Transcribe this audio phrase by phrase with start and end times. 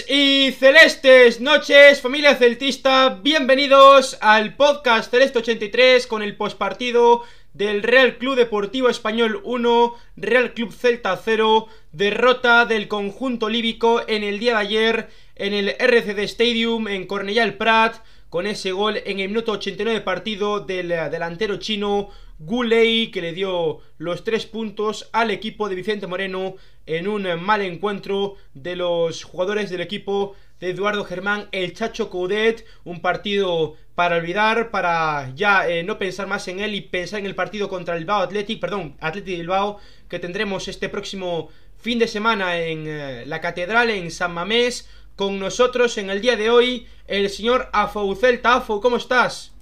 [0.00, 3.20] Y celestes noches, familia celtista.
[3.22, 10.54] Bienvenidos al podcast Celeste 83 con el postpartido del Real Club Deportivo Español 1, Real
[10.54, 16.20] Club Celta 0, derrota del conjunto líbico en el día de ayer en el RCD
[16.20, 17.96] Stadium en Cornellà Prat,
[18.30, 23.32] con ese gol en el minuto 89 de partido del delantero chino Gulei, que le
[23.32, 26.56] dio los tres puntos al equipo de Vicente Moreno
[26.86, 32.64] en un mal encuentro de los jugadores del equipo de Eduardo Germán, el Chacho Coudet,
[32.84, 37.26] un partido para olvidar, para ya eh, no pensar más en él y pensar en
[37.26, 41.48] el partido contra el Bilbao Athletic, perdón, Athletic Bilbao, que tendremos este próximo
[41.78, 46.36] fin de semana en eh, la Catedral, en San Mamés, con nosotros en el día
[46.36, 48.54] de hoy, el señor Afou Celta.
[48.54, 49.52] Afou, ¿cómo estás?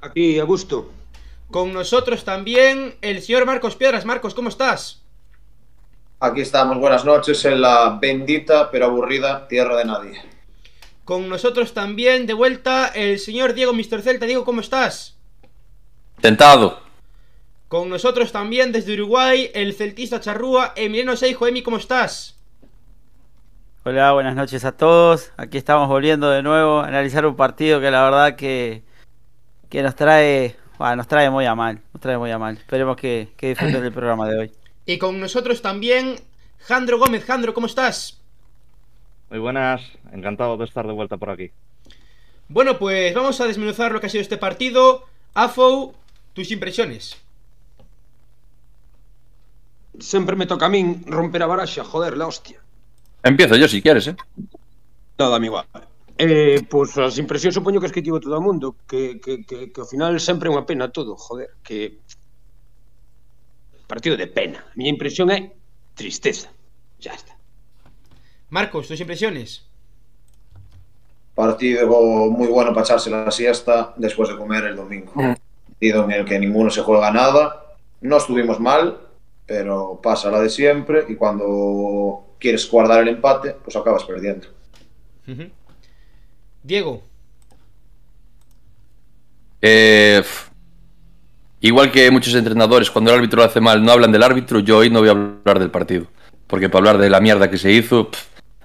[0.00, 0.97] Aquí, a gusto.
[1.50, 4.04] Con nosotros también el señor Marcos Piedras.
[4.04, 5.02] Marcos, ¿cómo estás?
[6.20, 10.22] Aquí estamos, buenas noches en la bendita pero aburrida tierra de nadie.
[11.06, 14.02] Con nosotros también de vuelta el señor Diego Mr.
[14.02, 14.26] Celta.
[14.26, 15.16] Diego, ¿cómo estás?
[16.20, 16.80] Tentado.
[17.68, 21.46] Con nosotros también desde Uruguay el celtista charrúa Emiliano Seijo.
[21.46, 22.36] Emi, ¿cómo estás?
[23.84, 25.32] Hola, buenas noches a todos.
[25.38, 28.82] Aquí estamos volviendo de nuevo a analizar un partido que la verdad que,
[29.70, 32.56] que nos trae bueno, nos trae muy a mal, nos trae muy a mal.
[32.56, 34.52] Esperemos que, que disfruten del programa de hoy.
[34.86, 36.16] Y con nosotros también
[36.60, 37.24] Jandro Gómez.
[37.24, 38.18] Jandro, ¿cómo estás?
[39.30, 41.50] Muy buenas, encantado de estar de vuelta por aquí.
[42.48, 45.04] Bueno, pues vamos a desmenuzar lo que ha sido este partido.
[45.34, 45.94] Afo,
[46.32, 47.18] tus impresiones.
[49.98, 52.60] Siempre me toca a mí romper a baraxa, joder, la hostia.
[53.22, 54.16] Empiezo yo si quieres, eh.
[55.18, 55.66] No, dame igual.
[56.18, 59.70] Eh, pois as impresións supoño que es que tivo todo o mundo que, que, que,
[59.70, 62.02] que ao final sempre é unha pena todo, joder que
[63.86, 65.54] partido de pena a miña impresión é
[65.94, 66.50] tristeza
[66.98, 67.38] ya está
[68.50, 69.68] Marcos, tus impresiones
[71.38, 71.86] Partido
[72.32, 75.12] muy bueno para echarse la siesta después de comer el domingo.
[75.14, 77.76] Partido en el que ninguno se juega nada.
[78.00, 78.98] No estuvimos mal,
[79.46, 84.48] pero pasa la de siempre y cuando quieres guardar el empate, pues acabas perdiendo.
[85.28, 85.50] Uh -huh.
[86.62, 87.02] Diego.
[89.60, 90.22] Eh,
[91.60, 94.78] igual que muchos entrenadores, cuando el árbitro lo hace mal, no hablan del árbitro, yo
[94.78, 96.06] hoy no voy a hablar del partido.
[96.46, 98.10] Porque para hablar de la mierda que se hizo,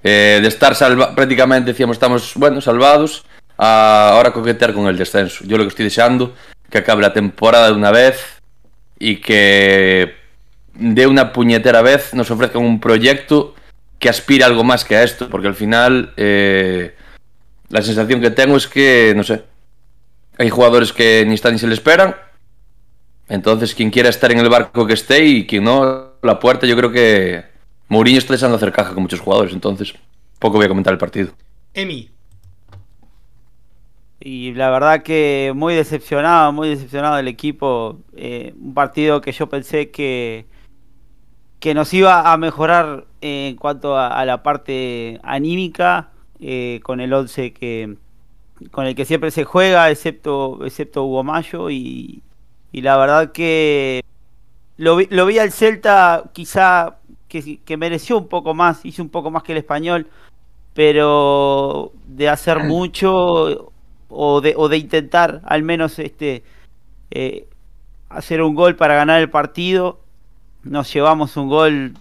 [0.03, 3.25] eh, de estar salva prácticamente, decíamos, estamos, bueno, salvados,
[3.57, 5.43] a ahora coquetear con el descenso.
[5.45, 6.33] Yo lo que estoy deseando,
[6.69, 8.41] que acabe la temporada de una vez
[8.99, 10.15] y que
[10.73, 13.53] de una puñetera vez nos ofrezcan un proyecto
[13.99, 16.13] que aspire a algo más que a esto, porque al final...
[16.17, 16.95] Eh,
[17.69, 19.43] la sensación que tengo es que, no sé,
[20.37, 22.15] hay jugadores que ni están ni se le esperan.
[23.29, 26.75] Entonces, quien quiera estar en el barco que esté y quien no, la puerta, yo
[26.75, 27.43] creo que
[27.87, 29.53] Mourinho está deseando hacer caja con muchos jugadores.
[29.53, 29.93] Entonces,
[30.39, 31.31] poco voy a comentar el partido.
[31.73, 32.09] Emi.
[34.19, 37.99] Y la verdad que muy decepcionado, muy decepcionado del equipo.
[38.15, 40.45] Eh, un partido que yo pensé que,
[41.59, 47.13] que nos iba a mejorar en cuanto a, a la parte anímica eh, con el
[47.13, 47.95] 11 que
[48.71, 52.21] con el que siempre se juega, excepto, excepto Hugo Mayo, y,
[52.71, 54.03] y la verdad que
[54.77, 59.09] lo vi, lo vi al Celta quizá que, que, mereció un poco más, hizo un
[59.09, 60.07] poco más que el español,
[60.73, 63.71] pero de hacer mucho
[64.09, 66.43] o de, o de intentar al menos este
[67.11, 67.47] eh,
[68.09, 69.99] hacer un gol para ganar el partido,
[70.63, 71.93] nos llevamos un gol,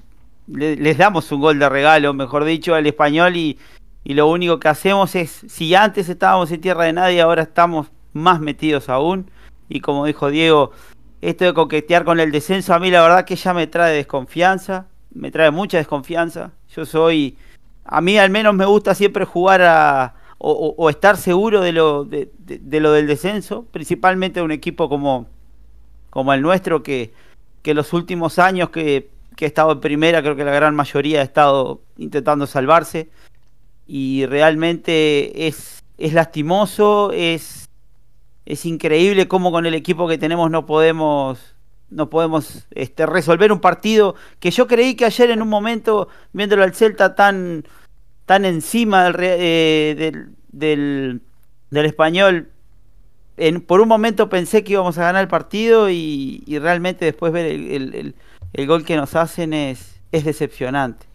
[0.47, 3.59] le, les damos un gol de regalo, mejor dicho, al español y,
[4.05, 7.89] y lo único que hacemos es, si antes estábamos en tierra de nadie, ahora estamos
[8.13, 9.31] más metidos aún.
[9.69, 10.73] Y como dijo Diego,
[11.21, 14.87] esto de coquetear con el descenso a mí la verdad que ya me trae desconfianza,
[15.15, 16.51] me trae mucha desconfianza.
[16.75, 17.39] Yo soy,
[17.85, 22.29] a mí al menos me gusta siempre jugar a, o, estar seguro de lo, de,
[22.81, 25.29] lo del descenso, principalmente de un equipo como,
[26.11, 27.15] como el nuestro, que,
[27.63, 31.21] que los últimos años que, que he estado en primera, creo que la gran mayoría
[31.21, 33.09] ha estado intentando salvarse
[33.87, 37.69] y realmente es, es lastimoso, es,
[38.47, 41.53] es increíble cómo con el equipo que tenemos no podemos
[41.93, 46.63] no podemos este, resolver un partido que yo creí que ayer en un momento, viéndolo
[46.63, 47.65] al Celta tan,
[48.27, 50.13] tan encima del, eh,
[50.49, 51.21] del,
[51.71, 52.49] del, español,
[53.37, 57.33] en, por un momento pensé que íbamos a ganar el partido y, y realmente después
[57.33, 58.15] ver el, el, el,
[58.55, 61.07] el, gol que nos hacen es, es decepcionante.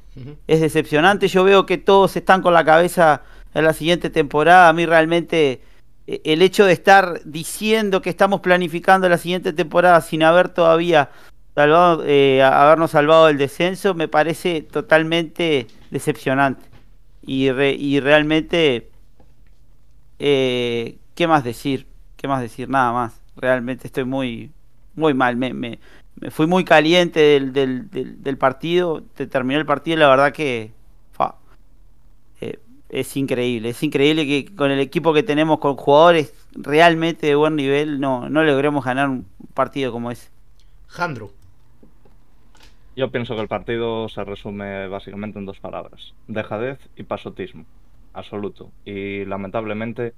[0.48, 1.28] Es decepcionante.
[1.28, 3.24] Yo veo que todos están con la cabeza
[3.54, 4.70] en la siguiente temporada.
[4.70, 5.62] A mí realmente
[6.08, 11.10] el hecho de estar diciendo que estamos planificando la siguiente temporada sin haber todavía
[11.54, 16.66] salvado, eh, habernos salvado del descenso me parece totalmente decepcionante.
[17.24, 18.90] Y, y realmente,
[20.20, 21.88] eh, ¿qué más decir?
[22.16, 22.70] ¿Qué más decir?
[22.70, 23.22] Nada más.
[23.36, 24.52] Realmente estoy muy,
[24.96, 25.36] muy mal.
[25.36, 25.80] Me, me,
[26.20, 29.04] me fui muy caliente del, del, del, partido.
[29.16, 30.72] Te terminó el partido y la verdad que
[32.42, 32.60] eh,
[32.90, 33.70] es increíble.
[33.70, 38.30] Es increíble que con el equipo que tenemos, con jugadores realmente de buen nivel, no,
[38.30, 40.30] no logremos ganar un partido como ese.
[40.88, 41.32] Jandro.
[42.96, 47.66] Yo pienso que el partido se resume básicamente en dos palabras: dejadez y pasotismo.
[48.14, 48.72] Absoluto.
[48.86, 50.14] Y lamentablemente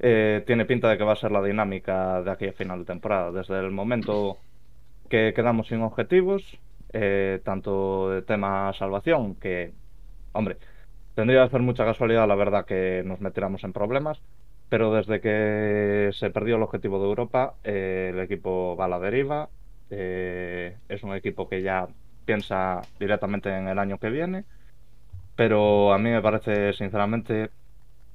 [0.00, 3.32] eh, tiene pinta de que va a ser la dinámica de aquella final de temporada.
[3.32, 4.36] Desde el momento
[5.10, 6.42] que quedamos sin objetivos,
[6.94, 9.74] eh, tanto de tema salvación, que,
[10.32, 10.58] hombre,
[11.14, 14.22] tendría que hacer mucha casualidad, la verdad, que nos metiéramos en problemas,
[14.70, 19.00] pero desde que se perdió el objetivo de Europa, eh, el equipo va a la
[19.00, 19.50] deriva.
[19.90, 21.88] es un equipo que ya
[22.24, 24.44] piensa directamente en el año que viene,
[25.36, 27.50] pero a mí me parece, sinceramente,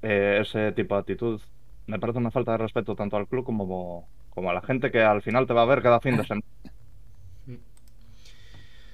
[0.02, 1.42] eh, ese tipo de actitud
[1.88, 5.02] me parece una falta de respeto tanto al club como, como a la gente que
[5.04, 6.46] al final te va a ver cada fin de semana.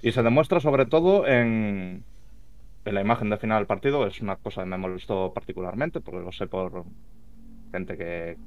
[0.01, 2.03] Y se demuestra sobre todo en,
[2.85, 6.21] en la imagen de final del partido, es una cosa que me molestó particularmente, porque
[6.21, 6.85] lo sé por
[7.71, 8.37] gente que,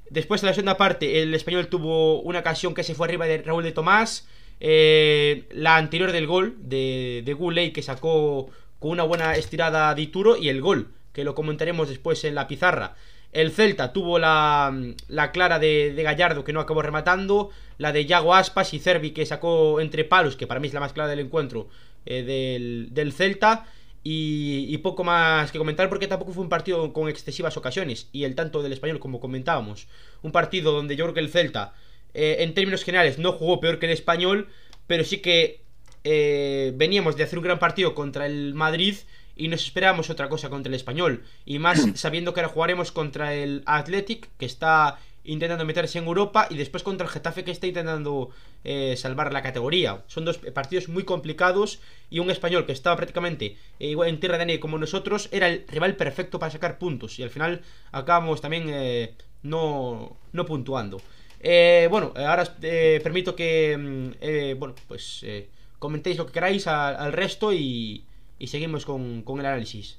[0.09, 3.37] Después, en la segunda parte, el español tuvo una ocasión que se fue arriba de
[3.37, 4.27] Raúl de Tomás.
[4.63, 10.03] Eh, la anterior del gol de, de Guley que sacó con una buena estirada de
[10.03, 12.95] Ituro y el gol, que lo comentaremos después en la pizarra.
[13.31, 14.71] El Celta tuvo la,
[15.07, 17.49] la clara de, de, Gallardo que no acabó rematando,
[17.79, 20.79] la de Yago Aspas y Cervi que sacó entre palos, que para mí es la
[20.79, 21.67] más clara del encuentro
[22.05, 23.65] eh, del, del, Celta.
[24.03, 28.09] Y, y, poco más que comentar porque tampoco fue un partido con excesivas ocasiones.
[28.11, 29.87] Y el tanto del español, como comentábamos.
[30.23, 31.73] Un partido donde yo creo que el Celta
[32.13, 34.47] eh, en términos generales no jugó peor que el español,
[34.87, 35.61] pero sí que
[36.03, 38.95] eh, veníamos de hacer un gran partido contra el Madrid
[39.35, 41.23] y nos esperábamos otra cosa contra el español.
[41.45, 46.47] Y más sabiendo que ahora jugaremos contra el Athletic, que está intentando meterse en Europa,
[46.49, 48.31] y después contra el Getafe, que está intentando
[48.63, 50.03] eh, salvar la categoría.
[50.07, 54.59] Son dos partidos muy complicados y un español que estaba prácticamente en tierra de nadie
[54.59, 57.19] como nosotros, era el rival perfecto para sacar puntos.
[57.19, 60.99] Y al final acabamos también no, no puntuando.
[61.43, 66.67] Eh, bueno, ahora eh, permito que, mm, eh, bueno, pues eh, comentéis lo que queráis
[66.67, 68.05] al resto y,
[68.37, 69.97] y seguimos con, con, el análisis.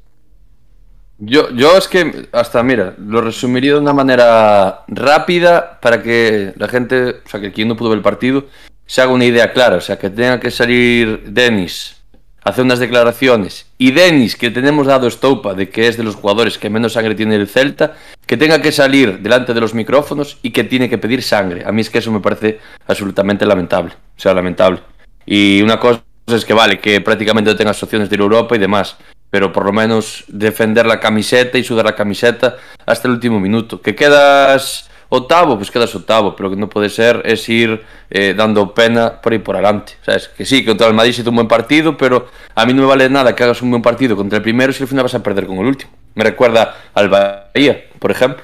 [1.18, 6.68] Yo, yo es que, hasta mira, lo resumiría de una manera rápida para que la
[6.68, 8.46] gente, o sea, que quien no pudo ver el partido,
[8.86, 9.76] se haga una idea clara.
[9.76, 11.96] O sea, que tenga que salir Denis
[12.44, 16.56] hace unas declaraciones y Denis, que tenemos dado estopa de que es de los jugadores
[16.56, 20.52] que menos sangre tiene el Celta, que tenga que salir delante de los micrófonos y
[20.52, 21.64] que tiene que pedir sangre.
[21.66, 23.94] A mí es que eso me parece absolutamente lamentable.
[24.16, 24.78] O sea, lamentable.
[25.26, 28.54] Y una cosa es que vale, que prácticamente no tengas opciones de ir a Europa
[28.54, 28.98] y demás,
[29.30, 33.82] pero por lo menos defender la camiseta y sudar la camiseta hasta el último minuto.
[33.82, 38.32] Que quedas octavo, pues quedas octavo, pero lo que no puede ser es ir eh,
[38.34, 39.92] dando pena por ahí por adelante.
[40.00, 40.28] ¿sabes?
[40.28, 43.10] Que sí, contra el Madrid hizo un buen partido, pero a mí no me vale
[43.10, 45.46] nada que hagas un buen partido contra el primero si al final vas a perder
[45.46, 45.92] con el último.
[46.14, 48.42] Me recuerda al Bahía, por ejemplo.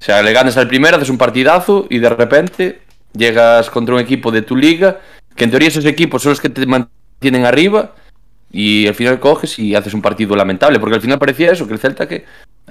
[0.00, 2.80] O sea, le ganas al primero, haces un partidazo y de repente
[3.12, 4.98] llegas contra un equipo de tu liga,
[5.36, 7.92] que en teoría esos equipos son los que te mantienen arriba,
[8.50, 11.72] Y al final coges y haces un partido lamentable, porque al final parecía eso, que
[11.72, 12.24] el Celta que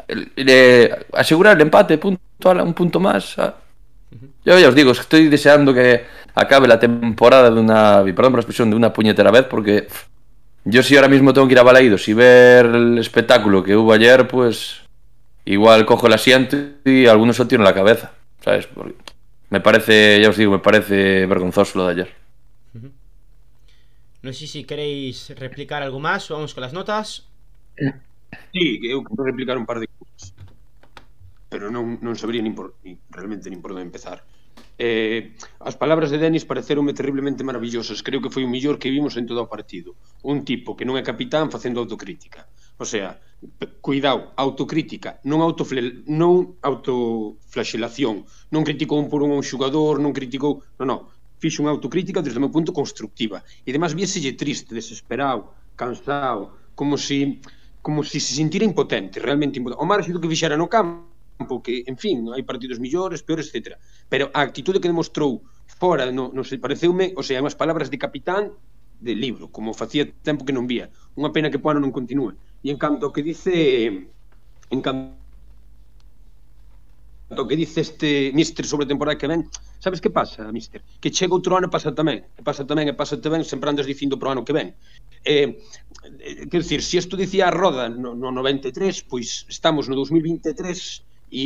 [0.08, 2.22] eh, asegurar el empate, punto,
[2.52, 3.36] un punto más.
[4.44, 8.40] Yo ya os digo, estoy deseando que acabe la temporada de una, perdón por la
[8.40, 9.88] expresión, de una puñetera vez, porque
[10.66, 13.94] yo si ahora mismo tengo que ir a Balaídos y ver el espectáculo que hubo
[13.94, 14.82] ayer, pues
[15.46, 18.12] igual cojo el asiento y algunos se tiro en la cabeza,
[18.44, 18.68] ¿sabes?
[18.68, 18.96] Porque
[19.50, 22.16] me parece, ya os digo, me parece vergonzoso lo de ayer.
[24.22, 27.28] No sé si queréis replicar algo más o vamos con las notas.
[28.54, 30.36] Sí, que eu quero replicar un par de cousas.
[31.52, 34.24] Pero non, non sabría nin por, nin, realmente nin por onde empezar.
[34.80, 38.02] Eh, as palabras de Denis pareceronme terriblemente maravillosas.
[38.02, 39.96] Creo que foi o millor que vimos en todo o partido.
[40.24, 42.48] Un tipo que non é capitán facendo autocrítica.
[42.82, 43.20] O sea,
[43.84, 48.26] cuidado, autocrítica, non autofle, non autoflaxelación.
[48.50, 51.00] Non criticou un por un a un xugador, non criticou, non, non,
[51.38, 53.46] fixo unha autocrítica desde o meu punto constructiva.
[53.66, 57.20] E además vieselle triste, desesperado, cansado, como se si
[57.82, 59.82] como se se sentira impotente, realmente impotente.
[59.82, 63.78] O marxe do que fixera no campo, que, en fin, hai partidos millores, peores, etc.
[64.06, 67.98] Pero a actitude que demostrou fora, no, no se pareceume, o sea, unhas palabras de
[67.98, 68.54] capitán
[69.02, 70.94] de libro, como facía tempo que non vía.
[71.18, 72.38] Unha pena que Poano non continúe.
[72.62, 73.90] E en canto que dice
[74.70, 75.18] en canto
[77.50, 79.50] que dice este mister sobre a temporada que ven,
[79.82, 80.86] sabes que pasa, mister?
[81.02, 83.90] Que chega outro ano e pasa tamén, e pasa tamén, e pasa tamén, sempre andas
[83.90, 84.78] dicindo pro ano que ven.
[85.24, 85.58] Eh,
[86.20, 91.06] eh quer dicir, se isto dicía a Roda no, no 93, pois estamos no 2023
[91.32, 91.46] e,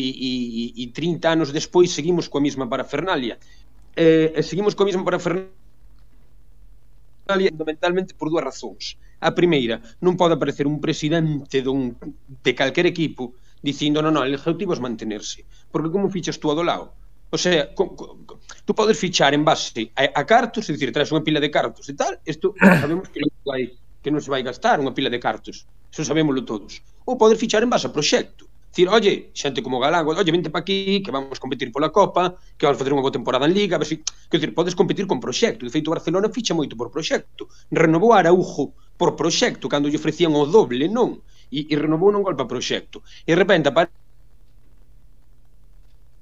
[0.75, 3.38] e, e 30 anos despois seguimos coa mesma parafernalia.
[3.96, 5.55] Eh, e seguimos coa mesma parafernalia
[7.27, 8.98] fundamentalmente por dúas razóns.
[9.20, 11.96] A primeira, non pode aparecer un presidente dun,
[12.46, 13.34] de calquer equipo
[13.65, 15.46] dicindo, non, non, o objetivo é mantenerse.
[15.72, 16.94] Porque como fichas tú a do lado?
[17.29, 21.12] O sea, co, co, tú podes fichar en base a, a cartos, é dicir, traes
[21.12, 22.53] unha pila de cartos e tal, isto
[22.84, 26.46] sabemos que non, vai, que non se vai gastar unha pila de cartos, iso sabémoslo
[26.46, 26.79] todos.
[27.05, 30.60] Ou podes fichar en base a proxecto, Dicir, oye, xente como Galango, oye, vente pa
[30.60, 33.79] aquí, que vamos competir pola Copa, que vamos facer unha boa temporada en Liga, a
[33.79, 34.03] ver si...
[34.27, 35.63] Que dicir, podes competir con proxecto.
[35.63, 37.48] De feito, o Barcelona ficha moito por proxecto.
[37.72, 41.24] Renovou a Araujo por proxecto, cando lle ofrecían o doble, non?
[41.48, 43.00] E, e renovou non gol para proxecto.
[43.24, 43.96] E de repente aparece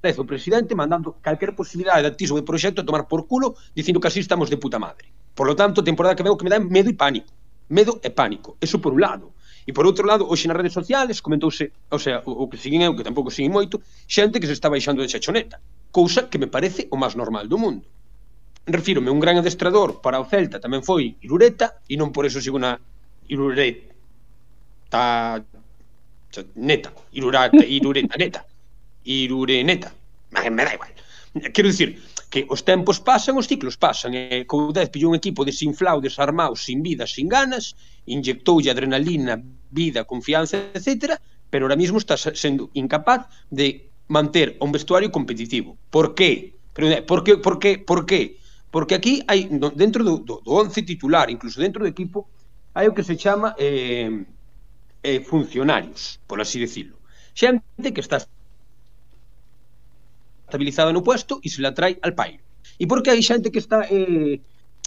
[0.04, 3.98] vez o presidente mandando calquer posibilidade de activismo de proxecto a tomar por culo dicindo
[4.00, 5.08] que así estamos de puta madre.
[5.32, 7.32] Por lo tanto, temporada que veo que me dá medo e pánico.
[7.72, 8.60] Medo e pánico.
[8.60, 9.32] Eso por un lado.
[9.64, 12.84] E por outro lado, hoxe nas redes sociales comentouse, o sea, o, o que siguen
[12.84, 15.56] eu, que tampouco siguen moito, xente que se está baixando de xachoneta,
[15.88, 17.88] cousa que me parece o máis normal do mundo.
[18.68, 22.60] Refírome, un gran adestrador para o Celta tamén foi Irureta e non por eso sigo
[22.60, 22.76] na
[23.32, 23.88] Irureta
[24.92, 25.40] ta,
[26.54, 28.44] neta, Irureta, Irureta neta.
[29.04, 29.92] Irureneta.
[30.50, 30.90] Me da igual.
[31.52, 34.14] Quero dicir que os tempos pasan, os ciclos pasan.
[34.14, 39.38] E Coudez pillou un equipo desinflado, desarmado, sin vida, sin ganas, inyectoulle adrenalina,
[39.70, 41.20] vida, confianza, etc.
[41.50, 45.78] Pero ahora mismo está sendo incapaz de manter un vestuario competitivo.
[45.90, 46.56] Por qué?
[46.76, 47.36] Eh, por qué?
[47.38, 47.78] Por qué?
[47.78, 48.38] Por qué?
[48.70, 49.46] Porque aquí hai
[49.78, 52.26] dentro do, do, do once titular, incluso dentro do equipo,
[52.74, 54.26] hai o que se chama eh,
[55.06, 56.98] eh, funcionarios, por así decirlo.
[57.30, 58.18] Xente que está
[60.46, 62.44] estabilizada no puesto e se la trae al pairo.
[62.78, 64.40] E por que hai xente que está eh,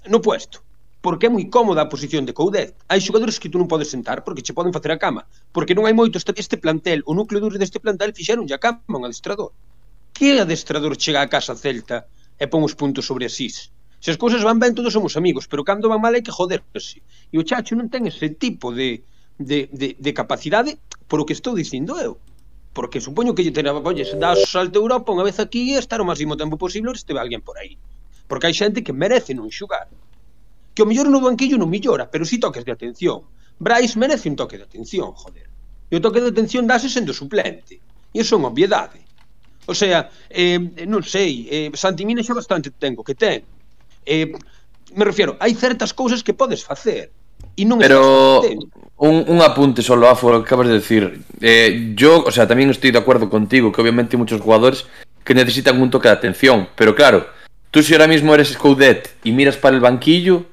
[0.08, 0.64] no puesto?
[1.02, 2.76] Porque é moi cómoda a posición de Coudet.
[2.90, 5.24] Hai xogadores que tú non podes sentar porque che poden facer a cama.
[5.56, 8.84] Porque non hai moito este, este plantel, o núcleo duro deste plantel fixeron a cama
[8.86, 9.54] a un adestrador.
[10.12, 13.72] Que adestrador chega a casa celta e pon os puntos sobre asís?
[14.04, 17.02] Se as cousas van ben, todos somos amigos, pero cando van mal hai que joderse.
[17.34, 19.02] E o Chacho non ten ese tipo de,
[19.40, 22.20] de, de, de capacidade por o que estou dicindo eu
[22.78, 23.74] porque supoño que lle terá,
[24.06, 27.02] se dá salto a Europa unha vez aquí e estar o máximo tempo posible se
[27.02, 27.74] esteve alguén por aí.
[28.30, 29.90] Porque hai xente que merece non xugar.
[30.78, 33.26] Que o mellor no banquillo non millora, pero si toques de atención.
[33.58, 35.50] Brais merece un toque de atención, joder.
[35.90, 37.82] E o toque de atención dase sendo suplente.
[38.14, 39.02] E iso é unha obviedade.
[39.66, 43.42] O sea, eh, non sei, eh, Santimina xa bastante tengo que ten.
[44.06, 44.30] Eh,
[44.94, 47.10] me refiero, hai certas cousas que podes facer.
[47.56, 48.42] E non Pero
[48.98, 51.22] un, un apunte solo a lo que acabas de decir.
[51.42, 54.86] Eh, yo, o sea, también estoy de acuerdo contigo que obviamente hay muchos jugadores
[55.24, 56.70] que necesitan un toque de atención.
[56.76, 57.28] Pero claro,
[57.72, 60.46] tú si ahora mismo eres Scoudet y miras para el banquillo,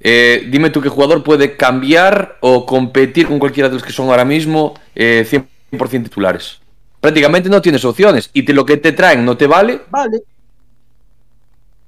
[0.00, 4.08] eh, dime tú qué jugador puede cambiar o competir con cualquiera de los que son
[4.08, 5.26] ahora mismo eh,
[5.70, 6.60] 100% titulares.
[7.00, 9.82] Prácticamente no tienes opciones y te, lo que te traen no te vale.
[9.90, 10.22] Vale.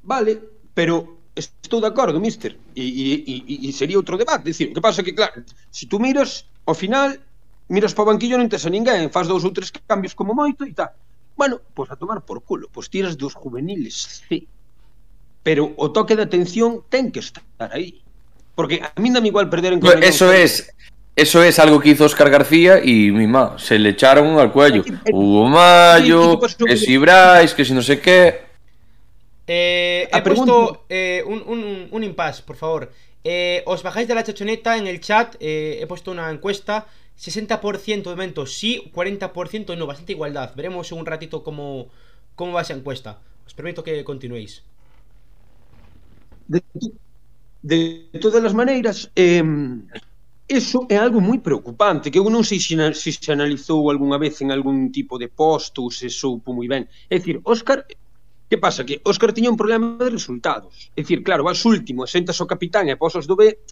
[0.03, 0.41] Vale,
[0.75, 2.59] pero estou de acordo, mister.
[2.77, 4.45] E, e, e, e sería outro debate.
[4.45, 7.17] Dicir, o que pasa é que, claro, se tu tú miras, ao final,
[7.69, 10.65] miras para o banquillo non tes a ninguén, faz dous ou tres cambios como moito
[10.69, 10.93] e tal.
[11.37, 14.45] Bueno, pois a tomar por culo, pois tiras dos juveniles C.
[15.43, 18.05] Pero o toque de atención ten que estar aí.
[18.55, 20.71] Porque a mí dame igual perder en Pero Eso es,
[21.15, 24.83] Eso es algo que hizo Oscar García y mi ma, se le echaron al cuello.
[25.13, 28.52] Hugo Mayo, que si Brais, que si no sé qué.
[29.47, 30.53] Eh, he Ah, pregunta.
[30.53, 32.93] puesto eh, un, un, un impasse, por favor.
[33.25, 35.37] Eh, os bajáis de la chachoneta en el chat.
[35.41, 36.87] he puesto una encuesta.
[37.17, 39.87] 60% de momento sí, 40% no.
[39.87, 40.55] Bastante igualdad.
[40.57, 41.91] Veremos en un ratito cómo,
[42.35, 43.21] cómo va esa encuesta.
[43.47, 44.65] Os permito que continuéis.
[46.47, 46.61] De,
[47.63, 47.79] de
[48.21, 49.43] todas as maneiras, eh,
[50.49, 54.35] eso é algo moi preocupante, que eu non sei se, se se analizou algunha vez
[54.45, 56.83] en algún tipo de post ou se soupo moi ben.
[57.13, 57.79] É dicir, Óscar,
[58.53, 58.85] Que pasa?
[58.85, 60.93] Que Óscar tiña un problema de resultados.
[60.93, 63.65] É dicir, claro, vas último, sentas o capitán e posas do B,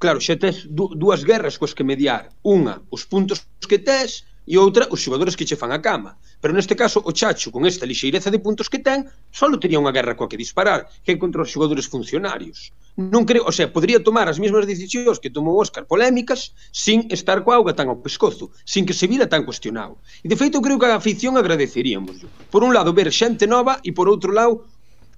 [0.00, 2.32] claro, xa tes dúas guerras coas que mediar.
[2.40, 6.16] Unha, os puntos que tes, e outra os xogadores que che fan a cama.
[6.40, 9.92] Pero neste caso o Chacho, con esta lixeireza de puntos que ten, só tería unha
[9.92, 12.72] guerra coa que disparar, que é contra os xogadores funcionarios.
[12.96, 17.44] Non creo, o sea, podría tomar as mesmas decisións que tomou Óscar polémicas sin estar
[17.44, 20.00] coa auga tan ao pescozo, sin que se vira tan cuestionado.
[20.24, 22.24] E de feito creo que a afición agradeceríamos.
[22.48, 24.64] Por un lado ver xente nova e por outro lado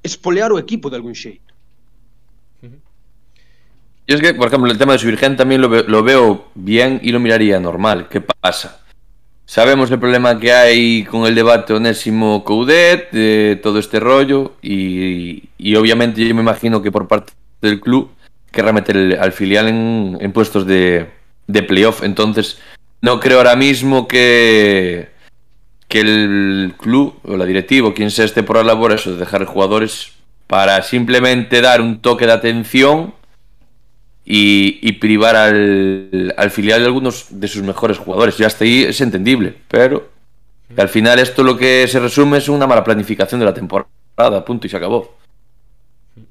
[0.03, 1.55] espolear o equipo de algún xeito.
[4.11, 6.99] Y es que, por ejemplo, el tema de Subirgen también lo, ve, lo veo bien
[7.01, 8.09] y lo miraría normal.
[8.11, 8.81] ¿Qué pasa?
[9.51, 15.43] Sabemos el problema que hay con el debate Onésimo Coudet, de todo este rollo, y,
[15.59, 18.13] y obviamente yo me imagino que por parte del club
[18.53, 21.09] querrá meter el- al filial en, en puestos de,
[21.49, 22.05] de playoff.
[22.05, 22.61] Entonces,
[23.03, 25.09] no creo ahora mismo que,
[25.89, 30.13] que el club o la directiva, quien sea esté por la labor, de dejar jugadores
[30.47, 33.15] para simplemente dar un toque de atención
[34.25, 38.39] y, y privar al, al filial de algunos de sus mejores jugadores.
[38.39, 40.09] Y hasta ahí es entendible, pero
[40.77, 44.67] al final esto lo que se resume es una mala planificación de la temporada, punto,
[44.67, 45.17] y se acabó.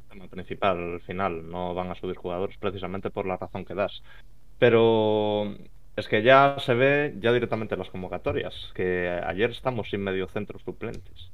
[0.09, 1.49] tema principal al final.
[1.49, 4.01] No van a subir jugadores precisamente por la razón que das.
[4.57, 5.55] Pero
[5.95, 10.27] es que ya se ve ya directamente en las convocatorias, que ayer estamos sin medio
[10.27, 11.31] centro suplentes.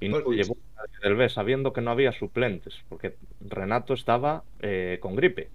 [0.00, 0.56] Y no Por- llevó
[1.02, 5.50] del B sabiendo que no había suplentes, porque Renato estaba eh, con gripe.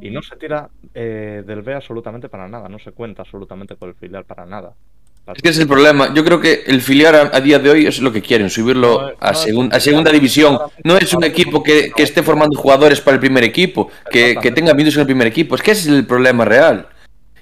[0.00, 3.88] Y no se tira eh, del B absolutamente para nada, no se cuenta absolutamente con
[3.90, 4.74] el filial para nada.
[5.34, 6.12] Es que ese es el problema.
[6.14, 9.00] Yo creo que el filial a, a día de hoy es lo que quieren, subirlo
[9.02, 10.54] No, a, segun- segunda división.
[10.54, 14.36] no, No es un equipo que, que esté formando jugadores para el primer equipo, que,
[14.40, 15.54] que tenga minutos en el primer equipo.
[15.56, 16.88] Es que ese es el problema real.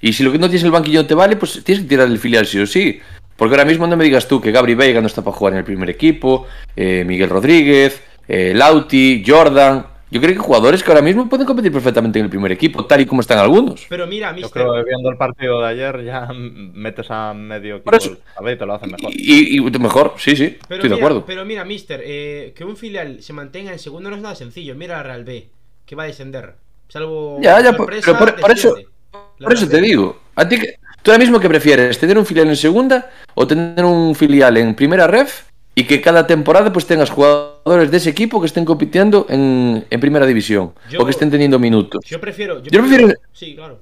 [0.01, 2.07] Y si lo que no tienes el banquillo no te vale, pues tienes que tirar
[2.07, 2.99] el filial sí o sí.
[3.37, 5.59] Porque ahora mismo no me digas tú que Gabri Veiga no está para jugar en
[5.59, 9.87] el primer equipo, eh, Miguel Rodríguez, eh, Lauti, Jordan.
[10.11, 13.01] Yo creo que jugadores que ahora mismo pueden competir perfectamente en el primer equipo, tal
[13.01, 13.85] y como están algunos.
[13.89, 14.61] Pero mira, Yo mister.
[14.61, 18.55] creo que viendo el partido de ayer ya metes a medio equipo Por eso- Alavés
[18.55, 19.11] y te lo hacen mejor.
[19.13, 21.25] Y, y mejor, sí, sí, Pero estoy de acuerdo.
[21.25, 24.75] Pero mira, mister, eh, que un filial se mantenga en segundo no es nada sencillo.
[24.75, 25.49] Mira la Real B,
[25.85, 26.53] que va a descender.
[26.87, 28.77] Salvo Ya, ya, sorpresa, pero por- por eso-
[29.39, 32.47] Por eso te digo, a ti que, tú ahora mismo que prefieres, tener un filial
[32.47, 35.43] en segunda o tener un filial en primera ref
[35.75, 39.99] y que cada temporada pues tengas jugadores de ese equipo que estén compitiendo en, en
[39.99, 42.01] primera división Yo- o que estén teniendo minutos.
[42.05, 42.59] Yo prefiero.
[42.63, 43.79] Yo prefiero- Sí, claro.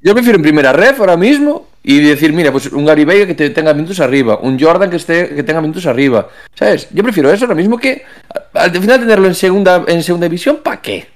[0.00, 3.34] Yo prefiero en primera ref ahora mismo y decir, mira, pues un Gary Veiga que
[3.34, 6.88] te tenga minutos arriba, un Jordan que esté que tenga minutos arriba, ¿sabes?
[6.92, 8.04] Yo prefiero eso ahora mismo que
[8.54, 11.08] al final tenerlo en segunda en segunda división, ¿para qué?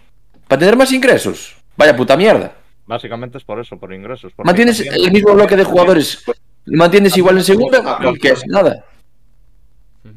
[0.49, 1.55] ¿Para tener más ingresos?
[1.77, 2.53] Vaya puta mierda.
[2.87, 4.33] Básicamente es por eso, por ingresos.
[4.39, 6.25] Mantienes el mismo bloque de jugadores,
[6.67, 8.85] mantienes igual en segunda, que es nada.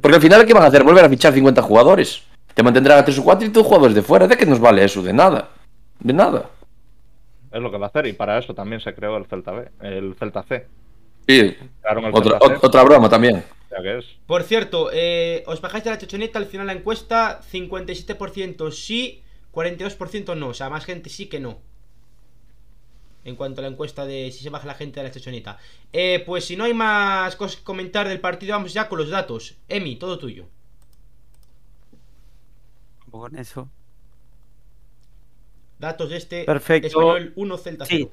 [0.01, 0.84] Porque al final, ¿qué van a hacer?
[0.84, 2.23] Volver a fichar 50 jugadores.
[2.54, 4.28] Te mantendrán a 3 o 4 y todos jugadores de fuera.
[4.28, 5.04] ¿De qué nos vale eso?
[5.04, 5.49] De nada.
[5.99, 6.49] De nada.
[7.51, 9.69] Es lo que va a hacer y para eso también se creó el Celta B,
[9.82, 10.67] el Celta C.
[11.28, 11.58] Sí, el
[12.12, 13.43] otra, Celta C, ot- otra broma también.
[13.84, 14.06] es.
[14.25, 19.21] Por cierto, eh, os bajáis de la chochoneta, al final la encuesta, 57% sí,
[19.54, 20.47] 42% no.
[20.49, 21.60] O sea, más gente sí que no.
[23.25, 25.57] En cuanto a la encuesta de si se baja la gente de la chochoneta.
[25.91, 29.09] Eh, pues si no hay más cosas que comentar del partido, vamos ya con los
[29.09, 29.57] datos.
[29.67, 30.45] Emi, todo tuyo.
[33.09, 33.67] Con eso.
[35.79, 36.88] Datos de este Perfecto.
[36.88, 37.97] español 1 Celta Sí.
[38.03, 38.11] 0.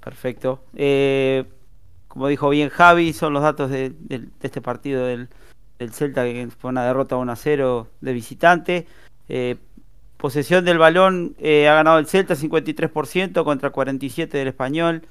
[0.00, 0.62] Perfecto.
[0.76, 1.44] Eh,
[2.08, 3.92] como dijo bien Javi, son los datos de,
[4.42, 5.28] este partido del,
[5.78, 8.86] del Celta, que fue una derrota 1 a 0 de visitante.
[9.28, 9.56] Eh,
[10.24, 15.02] posesión del balón eh, ha ganado el Celta 53% contra 47 del Español.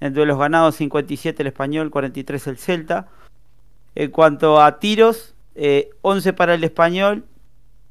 [0.00, 3.08] En duelos ganados 57 el Español, 43 el Celta.
[3.94, 7.26] En cuanto a tiros, eh, 11 para el Español,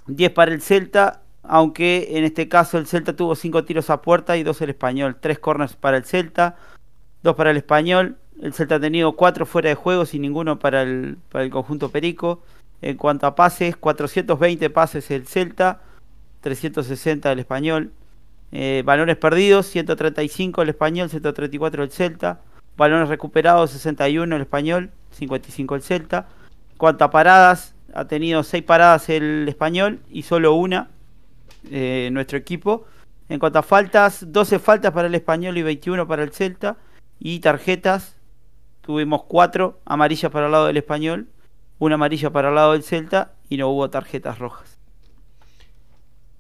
[0.08, 4.36] 10 para el Celta, aunque en este caso el Celta tuvo 5 tiros a puerta
[4.36, 6.56] y 2 el Español, 3 corners para el Celta,
[7.22, 10.82] 2 para el Español, el Celta ha tenido 4 fuera de juego y ninguno para
[10.82, 12.42] el, para el conjunto Perico.
[12.82, 15.80] En cuanto a pases, 420 pases el Celta,
[16.44, 17.92] 360 el español.
[18.52, 22.42] Eh, balones perdidos, 135 el español, 134 el Celta.
[22.78, 26.28] Balones recuperados, 61 el español, 55 el Celta.
[26.78, 30.90] Cuanto a paradas, ha tenido 6 paradas el español y solo una
[31.72, 32.86] eh, nuestro equipo.
[33.30, 36.78] En cuanto a faltas, 12 faltas para el español y 21 para el Celta.
[37.20, 38.18] Y tarjetas,
[38.82, 41.28] tuvimos 4 amarillas para el lado del español,
[41.80, 44.73] una amarilla para el lado del Celta y no hubo tarjetas rojas.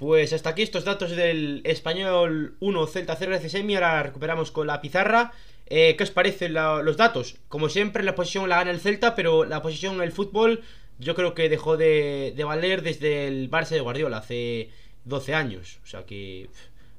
[0.04, 3.76] Pues hasta aquí estos datos del español 1 Celta 0 semi.
[3.76, 5.32] Ahora recuperamos con la pizarra.
[5.66, 7.38] Eh, ¿Qué os parecen la- los datos?
[7.48, 10.62] Como siempre, la posición la gana el Celta, pero la posición en el fútbol
[11.00, 14.72] yo creo que dejó de, valer desde el Barça de Guardiola hace
[15.06, 15.80] 12 años.
[15.86, 16.50] O sea que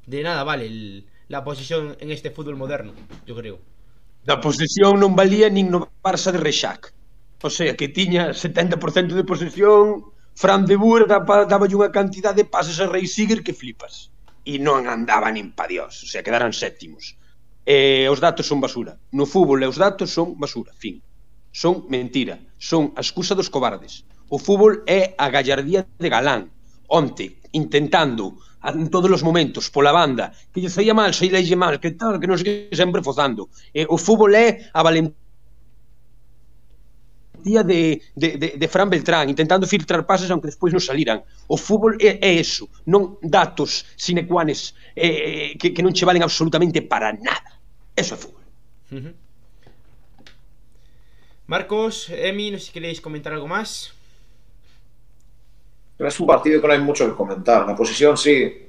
[0.07, 2.95] de nada vale la posición en este fútbol moderno,
[3.27, 3.59] yo creo.
[4.25, 6.97] Da posesión non valía nin no Barça de Reixac.
[7.45, 12.83] O sea, que tiña 70% de posesión, Fran de Boer daba unha cantidad de pases
[12.83, 14.11] a Rey Siger que flipas.
[14.45, 17.17] E non andaba nin pa dios, o sea, quedaran séptimos.
[17.65, 18.99] eh, os datos son basura.
[19.13, 21.01] No fútbol e os datos son basura, fin.
[21.49, 24.05] Son mentira, son a excusa dos cobardes.
[24.29, 26.51] O fútbol é a gallardía de Galán.
[26.89, 31.93] Onte, intentando en todos os momentos pola banda, que lle saía mal, saía mal, que
[31.97, 33.49] tal, que non sei que sempre fozando.
[33.73, 35.24] eh, o fútbol é a valentía
[37.45, 41.21] de, de, de, de Fran Beltrán, intentando filtrar pases aunque despois non saliran.
[41.47, 46.25] O fútbol é, é eso, non datos sine quanes eh, que, que non che valen
[46.25, 47.61] absolutamente para nada.
[47.93, 48.43] Eso é fútbol.
[51.47, 53.93] Marcos, Emi, no sé si queréis comentar algo más.
[55.97, 57.67] Pero es un partido que no hay mucho que comentar.
[57.67, 58.69] La posesión sí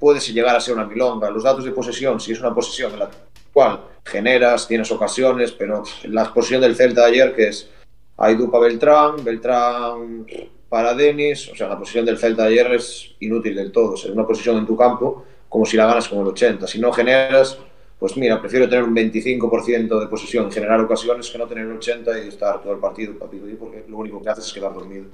[0.00, 1.30] puede llegar a ser una milonga.
[1.30, 3.10] Los datos de posesión sí es una posesión en la
[3.52, 7.70] cual generas, tienes ocasiones, pero la posesión del Celta de ayer que es
[8.16, 10.26] Aidú para Beltrán, Beltrán
[10.68, 13.92] para Denis, o sea, la posición del Celta de ayer es inútil del todo.
[13.92, 16.66] O sea, es una posición en tu campo como si la ganas con el 80.
[16.66, 17.58] Si no generas,
[17.98, 22.24] pues mira, prefiero tener un 25% de posesión, generar ocasiones, que no tener el 80
[22.24, 25.06] y estar todo el partido porque lo único que haces es quedar dormido.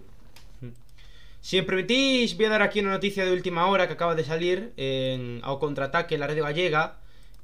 [1.42, 4.24] Si me permitís, voy a dar aquí una noticia de última hora que acaba de
[4.24, 6.99] salir en, a contraataque en la red gallega.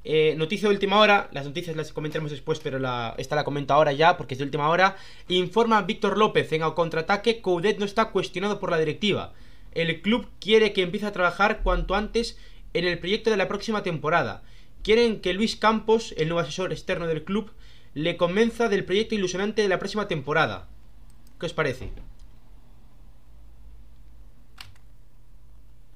[0.09, 3.73] Eh, noticia de última hora, las noticias las comentaremos después, pero la, esta la comento
[3.73, 4.95] ahora ya porque es de última hora.
[5.27, 9.33] Informa Víctor López en contraataque, Coudet no está cuestionado por la directiva.
[9.73, 12.39] El club quiere que empiece a trabajar cuanto antes
[12.73, 14.43] en el proyecto de la próxima temporada.
[14.81, 17.51] Quieren que Luis Campos, el nuevo asesor externo del club,
[17.93, 20.69] le convenza del proyecto ilusionante de la próxima temporada.
[21.37, 21.91] ¿Qué os parece?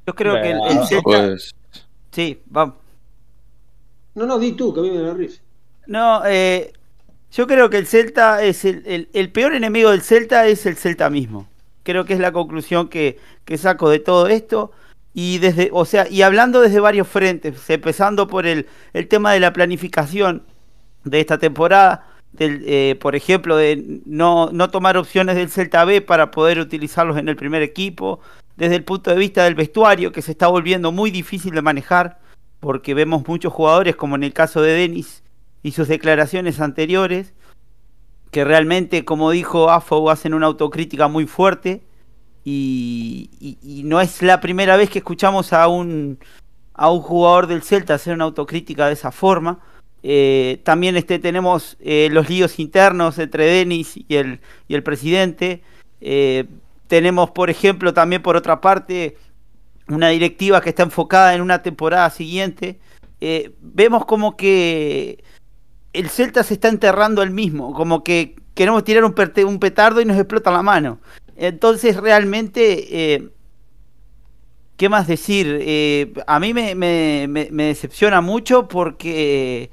[0.06, 1.02] Yo creo que el, el Celta...
[1.04, 1.56] Pues
[2.12, 2.76] Sí, vamos.
[4.15, 5.41] No, no, di tú, que a mí me da risa.
[5.88, 6.74] No, eh,
[7.32, 10.76] yo creo que el Celta es el, el- el peor enemigo del Celta es el
[10.76, 11.47] Celta mismo.
[11.84, 14.71] Creo que es la conclusión que, que saco de todo esto.
[15.13, 19.39] Y desde, o sea, y hablando desde varios frentes, empezando por el, el tema de
[19.41, 20.43] la planificación
[21.04, 26.02] de esta temporada, del, eh, por ejemplo, de no, no tomar opciones del Celta B
[26.02, 28.21] para poder utilizarlos en el primer equipo,
[28.56, 32.19] desde el punto de vista del vestuario, que se está volviendo muy difícil de manejar,
[32.62, 35.24] porque vemos muchos jugadores, como en el caso de Denis
[35.63, 37.34] y sus declaraciones anteriores,
[38.32, 41.82] que realmente, como dijo Afo, hacen una autocrítica muy fuerte.
[42.45, 46.17] Y, y- no es la primera vez que escuchamos a un,
[46.74, 49.60] a un jugador del Celta hacer una autocrítica de esa forma.
[50.02, 55.62] Eh, también este, tenemos eh, los líos internos entre Denis y el, y el presidente.
[56.00, 56.45] Eh,
[56.88, 59.17] tenemos, por ejemplo, también por otra parte,
[59.93, 62.80] una directiva que está enfocada en una temporada siguiente.
[63.19, 65.23] Eh, vemos como que
[65.93, 70.17] el Celta se está enterrando el mismo, como que queremos tirar un, petardo y nos
[70.17, 70.99] explota la mano.
[71.36, 73.30] Entonces realmente, eh,
[74.77, 75.60] ¿qué más decir?
[75.62, 79.69] Eh, a mí me- me decepciona mucho porque,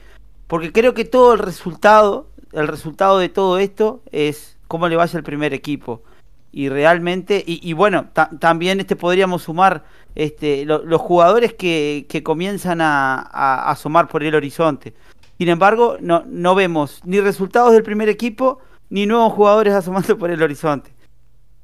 [0.47, 5.19] porque creo que todo el resultado, el resultado de todo esto es cómo le vaya
[5.19, 6.03] al primer equipo.
[6.51, 9.85] Y realmente, y, bueno, ta- también este podríamos sumar
[10.15, 14.95] este, lo- los jugadores que, que comienzan a, a- asomar por el horizonte.
[15.37, 18.59] Sin embargo, no, no vemos ni resultados del primer equipo,
[18.91, 20.91] ni nuevos jugadores asomando por el horizonte.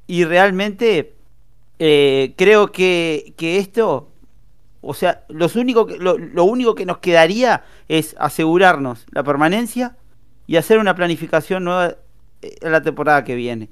[0.06, 1.14] Y realmente
[1.78, 4.10] eh, creo que, que esto,
[4.82, 9.96] o sea, los único lo, lo único que nos quedaría es asegurarnos la permanencia
[10.46, 11.96] y hacer una planificación nueva
[12.42, 13.70] eh, en la temporada que viene.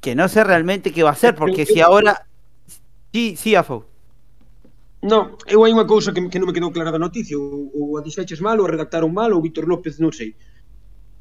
[0.00, 2.26] que no sé realmente qué va a ser, porque se ahora...
[3.12, 3.86] Sí, sí, Afo.
[4.98, 7.86] Non, eu hai unha cousa que, que non me quedou clara da noticia, ou, ou
[7.94, 10.34] a dixeches mal, ou a redactaron mal, ou Víctor López, non sei.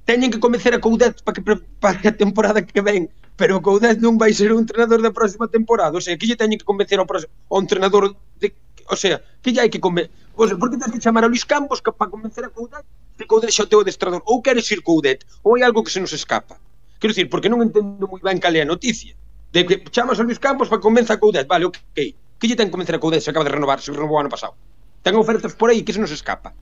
[0.02, 1.42] Teñen que convencer a Coudet para que,
[1.78, 3.06] para a temporada que ven,
[3.38, 6.34] pero o Coudet non vai ser o entrenador da próxima temporada, o sea, que lle
[6.34, 8.50] teñen que convencer ao, próximo, ao entrenador de,
[8.90, 11.30] o sea, que lle hai que convencer, o sea, por que tens que chamar a
[11.30, 12.82] Luis Campos para convencer a Coudet
[13.13, 16.02] se Coudet xa o teu adestrador, ou queres ir Coudet, ou hai algo que se
[16.02, 16.58] nos escapa.
[17.00, 19.14] Quero dicir, porque non entendo moi ben cal é a noticia.
[19.54, 21.48] De que chamas a Luis Campos para convencer a Coudet.
[21.48, 21.78] Vale, ok.
[21.94, 24.58] Que lle ten que convencer a Coudet se acaba de renovar, se renovou ano pasado?
[25.06, 26.54] Ten ofertas por aí que se nos escapa.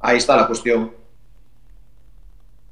[0.00, 0.94] Ahí está la cuestión.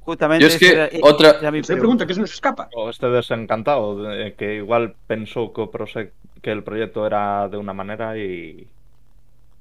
[0.01, 2.07] Justamente Yo es que era- otra- era mi Se pregunta.
[2.07, 2.71] que se nos escapa.
[2.73, 7.59] O este desencantado, de- que igual pensó que, o proxe- que el proyecto era de
[7.59, 8.67] una manera y,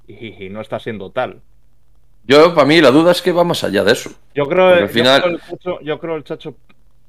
[0.07, 1.41] y, y no está siendo tal.
[2.27, 4.11] Yo, para mí, la duda es que va más allá de eso.
[4.35, 6.55] Yo creo, al yo final- creo el Chacho, yo creo el Chacho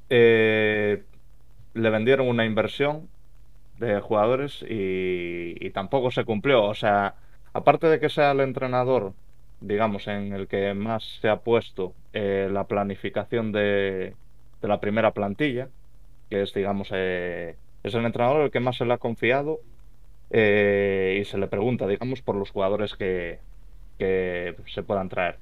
[0.09, 1.03] eh,
[1.73, 3.09] le vendieron una inversión
[3.79, 6.63] de jugadores y, y tampoco se cumplió.
[6.65, 7.15] O sea,
[7.53, 9.13] aparte de que sea el entrenador,
[9.61, 14.15] digamos, en el que más se ha puesto eh, la planificación de,
[14.61, 15.69] de la primera plantilla,
[16.29, 19.59] que es, digamos, eh, es el entrenador el que más se le ha confiado
[20.31, 23.39] eh, y se le pregunta, digamos, por los jugadores que,
[23.99, 25.37] que se puedan traer.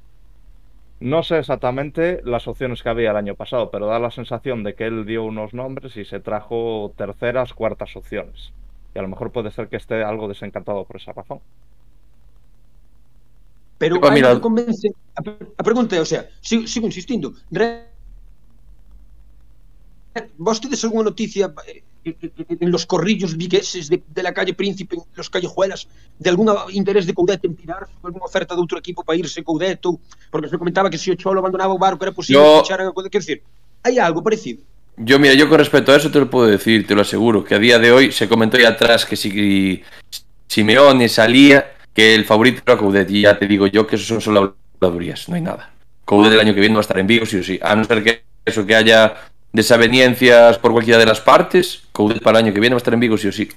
[1.00, 4.74] No sé exactamente las opciones que había el año pasado, pero da la sensación de
[4.74, 8.52] que él dio unos nombres y se trajo terceras, cuartas opciones.
[8.96, 11.40] Y a lo mejor puede ser que esté algo desencantado por esa razón.
[13.78, 14.90] Pero hai mira- que convence...
[15.14, 17.30] A, a pregunta o sea, sigo, sigo insistindo.
[17.54, 17.94] Re...
[20.42, 25.04] Vos tedes alguna noticia eh, en los corrillos vigueses de, de la calle Príncipe, en
[25.16, 25.88] los callejuelas,
[26.20, 29.84] de algún interés de Coudet en pirarse, alguna oferta de outro equipo para irse Coudet,
[29.86, 30.00] ou,
[30.32, 32.92] porque se comentaba que se o Cholo abandonaba o barco era posible Yo- que a
[32.92, 33.12] Coudet.
[33.12, 33.40] Quer decir,
[33.84, 34.64] hai algo parecido.
[34.98, 37.54] Yo, mira, yo con respecto a eso te lo puedo decir, te lo aseguro, que
[37.54, 39.84] a día de hoy se comentó ya atrás que si
[40.48, 44.22] Simeone salía, que el favorito era Coudet, y ya te digo yo que eso son
[44.22, 45.72] solo habladurías, no hay nada.
[46.06, 47.84] Coudet el año que viene va a estar en Vigo, sí o sí, a no
[47.84, 49.14] ser que eso que haya
[49.52, 52.94] desavenencias por cualquiera de las partes, Coudet para el año que viene va a estar
[52.94, 53.50] en Vigo, sí o sí.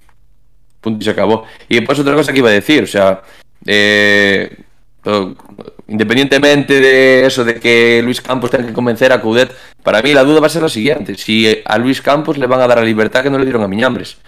[0.80, 1.44] Punto y se acabó.
[1.68, 3.22] Y después otra cosa que iba a decir, o sea,
[3.66, 4.56] eh,
[5.88, 10.24] independientemente de eso, de que Luis Campos tenga que convencer a Coudet, para mí la
[10.24, 12.84] duda va a ser la siguiente: si a Luis Campos le van a dar la
[12.84, 14.18] libertad que no le dieron a Miñambres.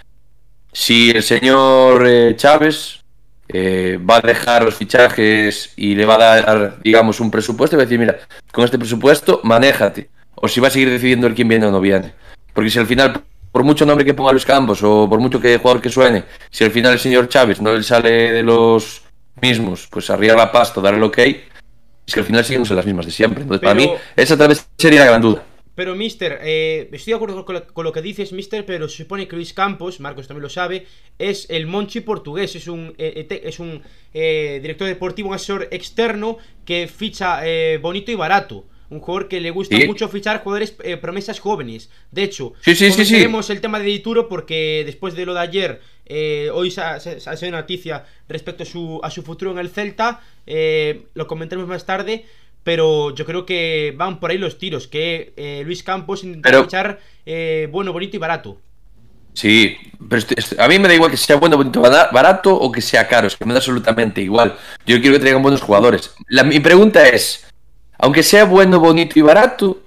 [0.73, 3.01] Si el señor eh, Chávez
[3.49, 7.79] eh, va a dejar los fichajes y le va a dar, digamos, un presupuesto, y
[7.79, 8.19] va a decir, mira,
[8.51, 10.09] con este presupuesto, manéjate.
[10.45, 12.13] O si va a seguir decidiendo el quién viene o no viene.
[12.53, 15.57] Porque si al final, por mucho nombre que ponga Luis Campos o por mucho que
[15.57, 19.03] jugador que suene, si al final el señor Chávez no le sale de los
[19.41, 23.07] mismos, pues arriba la pasta, dar el ok, es que al final siguen las mismas
[23.07, 23.43] de siempre.
[23.43, 25.47] Entonces, para mí, esa tal vez sería la gran duda.
[25.77, 29.05] Pero, Mister, eh, estoy de acuerdo con lo, con lo que dices, Mister, pero se
[29.05, 30.87] supone que Luis Campos, Marcos también lo sabe,
[31.19, 33.81] es el Monchi portugués, es un, eh, eh, es un
[34.13, 38.65] eh, director deportivo, un asesor externo que ficha eh, bonito y barato.
[38.93, 39.87] Un jugador que le gusta Sí.
[39.87, 41.89] mucho fichar jugadores eh, promesas jóvenes.
[42.11, 42.91] De hecho, Sí, sí,
[43.51, 47.19] el tema de Dituro porque después de lo de ayer, eh, hoy se ha, se-
[47.29, 50.21] ha noticia respecto a su, a su futuro en el Celta.
[50.47, 52.27] eh, lo comentaremos más tarde.
[52.65, 54.87] Pero yo creo que van por ahí los tiros.
[54.87, 55.33] Que
[55.65, 57.01] Luis Campos intenta Pero- fichar
[57.71, 58.59] bueno, bonito y barato.
[59.35, 59.77] Sí,
[60.09, 62.81] pero este- este- a mí me da igual que sea bueno, bonito, barato o que
[62.83, 64.57] sea caro, es que me da absolutamente igual.
[64.87, 66.15] Yo quiero que traigan buenos jugadores.
[66.29, 67.47] La- mi pregunta es,
[67.99, 69.79] aunque sea bueno, bonito y barato,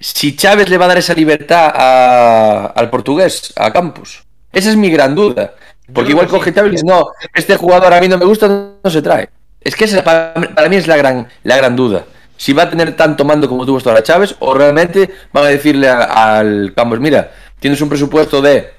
[0.00, 4.22] si Chávez le va a dar esa libertad a- al portugués, a Campos.
[4.52, 5.54] Esa es mi gran duda.
[5.92, 8.90] Porque igual coge Chávez y dice, no, este jugador a mí no me gusta, no,
[8.90, 9.28] se trae.
[9.60, 12.04] Es que esa para, para mí es la gran, la gran duda.
[12.36, 15.48] Si va a tener tanto mando como tuvo hasta ahora Chávez, o realmente van a
[15.48, 18.70] decirle a- al Campos, mira, tienes un presupuesto de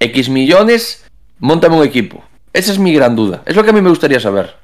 [0.00, 1.04] X millones,
[1.38, 2.24] montame un equipo.
[2.52, 3.42] Esa es mi gran duda.
[3.46, 4.54] Es lo que a mí me gustaría saber.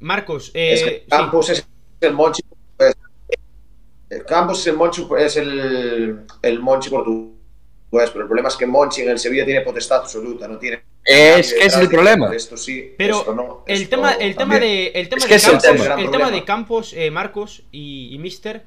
[0.00, 1.06] Marcos, eh, es que sí.
[1.10, 1.66] Campos es
[2.00, 2.42] el Monchi.
[2.76, 2.96] pues,
[4.10, 7.30] eh, Campos es el Monchi, es el, el Monchi portugués,
[7.90, 10.82] pero el problema es que Monchi en el Sevilla tiene potestad absoluta, no tiene.
[11.04, 12.28] Es que es el problema.
[12.28, 15.22] de Esto sí, Pero esto no, el esto tema, el tema de, el tema Es
[15.24, 16.00] de que es el Campos, tema.
[16.00, 18.64] El tema de Campos, eh, Marcos y, y Mister,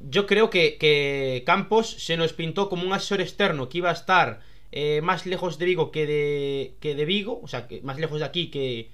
[0.00, 3.94] yo creo que, que Campos se nos pintó como un asesor externo que iba a
[3.94, 4.40] estar
[4.72, 8.20] eh, más lejos de Vigo que de, que de Vigo, o sea, que más lejos
[8.20, 8.90] de aquí que,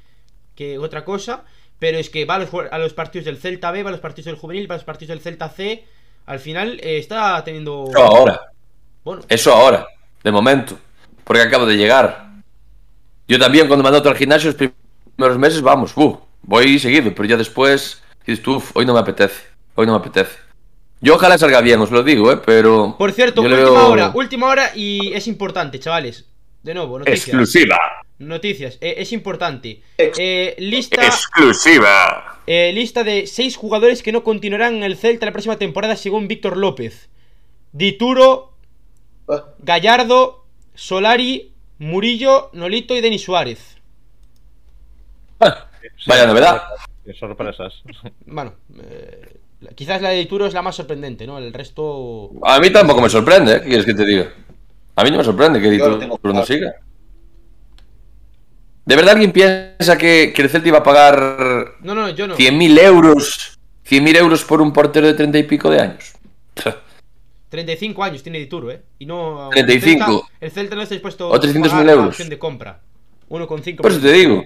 [0.55, 1.44] que otra cosa,
[1.79, 3.93] pero es que va a los, jue- a los partidos del Celta B, va a
[3.93, 5.85] los partidos del Juvenil, va a los partidos del Celta C,
[6.27, 7.85] al final eh, está teniendo...
[7.89, 8.41] Eso ahora.
[9.05, 9.87] Bueno, Eso ahora.
[10.25, 10.79] De momento.
[11.25, 12.27] Porque acabo de llegar.
[13.29, 14.71] Yo también cuando me anoto al gimnasio los
[15.17, 19.01] primeros meses, vamos, uh, voy seguido, pero ya después dices tú, "Uf, hoy no me
[19.01, 19.45] apetece.
[19.75, 20.39] Hoy no me apetece.
[21.01, 22.97] Yo ojalá salga bien, os lo digo, eh, pero...
[22.99, 26.25] por cierto, última veo- hora, última hora y es importante, chavales.
[26.66, 27.29] De nuevo, noticias.
[27.29, 27.79] Exclusiva.
[28.18, 29.83] Noticias, eh, es importante.
[29.96, 32.40] Ex- Eh, lista, Exclusiva.
[32.44, 36.26] eh, lista de seis jugadores que no continuarán en el Celta la próxima temporada según
[36.26, 37.09] Víctor López.
[37.72, 38.52] Dituro,
[39.29, 43.76] Eh, Gallardo, Solari, Murillo, Nolito y Denis Suárez.
[45.38, 45.66] Ah,
[46.07, 46.62] Vaya novedad.
[47.05, 47.74] sí, sorpresas.
[48.26, 48.55] Bueno,
[48.90, 49.37] eh,
[49.76, 51.38] quizás la de Dituro es la más sorprendente, ¿no?
[51.38, 52.33] El resto.
[52.42, 53.61] A mí tampoco me sorprende, ¿eh?
[53.62, 54.33] ¿Qué quieres que te diga?
[54.96, 56.74] A mí no me sorprende que Yo tengo no siga.
[58.85, 62.37] ¿De verdad alguien piensa que, que el Celta iba a pagar No, no, yo no.
[62.37, 66.12] 100.000 euros 100.000 euros por un portero de 30 y pico de años?
[67.48, 68.82] 35 años tiene Dituro, ¿eh?
[68.98, 69.48] Y no.
[69.52, 70.04] 35.
[70.04, 72.09] El Celta, el Celta no está dispuesto O 300.000 a pagar la euros.
[72.09, 72.80] opción de compra.
[73.28, 73.76] 1,5.
[73.76, 74.44] Por eso te digo.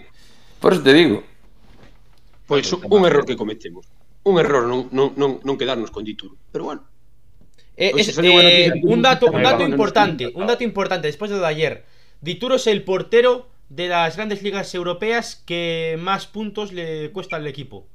[0.60, 1.22] Por eso te digo.
[2.46, 3.86] Pois un error que cometemos.
[4.22, 6.36] Un error non, non, non, non quedarnos con Dituro.
[6.52, 6.84] Pero bueno,
[7.80, 11.48] Eh, es, eh, un dato, un dato importante, un dato importante después de, lo de
[11.48, 11.84] ayer.
[12.20, 17.46] Dituro es el portero de las grandes ligas europeas que más puntos le cuesta al
[17.46, 17.86] equipo.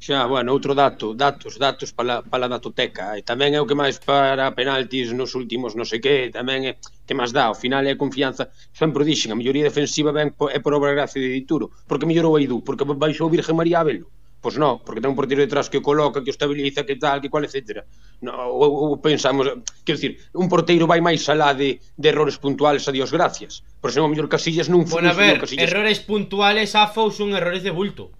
[0.00, 3.12] Xa, bueno, outro dato, datos, datos para, para a datoteca.
[3.14, 6.72] E tamén é o que máis para penaltis nos últimos non sei que, tamén é
[7.04, 8.48] que máis dá, ao final é a confianza.
[8.72, 12.42] Sempre dixen, a melloría defensiva ben é por obra gracia de Dituro, porque mellorou a
[12.42, 14.08] Idú, porque baixou Virgen María Abelo.
[14.42, 17.22] Pois non, porque ten un portero detrás que o coloca, que o estabiliza, que tal,
[17.22, 17.86] que cual, etc.
[18.26, 19.46] No, ou, ou pensamos,
[19.86, 23.62] quero dicir, un porteiro vai máis alá de, de errores puntuales a Dios gracias.
[23.78, 24.98] Por senón, o mellor Casillas non foi...
[24.98, 25.62] Bueno, a ver, Casillas...
[25.62, 28.10] errores puntuales a Fou son errores de bulto.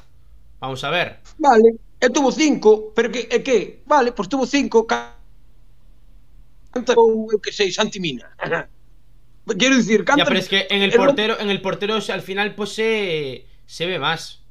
[0.63, 1.19] Vamos a ver.
[1.43, 3.83] Vale, e tuvo cinco, pero que, e que?
[3.83, 5.19] Vale, pois tuvo cinco, canta
[6.95, 8.31] ou eu que sei, Santi Mina.
[9.59, 10.23] Quero dicir, canta...
[10.23, 12.79] Ya, pero es que en el portero, en el portero o sea, al final pues
[12.79, 14.42] se, se ve más.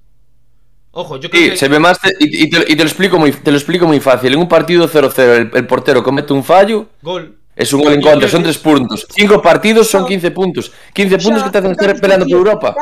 [0.94, 2.90] Ojo, yo creo Sí, que se ve más te- y, y te, y te lo
[2.90, 4.34] explico muy, te lo explico muy fácil.
[4.34, 7.38] En un partido 0-0 el, el portero comete un fallo, gol.
[7.56, 9.08] es un gol en contra, son que- tres puntos.
[9.10, 10.72] Cinco partidos son 15 puntos.
[10.94, 12.76] 15 puntos que te hacen estar peleando por Europa.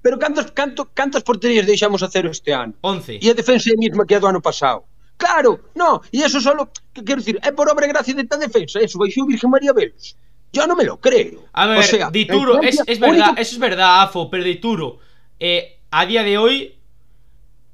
[0.00, 2.74] Pero cantos, canto, cantas porterías deixamos a cero este ano?
[2.80, 3.18] 11.
[3.20, 4.84] E a defensa é a mesma que a do ano pasado.
[5.18, 8.78] Claro, no, e eso solo, que quero dicir, é por obra e gracia desta defensa,
[8.78, 10.14] eso, baixou Virgen María Velos.
[10.54, 11.50] Yo no me lo creo.
[11.52, 15.02] A ver, o sea, Dituro, es, es verdad, único- eso es verdad, Afo, pero Dituro,
[15.42, 16.77] eh, a día de hoy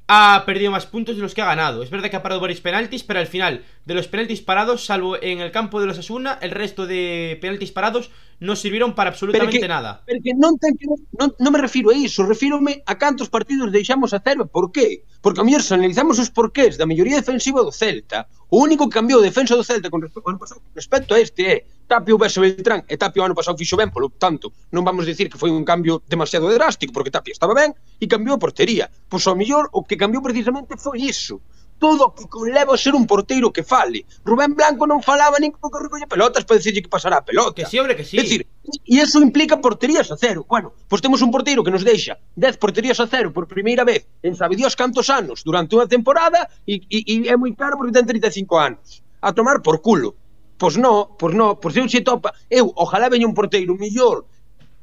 [0.07, 1.83] ha perdido más puntos de los que ha ganado.
[1.83, 5.21] Es verdad que ha parado varios penaltis, pero al final, de los penaltis parados, salvo
[5.21, 9.61] en el campo de los Asuna, el resto de penaltis parados no sirvieron para absolutamente
[9.61, 10.03] que- nada.
[10.05, 10.85] Pero que non ten que
[11.17, 15.07] non, non me refiro a iso, refírome a cantos partidos deixamos a cero por qué?
[15.25, 18.99] Porque a mellor se analizamos os porqués da melloría defensiva do Celta, o único que
[19.01, 22.97] cambiou a defensa do Celta con respecto, respecto a este é Tapia o Beltrán e
[22.97, 26.01] Tapia o ano pasado fixo ben, polo tanto, non vamos dicir que foi un cambio
[26.09, 28.88] demasiado drástico, porque Tapia estaba ben e cambiou a portería.
[29.09, 31.44] Pois ao mellor, o que cambiou precisamente foi iso.
[31.77, 34.07] Todo o que leva a ser un porteiro que fale.
[34.25, 37.61] Rubén Blanco non falaba nin co que recolle pelotas para decirlle que pasará a pelota.
[37.61, 38.16] Que sí, hombre, que sí.
[38.16, 40.47] É dicir, e iso implica porterías a cero.
[40.49, 44.09] Bueno, pois temos un porteiro que nos deixa 10 porterías a cero por primeira vez
[44.23, 47.92] en sabe Dios cantos anos durante unha temporada e, e, e é moi caro porque
[47.92, 49.05] ten 35 anos.
[49.20, 50.24] A tomar por culo
[50.57, 54.25] Pois non, pois non, pois eu se topa, eu, ojalá veña un porteiro millor,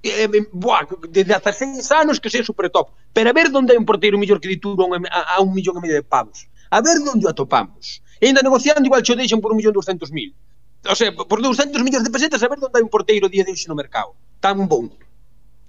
[0.04, 3.80] eh, buah, desde hasta seis anos que sei super top, pero a ver onde hai
[3.80, 7.00] un porteiro millor que dituro a, a un millón e medio de pavos, a ver
[7.00, 10.36] onde o atopamos, e ainda negociando igual xo deixan por un millón doscentos mil,
[10.84, 13.56] o sea, por 200 millóns de pesetas a ver onde hai un porteiro día de
[13.56, 14.12] hoxe no mercado,
[14.44, 14.92] tan bon,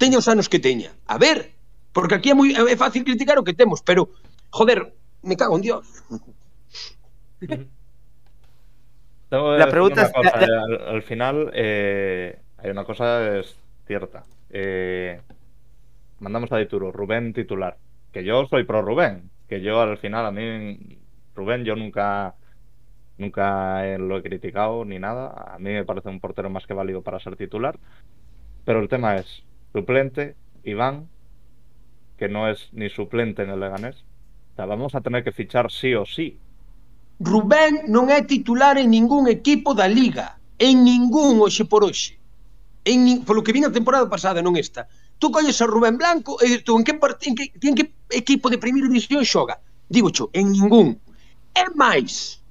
[0.02, 1.54] teña os anos que teña, a ver,
[1.94, 4.10] porque aquí é moi é fácil criticar o que temos, pero,
[4.50, 5.86] joder, me cago en Dios.
[9.58, 14.24] La pregunta es- cosa, eh, al, al final eh, hay una cosa es cierta.
[14.50, 15.20] Eh,
[16.20, 17.76] mandamos a Dituro, Rubén titular.
[18.12, 19.30] Que yo soy pro Rubén.
[19.48, 20.98] Que yo al final a mí
[21.34, 22.34] Rubén yo nunca
[23.18, 25.54] nunca lo he criticado ni nada.
[25.54, 27.78] A mí me parece un portero más que válido para ser titular.
[28.64, 31.08] Pero el tema es suplente Iván,
[32.18, 34.04] que no es ni suplente en el Leganés.
[34.52, 36.38] O sea, vamos a tener que fichar sí o sí.
[37.22, 42.18] Rubén non é titular en ningún equipo da Liga, en ningún hoxe por hoxe.
[42.82, 44.90] En, polo que vin a temporada pasada, non esta.
[45.22, 48.58] Tú colles a Rubén Blanco e tú en que, en que, en que equipo de
[48.58, 49.62] primeira división xoga?
[49.86, 50.98] Digo cho, en ningún.
[51.54, 52.42] É máis,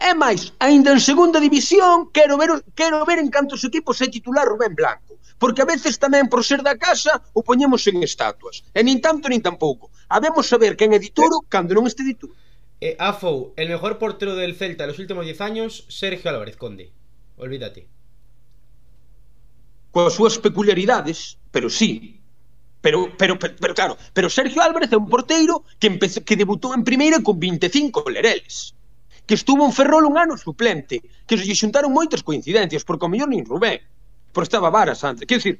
[0.00, 4.48] É máis, aínda en segunda división, quero ver, quero ver en cantos equipos é titular
[4.48, 5.20] Rubén Blanco.
[5.36, 8.64] Porque a veces tamén, por ser da casa, o poñemos en estatuas.
[8.72, 9.92] E nin tanto nin tampouco.
[10.08, 12.32] Habemos saber quen é dituro cando non este dituro.
[12.80, 16.90] Eh, Afo, el mejor portero del Celta en los últimos 10 años, Sergio Álvarez Conde.
[17.36, 17.86] Olvídate.
[19.90, 22.20] Coas súas peculiaridades, pero sí.
[22.80, 26.72] Pero, pero, pero, pero claro, pero Sergio Álvarez é un porteiro que, empezou, que debutou
[26.72, 28.72] en primeira con 25 lereles
[29.30, 33.12] que estuvo en Ferrol un ano suplente, que se lle xuntaron moitas coincidencias, porque ao
[33.14, 33.78] mellor nin Rubén,
[34.34, 35.22] porque estaba Varas antes.
[35.22, 35.54] Quer dizer,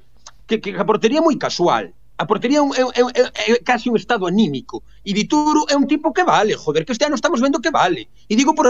[0.51, 3.23] que, que a portería moi casual, A portería é, un, é, é,
[3.57, 4.85] é, casi un estado anímico.
[5.09, 8.12] E Dituro é un tipo que vale, joder, que este ano estamos vendo que vale.
[8.29, 8.66] E digo por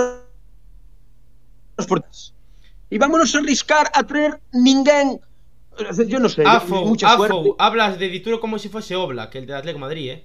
[1.80, 2.30] as portas.
[2.86, 5.18] E vámonos a arriscar a traer ninguén
[6.12, 7.48] yo non sei, Afo, mucha Afo, suerte.
[7.58, 10.18] hablas de Dituro como si fuese Oblak, el del Atlético de Madrid, eh.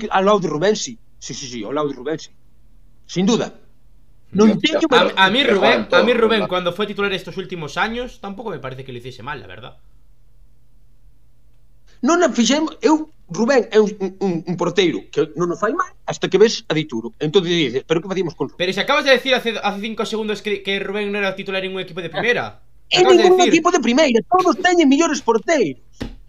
[0.00, 0.98] Que- ao lado de Rubén, sí.
[1.18, 2.30] Sí, sí, sí, ao lado de Rubén, sí.
[3.06, 3.54] Sin duda.
[4.34, 4.88] Teño...
[4.90, 8.18] Pero- A, a mí que Rubén, a mí Rubén cuando fue titular estos últimos años
[8.18, 9.78] tampoco me parece que lo hiciese mal, la verdad.
[12.04, 12.76] Non a fixemos...
[12.84, 13.88] Eu, Rubén é un,
[14.20, 17.16] un, un porteiro que non nos fai mal hasta que ves a Dituro.
[17.16, 18.60] Entón dices, pero que facíamos con Rubén?
[18.60, 21.64] Pero si acabas de decir hace, hace cinco segundos que, que Rubén no era titular
[21.64, 22.60] en un equipo de primera.
[22.92, 23.54] En Acabas de ningún decir.
[23.56, 25.80] equipo de primeira, todos teñen millores porteiros.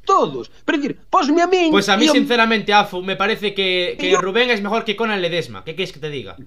[0.08, 0.48] Todos.
[0.64, 1.68] Pero decir, posme a min...
[1.76, 4.96] Pues a mí, e sinceramente, Afu, me parece que, que Yo- Rubén es mejor que
[4.96, 5.68] Conan Ledesma.
[5.68, 6.40] ¿Qué quieres que te diga?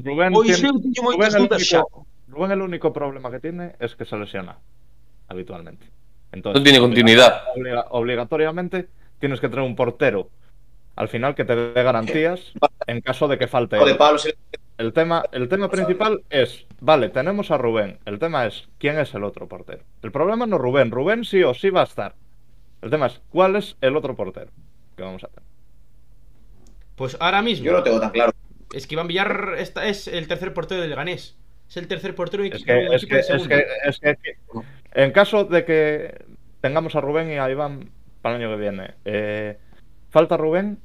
[0.00, 0.72] Rubén, eu teño
[1.12, 4.56] Rubén el único, Rubén el único problema que tiene es que se lesiona
[5.28, 5.84] habitualmente.
[6.34, 7.42] Entonces, No tiene continuidad.
[7.54, 10.28] obliga- obligatoriamente tienes que tener un portero
[10.96, 12.52] al final que te dé garantías
[12.86, 13.96] en caso de que falte él.
[14.76, 17.98] El tema, el tema principal es, vale, tenemos a Rubén.
[18.04, 19.82] El tema es, ¿quién es el otro portero?
[20.02, 20.90] El problema no es Rubén.
[20.90, 22.14] Rubén sí o sí va a estar.
[22.82, 24.50] El tema es, ¿cuál es el otro portero
[24.96, 25.48] que vamos a tener?
[26.96, 27.64] Pues ahora mismo.
[27.66, 28.32] yo no tengo tan claro.
[28.72, 31.36] Es que Iván Villar esta es el tercer portero del Ganés.
[31.68, 33.20] Es el tercer portero Es equipo, que, es equipo que, de
[33.88, 34.36] es que, es que-
[34.94, 36.23] en caso de que
[36.64, 37.90] tengamos a Rubén y a Iván
[38.22, 39.58] para el año que viene, eh,
[40.08, 40.78] falta Rubén,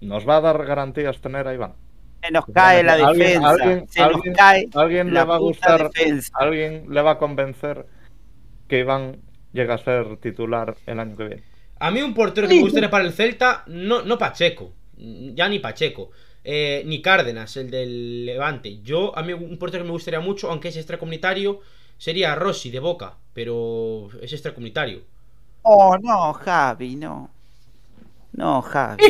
[0.00, 1.74] ¿nos va a dar garantías tener a Iván?
[2.22, 3.50] Se nos cae la ¿Alguien- defensa.
[3.50, 5.90] alguien- se nos cae ¿Alguien la le va a gustar?
[5.92, 6.32] defensa.
[6.34, 7.84] ¿Alguien le va a convencer
[8.68, 9.18] que Iván
[9.52, 11.42] llegue a ser titular el año que viene?
[11.78, 15.58] A mí un portero que me gustaría para el Celta, no, no Pacheco, ya ni
[15.58, 16.10] Pacheco,
[16.42, 18.80] eh, ni Cárdenas, el del Levante.
[18.80, 21.60] Yo, a mí un portero que me gustaría mucho, aunque es extracomunitario,
[22.02, 25.02] sería Rossi de Boca, pero es extracomunitario.
[25.62, 27.30] Oh, no, Javi, no.
[28.32, 29.04] No, Javi.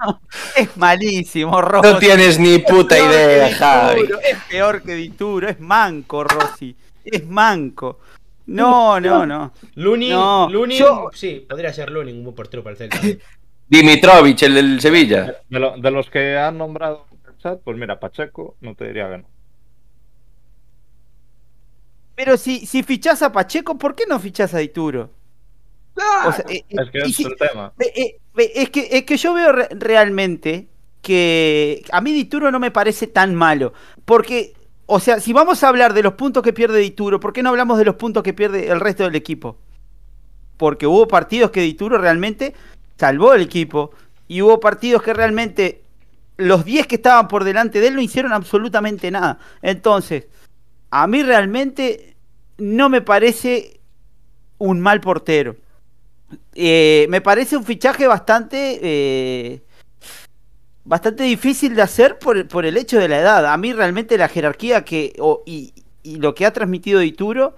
[0.00, 0.20] No,
[0.56, 1.92] es malísimo, Rossi.
[1.92, 4.02] No tienes ni puta idea, Javi.
[4.24, 6.74] Es peor que Dituro, es manco, Rossi.
[7.04, 7.98] Es manco.
[8.46, 9.52] No, no, no.
[9.74, 12.98] Lunin, No, Lunin, yo- sí, podría ser Lunin un buen portero para el Celta.
[13.68, 15.36] Dimitrovich, el del Sevilla.
[15.50, 18.86] De, lo- de los que han nombrado en el chat, pues mira, Pacheco no te
[18.86, 19.24] diría que no.
[22.22, 25.08] Pero si, si fichás a Pacheco, ¿por qué no fichás a Dituro?
[26.26, 27.72] O sea, eh, Es que y es si- el tema.
[27.78, 30.68] Eh, eh, eh, es, que, es que yo veo re- realmente
[31.00, 33.72] que a mí Dituro no me parece tan malo.
[34.04, 34.52] Porque,
[34.84, 37.48] o sea, si vamos a hablar de los puntos que pierde Dituro, ¿por qué no
[37.48, 39.56] hablamos de los puntos que pierde el resto del equipo?
[40.58, 42.52] Porque hubo partidos que Dituro realmente
[42.98, 43.92] salvó el equipo.
[44.28, 45.82] Y hubo partidos que realmente
[46.36, 49.38] los 10 que estaban por delante de él no hicieron absolutamente nada.
[49.62, 50.26] Entonces,
[50.90, 52.16] a mí realmente
[52.58, 53.80] no me parece
[54.58, 55.56] un mal portero.
[56.54, 59.62] Eh, me parece un fichaje bastante eh,
[60.84, 63.46] bastante difícil de hacer por, por el hecho de la edad.
[63.46, 65.12] A mí realmente la jerarquía que
[65.46, 65.72] y,
[66.02, 67.56] y lo que ha transmitido Dituro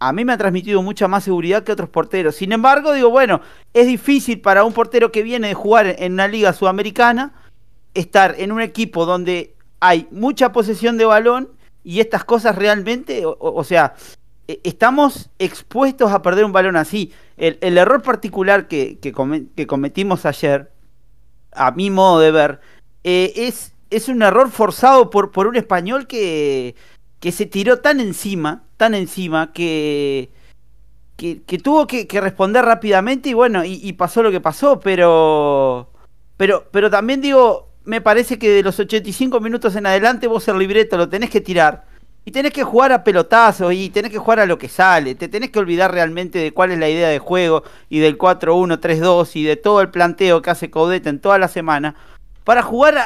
[0.00, 2.36] a mí me ha transmitido mucha más seguridad que otros porteros.
[2.36, 3.40] Sin embargo, digo, bueno,
[3.72, 7.32] es difícil para un portero que viene de jugar en una liga sudamericana
[7.94, 11.48] estar en un equipo donde hay mucha posesión de balón
[11.84, 13.94] y estas cosas realmente, o, sea,
[14.48, 17.12] eh, estamos expuestos a perder un balón así.
[17.36, 20.72] El, error particular que, que, come- que cometimos ayer,
[21.52, 22.60] a mi modo de ver,
[23.04, 23.52] eh,
[23.90, 26.74] es, un error forzado por, un español que,
[27.20, 30.30] se tiró tan encima, tan encima, que,
[31.16, 35.90] que, tuvo que, responder rápidamente y bueno, y, pasó lo que pasó, pero,
[36.38, 40.96] pero también digo, me parece que de los 85 minutos en adelante vos el libreto
[40.96, 41.84] lo tenés que tirar.
[42.26, 45.14] Y tenés que jugar a pelotazos y tenés que jugar a lo que sale.
[45.14, 49.36] Te tenés que olvidar realmente de cuál es la idea de juego y del 4-1-3-2
[49.36, 51.94] y de todo el planteo que hace Caudete en toda la semana.
[52.44, 52.96] Para jugar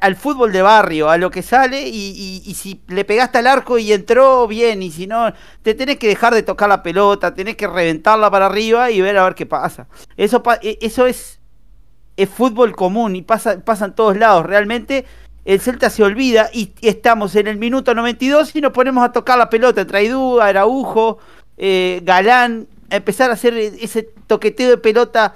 [0.00, 3.76] al- fútbol de barrio, a lo que sale y, y- si le pegaste al arco
[3.78, 5.32] y entró bien y si no,
[5.62, 9.18] te tenés que dejar de tocar la pelota, tenés que reventarla para arriba y ver
[9.18, 9.86] a ver qué pasa.
[10.16, 11.35] Eso, e- eso es,
[12.16, 14.46] es fútbol común y pasa, pasa en todos lados.
[14.46, 15.04] Realmente
[15.44, 19.38] el Celta se olvida y estamos en el minuto 92 y nos ponemos a tocar
[19.38, 19.86] la pelota.
[19.86, 21.18] Traidú, Araujo,
[21.56, 25.34] eh, Galán, a empezar a hacer ese toqueteo de pelota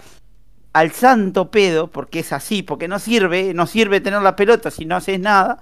[0.72, 4.84] al santo pedo, porque es así, porque no sirve, no sirve tener la pelota si
[4.86, 5.58] no haces nada.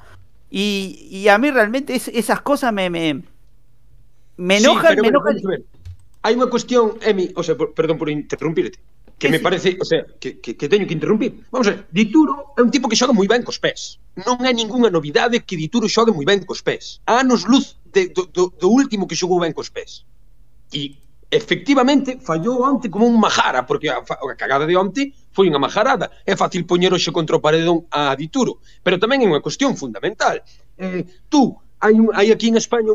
[0.51, 3.23] Y, y a mí realmente es- esas cosas me, me,
[4.37, 5.35] me Sí, enojan, pero, me enojan.
[5.35, 5.63] vamos a ver.
[6.27, 8.83] Hai unha cuestión, Emi, o sea, por, perdón por interrumpirte,
[9.19, 11.45] que me parece, o sea, que, que, que teño que interrumpir.
[11.51, 13.99] Vamos a ver, Dituro é un tipo que xoga moi ben cos pés.
[14.15, 17.03] Non é ningunha novidade que Dituro xogue moi ben cos pés.
[17.03, 20.07] Há anos luz de, do, do, do último que xogou ben cos pés.
[20.71, 25.59] E efectivamente fallou onte como un majara, porque a, a cagada de onte foi unha
[25.59, 26.15] majarada.
[26.23, 30.47] É fácil poñer hoxe contra o paredón a Dituro, pero tamén é unha cuestión fundamental.
[30.79, 32.95] Eh, tú, hai, un, hai aquí en España,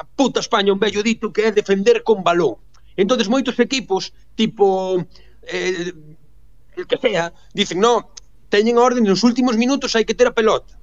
[0.00, 2.56] a puta España, un bello dito que é defender con balón.
[2.96, 5.04] Entonces moitos equipos, tipo
[5.46, 5.94] eh,
[6.76, 8.10] el que sea, dicen, no,
[8.48, 10.76] teñen orden nos últimos minutos hai que ter a pelota.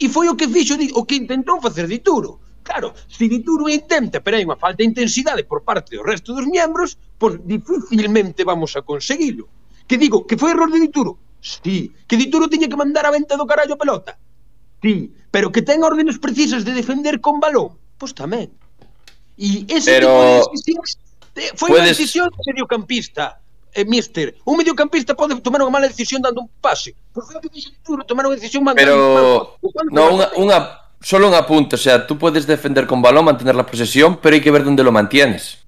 [0.00, 2.42] E foi o que fixo, o que intentou facer Dituro.
[2.64, 6.48] Claro, se Dituro intenta, pero hai unha falta de intensidade por parte do resto dos
[6.48, 9.46] miembros, pois dificilmente vamos a conseguilo.
[9.86, 11.20] Que digo, que foi error de Dituro?
[11.44, 11.92] Sí.
[12.08, 14.12] Que Dituro tiña que mandar a venta do carallo a pelota?
[14.80, 15.12] Sí.
[15.30, 17.76] Pero que ten órdenes precisas de defender con balón?
[18.00, 18.48] Pois tamén.
[19.36, 20.08] E ese pero...
[20.08, 20.80] tipo de eh, decisión
[21.58, 21.84] foi puedes...
[21.84, 23.43] unha decisión mediocampista
[23.74, 26.94] Eh, mister, un mediocampista pode tomar unha mala decisión dando un pase.
[27.10, 29.58] Por que dixo Dituro, tomar unha decisión mandando Pero
[29.90, 30.58] no, una, una,
[31.02, 34.42] solo un apunte, o sea, tú puedes defender con balón, mantener la posesión, pero hay
[34.42, 35.58] que ver dónde lo mantienes.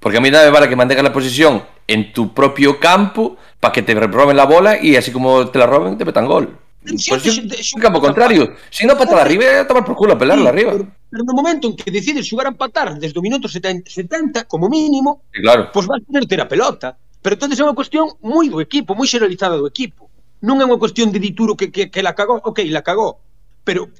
[0.00, 3.72] Porque a mí nada me vale que mantengas la posesión en tu propio campo para
[3.72, 6.58] que te roben la bola y así como te la roben, te metan gol.
[6.84, 8.56] Sí, Pues sí, es sí, sí, un campo contrario.
[8.70, 10.72] Si no, para arriba, a tomar por culo, a pelarla arriba.
[10.72, 14.44] Pero, pero no momento en que decides xugar a empatar desde o minuto 70, 70
[14.44, 15.68] como mínimo, claro.
[15.72, 16.96] pois vas tener ter a pelota.
[17.22, 20.08] Pero entonces é unha cuestión moi do equipo, moi xeralizada do equipo.
[20.40, 23.20] Non é unha cuestión de Dituro que, que, que la cagou, ok, la cagou.
[23.64, 23.92] Pero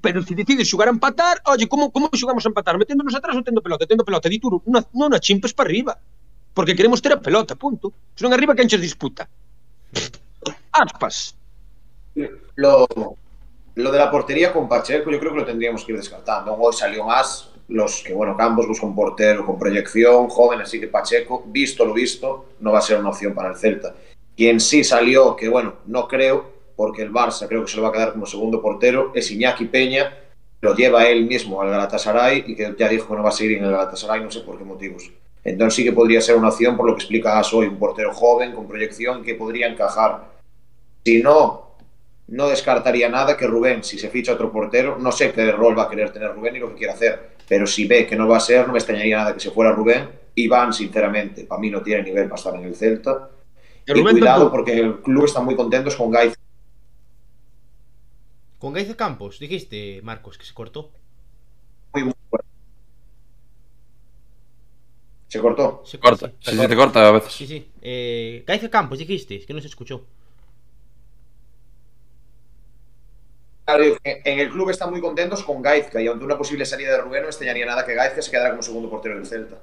[0.00, 2.76] pero se decides xugar a empatar, oye, como como xugamos a empatar?
[2.78, 3.88] Meténdonos atrás ou tendo pelota?
[3.88, 5.96] Tendo pelota, Dituro, non non a chimpes para arriba.
[6.52, 7.92] Porque queremos ter a pelota, punto.
[8.12, 9.24] Se non arriba que enches disputa.
[10.72, 11.32] Aspas.
[12.60, 12.84] Lo,
[13.74, 16.52] lo de la portería con Pacheco yo creo que lo tendríamos que ir descartando.
[16.52, 20.88] Hoy salió más los que, bueno, Campos busca un portero con proyección, joven, así que
[20.88, 23.94] Pacheco, visto lo visto, no va a ser una opción para el Celta.
[24.36, 27.88] Quien sí salió, que bueno, no creo, porque el Barça creo que se lo va
[27.88, 30.16] a quedar como segundo portero, es Iñaki Peña,
[30.60, 33.58] lo lleva él mismo al Galatasaray y que ya dijo que no va a seguir
[33.58, 35.10] en el Galatasaray, no sé por qué motivos.
[35.44, 38.52] Entonces sí que podría ser una opción por lo que explicabas hoy, un portero joven
[38.52, 40.24] con proyección que podría encajar.
[41.04, 41.72] Si no,
[42.28, 45.84] no descartaría nada que Rubén, si se ficha otro portero, no sé qué rol va
[45.84, 48.38] a querer tener Rubén y lo que quiere hacer, pero si ve que no va
[48.38, 50.08] a ser, no me extrañaría nada que se fuera Rubén.
[50.36, 53.28] Iván, sinceramente, para mí no tiene nivel para estar en el Celta.
[53.86, 56.32] Y Rubén cuidado porque el club está muy contentos con Gaiz.
[58.58, 60.92] Con Gaice Campos, dijiste, Marcos, que se cortó.
[61.92, 62.48] Muy, muy fuerte.
[65.28, 65.82] Se cortó.
[65.84, 66.28] Se Corta.
[66.28, 67.34] sí, Sí, sí, te corta a veces.
[67.34, 67.68] Sí, sí.
[67.82, 70.06] Eh, Gaice Campos, dijiste, es que no se escuchó.
[70.06, 70.08] Claro,
[73.26, 76.92] digo que en el club están muy contentos con Gaizka y ante una posible salida
[76.92, 79.56] de Rubén no extrañaría nada que Gaizka se quedara como segundo portero del Celta.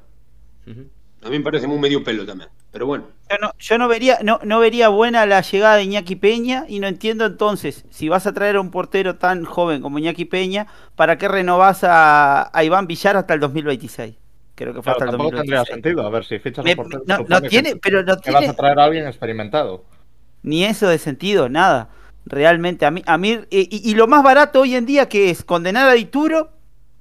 [0.68, 0.88] Ujú.
[1.22, 2.48] A mí me parece un medio pelo tamén.
[2.72, 3.12] Pero bueno.
[3.30, 6.80] Yo no, yo no vería, no, no vería buena la llegada de Iñaki Peña y
[6.80, 10.68] no entiendo entonces, si vas a traer a un portero tan joven como Iñaki Peña,
[10.96, 14.16] ¿para qué renovás a, a Iván Villar hasta el 2026?
[14.56, 15.68] Creo que fue Claro, hasta el tampoco tendría 2026.
[15.68, 16.08] sentido.
[16.08, 17.04] A ver, si fichas Me- un portero.
[17.06, 19.84] no, supone no tiene, que, pero no que vas a traer a alguien experimentado.
[20.42, 21.90] ni eso de sentido, nada.
[22.30, 25.44] Realmente, a mí, a mí y, y- lo más barato hoy en día que es
[25.44, 26.52] condenar a Dituro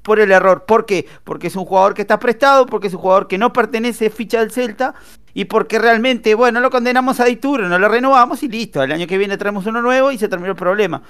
[0.02, 0.64] por el error.
[0.64, 1.06] ¿Por qué?
[1.22, 4.40] Porque es un jugador que está prestado, porque es un jugador que no pertenece ficha
[4.40, 4.94] del Celta
[5.34, 8.82] y porque realmente, bueno, lo condenamos a Dituro, no lo renovamos y listo.
[8.82, 11.02] El año que viene traemos uno nuevo y se terminó el problema.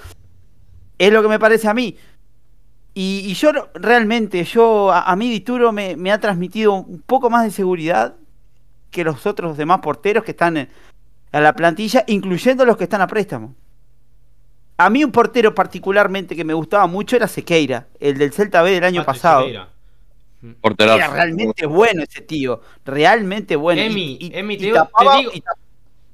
[0.98, 1.96] Es lo que me parece a mí.
[2.94, 7.30] Y, y yo realmente, yo a, a mí Dituro me, me ha transmitido un poco
[7.30, 8.16] más de seguridad
[8.90, 10.68] que los otros demás porteros que están en,
[11.30, 13.54] a la plantilla, incluyendo los que están a préstamo.
[14.78, 18.70] A mí un portero particularmente que me gustaba mucho era Sequeira, el del Celta B
[18.70, 19.40] del año Patrick pasado.
[19.40, 19.68] Sequeira.
[20.60, 20.96] Porterazo.
[20.98, 23.82] Era realmente bueno ese tío, realmente bueno.
[23.82, 25.58] Emi, Y- y- Emi, y te digo- te digo- y tapaba-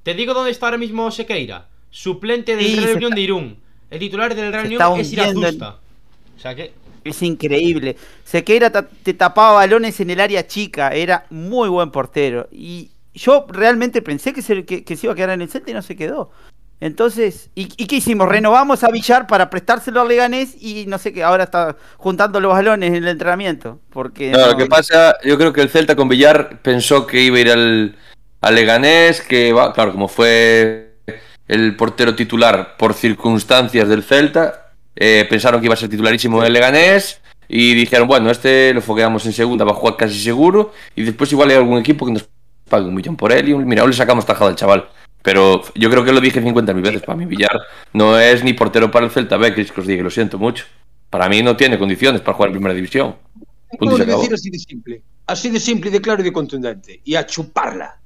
[0.03, 1.67] Te digo dónde está ahora mismo Sequeira.
[1.91, 3.57] Suplente del Sí, Real Unión está- de Irún.
[3.91, 5.79] El titular del Real Unión está es en- Irazusta.
[6.37, 6.73] O sea que.
[7.05, 7.97] Es increíble.
[8.25, 12.49] Sequeira ta- te tapaba balones en el área chica, era muy buen portero.
[12.51, 15.71] Y yo realmente pensé que se, que, que se iba a quedar en el Celta
[15.71, 16.31] y no se quedó.
[16.81, 18.29] Entonces, ¿y, y qué hicimos?
[18.29, 22.53] Renovamos a Villar para prestárselo al Leganés y no sé qué, ahora está juntando los
[22.53, 23.81] balones en el entrenamiento.
[23.91, 27.39] Porque No, lo que pasa, yo creo que el Celta con Villar pensó que iba
[27.39, 27.97] a ir al,
[28.41, 30.99] al Leganés, que va, claro, como fue
[31.49, 36.47] el portero titular por circunstancias del Celta, eh, pensaron que iba a ser titularísimo en
[36.47, 40.73] el Leganés y dijeron, bueno, este lo fogueamos en segunda, va a jugar casi seguro
[40.95, 42.29] y después igual hay algún equipo que nos
[42.69, 44.89] pague un millón por él y mira, hoy le sacamos tajada al chaval.
[45.25, 47.03] Pero yo creo que lo dije 50.000 veces.
[47.03, 47.59] Para mí, Villar
[47.95, 50.67] no es ni portero para el Celta B, que os digo, lo siento mucho.
[51.09, 53.17] Para mí no tiene condiciones para jugar en primera división.
[53.79, 55.03] Punto no, decir así de simple.
[55.27, 57.01] Así de simple, de claro y de contundente.
[57.07, 57.97] E a chuparla.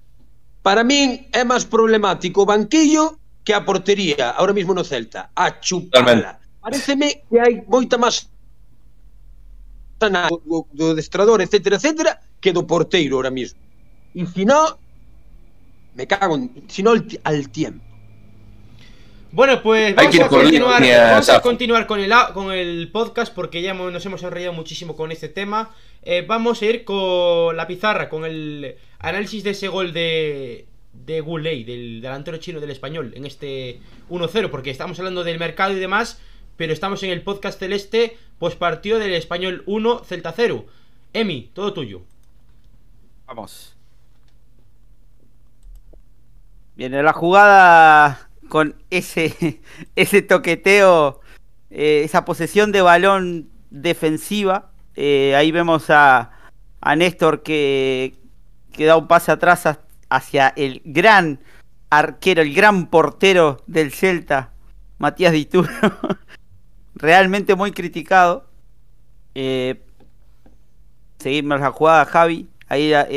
[0.62, 5.34] Para min é máis problemático o banquillo que a portería, ahora mismo no Celta.
[5.34, 6.38] A chuparla.
[6.62, 8.30] Pareceme que hai moita máis
[9.98, 13.58] do, do destrador, etcétera, etcétera, que do porteiro ahora mismo.
[14.14, 14.78] E se non,
[15.98, 16.64] me cago en...
[16.68, 17.84] Si no, al, al tiempo.
[19.30, 23.72] Bueno, pues vamos, a continuar, vamos a continuar con el, con el podcast porque ya
[23.72, 25.74] hemos- nos hemos enrollado muchísimo con este tema.
[26.02, 31.20] Eh, vamos a ir con la pizarra, con el análisis de ese gol de, de
[31.20, 35.80] Guley, del delantero chino del español, en este 1-0, porque estamos hablando del mercado y
[35.80, 36.20] demás,
[36.56, 40.64] pero estamos en el podcast celeste, pues partido del español 1, Celta 0.
[41.12, 42.02] Emi, todo tuyo.
[43.26, 43.74] Vamos.
[46.78, 49.60] Viene la jugada con ese,
[49.96, 51.20] ese toqueteo,
[51.70, 54.70] eh, esa posesión de balón defensiva.
[54.94, 56.30] Eh, ahí vemos a,
[56.80, 58.14] a Néstor que,
[58.72, 61.40] que da un pase atrás ha- hacia el gran
[61.90, 64.52] arquero, el gran portero del Celta,
[64.98, 65.68] Matías Dituro.
[66.94, 68.46] Realmente muy criticado.
[69.34, 69.82] Eh,
[71.18, 72.48] seguimos la jugada, Javi.
[72.68, 73.08] Ahí la,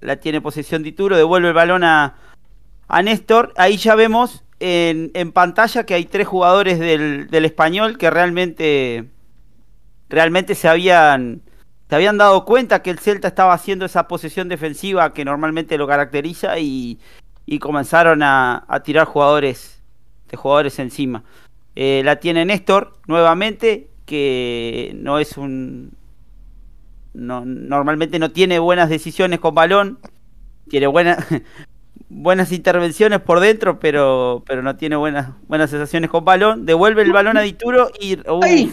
[0.00, 2.16] la tiene posesión Dituro, devuelve el balón a,
[2.88, 3.52] a Néstor.
[3.56, 9.08] Ahí ya vemos en, en pantalla que hay tres jugadores del, del español que realmente,
[10.08, 11.42] realmente se habían,
[11.88, 15.86] se habían dado cuenta que el Celta estaba haciendo esa posesión defensiva que normalmente lo
[15.86, 16.98] caracteriza y,
[17.44, 19.82] y comenzaron a, a tirar jugadores
[20.28, 21.24] de jugadores encima.
[21.74, 25.92] Eh, la tiene Néstor nuevamente, que no es un,
[27.12, 29.98] no, normalmente no tiene buenas decisiones con balón,
[30.68, 31.24] tiene buenas
[32.08, 36.66] buenas intervenciones por dentro, pero pero no tiene buenas buenas sensaciones con balón.
[36.66, 38.72] Devuelve el balón a Dituro y uf, ¡Ay!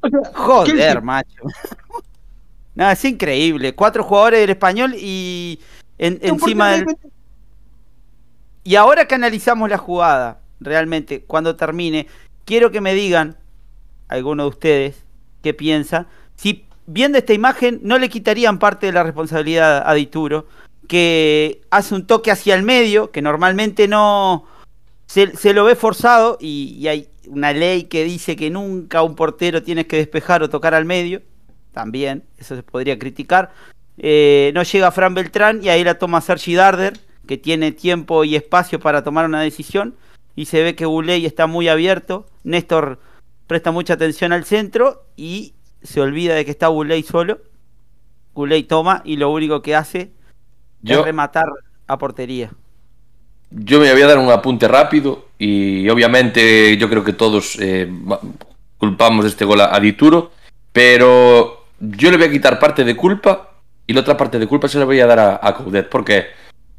[0.00, 1.42] O sea, ¿qué joder, macho.
[2.74, 3.74] no, es increíble.
[3.74, 5.60] Cuatro jugadores del español y
[5.98, 6.86] en- encima del,
[8.62, 12.06] y ahora que analizamos la jugada, realmente, cuando termine,
[12.44, 13.36] quiero que me digan,
[14.08, 15.04] alguno de ustedes,
[15.42, 16.06] qué piensa,
[16.36, 20.46] si viendo esta imagen no le quitarían parte de la responsabilidad a Dituro,
[20.90, 24.44] que hace un toque hacia el medio, que normalmente no
[25.06, 29.62] se, se lo ve forzado y, hay una ley que dice que nunca un portero
[29.62, 31.22] tiene que despejar o tocar al medio,
[31.70, 33.52] también, eso se podría criticar.
[33.98, 38.34] Eh, no llega Fran Beltrán y ahí la toma Sergi Darder, que tiene tiempo y
[38.34, 39.94] espacio para tomar una decisión.
[40.34, 42.26] Y se ve que Guley está muy abierto.
[42.42, 42.98] Néstor
[43.46, 47.42] presta mucha atención al centro y se olvida de que está Guley solo.
[48.34, 50.10] Guley toma y lo único que hace
[50.82, 51.46] Yo, rematar
[51.86, 52.50] a portería.
[53.50, 57.90] yo me voy a dar un apunte rápido y obviamente yo creo que todos eh,
[58.78, 60.32] culpamos de este gol a, a Dituro,
[60.72, 63.50] pero yo le voy a quitar parte de culpa
[63.86, 66.26] y la otra parte de culpa se la voy a dar a, a Coudet, porque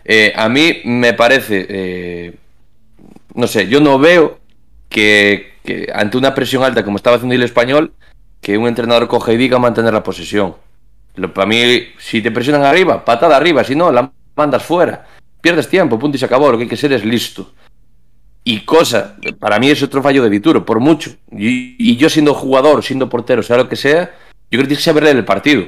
[0.05, 2.35] eh, a mí me parece, eh,
[3.35, 4.39] no sé, yo no veo
[4.89, 7.93] que, que ante una presión alta como estaba haciendo el español,
[8.39, 10.55] que un entrenador coge y diga mantener la posesión.
[11.15, 15.05] Lo- Para mí, si te presionan arriba, patada arriba, si no, la mandas fuera.
[15.41, 16.51] Pierdes tiempo, punto y se acabó.
[16.51, 17.51] Lo que hay que ser es listo.
[18.43, 21.11] Y cosa, para mí es otro fallo de Dituro, por mucho.
[21.31, 24.83] Y, yo siendo jugador, siendo portero, sea lo que sea, yo creo que tienes que
[24.91, 25.65] saber el partido.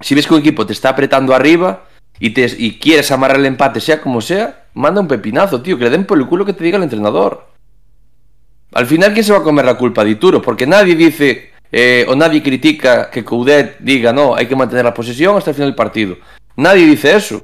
[0.00, 1.84] Si ves que un equipo te está apretando arriba
[2.20, 5.84] y, te, y quieres amarrar el empate, sea como sea, manda un pepinazo, tío, que
[5.84, 7.48] le den por el culo que te diga el entrenador.
[8.72, 10.04] Al final, ¿quién se va a comer la culpa?
[10.04, 14.84] Dituro, porque nadie dice eh, o nadie critica que Coudet diga no, hay que mantener
[14.84, 16.16] la posesión hasta el final del partido.
[16.54, 17.42] Nadie dice eso.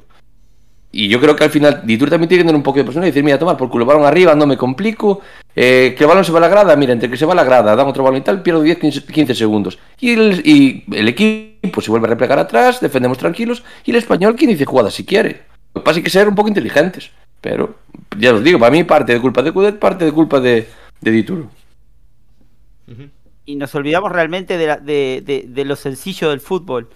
[0.92, 3.02] Y yo creo que al final Dituro también tiene que tener un poco de presión
[3.02, 5.20] y decir, mira, tomar por culo, balón arriba, no me complico,
[5.56, 7.36] eh, que el balón se va a la grada, mira, entre que se va a
[7.36, 9.78] la grada, dan otro balón y tal, pierdo 10, 15, 15 segundos.
[9.98, 14.64] Y el, equipo se vuelve a replegar atrás, defendemos tranquilos, y el español quien dice
[14.64, 15.42] jugada si quiere.
[15.74, 17.10] Lo que pasa es que ser un poco inteligentes.
[17.40, 17.78] Pero,
[18.16, 20.68] ya os digo, para mí parte de culpa de Coudet, parte de culpa de,
[21.00, 21.50] de Dituro.
[23.52, 26.88] Y nos olvidamos realmente de, la- de, de- de lo sencillo del fútbol.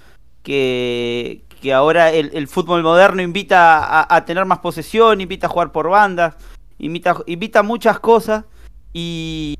[0.42, 5.72] Que, que ahora el, el fútbol moderno invita a, tener más posesión, invita a jugar
[5.72, 6.36] por bandas,
[6.78, 8.44] invita, invita muchas cosas
[8.92, 9.56] y,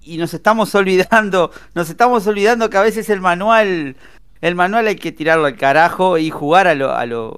[0.00, 3.96] y nos estamos olvidando, nos estamos olvidando que a veces el manual,
[4.40, 7.36] el manual hay que tirarlo al carajo y jugar a lo, a lo,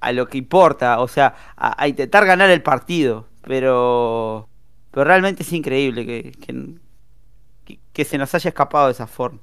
[0.00, 3.26] a lo que importa, o sea, a, intentar ganar el partido.
[3.42, 4.48] Pero,
[4.90, 6.32] pero realmente es increíble que,
[7.96, 9.40] que- se nos haya escapado de esa forma.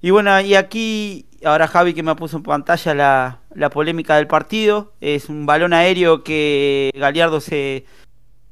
[0.00, 4.26] Y bueno, y aquí, ahora Javi que me puso en pantalla la, la polémica del
[4.26, 7.84] partido, es un balón aéreo que Galiardo se,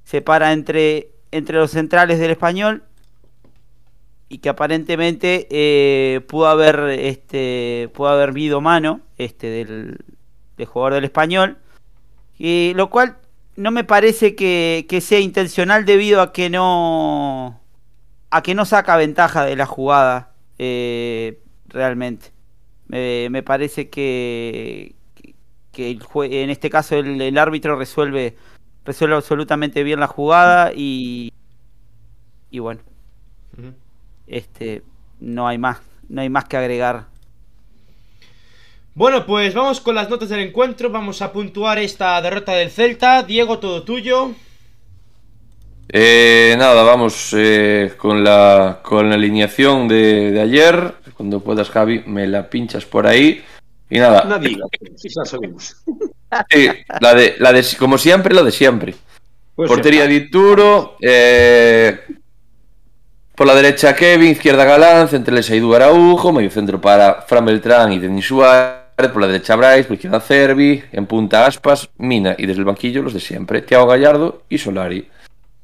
[0.04, 2.82] se para entre, entre los centrales del español
[4.28, 9.98] y que aparentemente eh, pudo haber este pudo haber habido mano este del,
[10.56, 11.58] del jugador del español
[12.38, 13.18] y lo cual
[13.56, 17.60] no me parece que, que sea intencional debido a que no
[18.32, 22.32] a que no saca ventaja de la jugada eh, realmente
[22.88, 24.94] me, me parece que
[25.72, 28.36] que el jue- en este caso el, el árbitro resuelve
[28.84, 31.32] resuelve absolutamente bien la jugada y,
[32.50, 32.80] y bueno,
[34.26, 34.82] este
[35.20, 37.06] no hay más, no hay más que agregar.
[38.94, 40.90] Bueno, pues vamos con las notas del encuentro.
[40.90, 43.22] Vamos a puntuar esta derrota del Celta.
[43.22, 44.32] Diego, todo tuyo.
[45.94, 50.94] Eh, nada, vamos eh, con, la, con la alineación de, de ayer.
[51.14, 53.44] Cuando puedas, Javi, me la pinchas por ahí.
[53.90, 54.64] Y nada, Na diga,
[55.24, 55.76] sabemos.
[56.50, 56.68] sí,
[56.98, 58.94] la de, la de, como siempre, la de siempre.
[59.54, 62.00] Pues Portería de Ituro, eh,
[63.34, 67.98] por la derecha Kevin, izquierda Galán, centrales Edu Araujo, medio centro para Fran Beltrán y
[67.98, 72.60] Denis Suárez, por la derecha Bryce, por izquierda Cervi, en punta Aspas, Mina y desde
[72.60, 75.06] el banquillo los de siempre, Thiago Gallardo y Solari.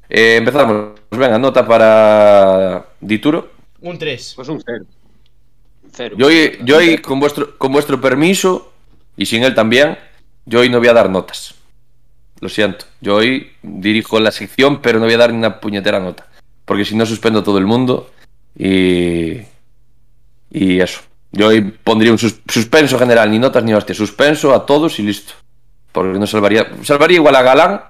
[0.09, 3.51] Eh, empezamos, venga, nota para Dituro.
[3.81, 4.33] Un 3.
[4.35, 4.85] Pues un cero.
[5.83, 6.15] Un Cero.
[6.17, 8.73] Yo hoy, yo hoy, con, vuestro, con vuestro permiso,
[9.15, 9.97] y sin él también,
[10.45, 11.55] yo hoy no voy a dar notas.
[12.39, 12.85] Lo siento.
[13.01, 16.27] Yo hoy dirijo la sección, pero no voy a dar ni una puñetera nota.
[16.65, 18.09] Porque si no, suspendo a todo el mundo.
[18.57, 19.41] Y.
[20.51, 21.01] Y eso.
[21.31, 23.93] Yo hoy pondría un sus- suspenso general, ni notas ni hostia.
[23.93, 25.33] Suspenso a todos y listo.
[25.91, 26.71] Porque no salvaría.
[26.83, 27.81] Salvaría igual a Galán,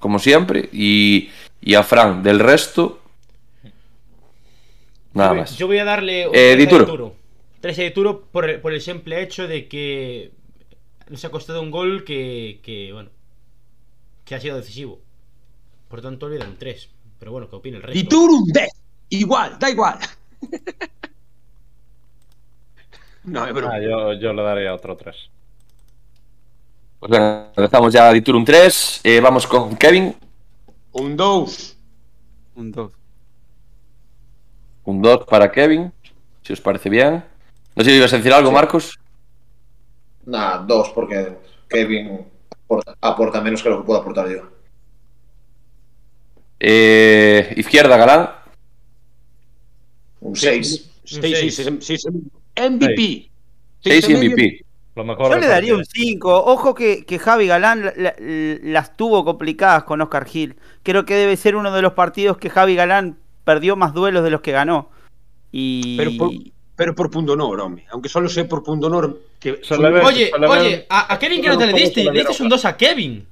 [0.00, 1.30] como siempre, y,
[1.60, 2.22] y a Fran.
[2.22, 3.00] Del resto.
[5.14, 5.56] Nada más.
[5.56, 6.84] Yo voy a darle un Eh, 3 Dituro.
[6.84, 7.14] a Dituro.
[7.60, 10.32] 3 a Dituro por, el- por el simple hecho de que
[11.08, 13.10] nos ha costado un gol que, que, bueno,
[14.24, 15.00] que ha sido decisivo.
[15.88, 16.90] Por tanto, le un 3.
[17.18, 18.20] Pero bueno, ¿qué opina el resto?
[18.20, 18.68] Un 10.
[19.10, 19.98] Igual, da igual.
[23.24, 23.74] no, es broma.
[23.74, 25.16] Ah, yo, yo le daría otro 3.
[26.98, 29.00] Pues venga, empezamos ya a Dituro un 3.
[29.04, 30.14] Eh, vamos con Kevin.
[30.92, 31.76] Un 2.
[32.56, 32.92] Un 2.
[34.84, 35.92] Un 2 para Kevin.
[36.42, 37.24] Si os parece bien.
[37.76, 38.98] No sé si ibas a decir algo, Marcos.
[40.26, 41.36] Nah, dos, porque
[41.68, 44.50] Kevin aporta, aporta menos que lo que puedo aportar yo.
[46.58, 48.30] Eh, izquierda, Galán.
[50.20, 50.90] Un 6.
[51.04, 51.54] Sí, seis.
[51.54, 52.08] sí, sí, sí, sí.
[52.56, 53.30] MVP.
[53.80, 54.67] 6 y MVP.
[54.98, 56.02] Lo mejor Yo le daría un partido.
[56.04, 56.44] 5.
[56.46, 60.56] Ojo que, que Javi Galán la- la- las tuvo complicadas con Oscar Gil.
[60.82, 64.30] Creo que debe ser uno de los partidos que Javi Galán perdió más duelos de
[64.30, 64.90] los que ganó.
[65.52, 66.30] Y Pero por,
[66.76, 67.86] pero por pundonor, home.
[67.90, 68.62] Aunque solo sea por
[69.38, 72.12] que Se le ve- Oye, oye, a, a Kevin que no te le diste, ¿cómo
[72.12, 73.26] se le diste un 2 a Kevin.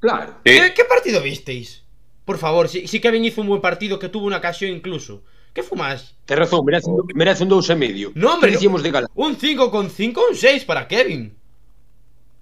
[0.00, 0.34] Claro.
[0.44, 0.52] Sí.
[0.60, 1.82] ¿Qué, qué partido visteis?
[2.24, 5.22] Por favor, si, si Kevin hizo un buen partido, que tuvo una ocasión incluso.
[5.56, 6.12] ¿Qué fumas?
[6.26, 8.12] Tens razón, merece, un- merece un 2 e medio.
[8.14, 9.08] No, hombre, ¿Qué decíamos de Galán?
[9.14, 11.34] Un 5 con 5, un 6 para Kevin.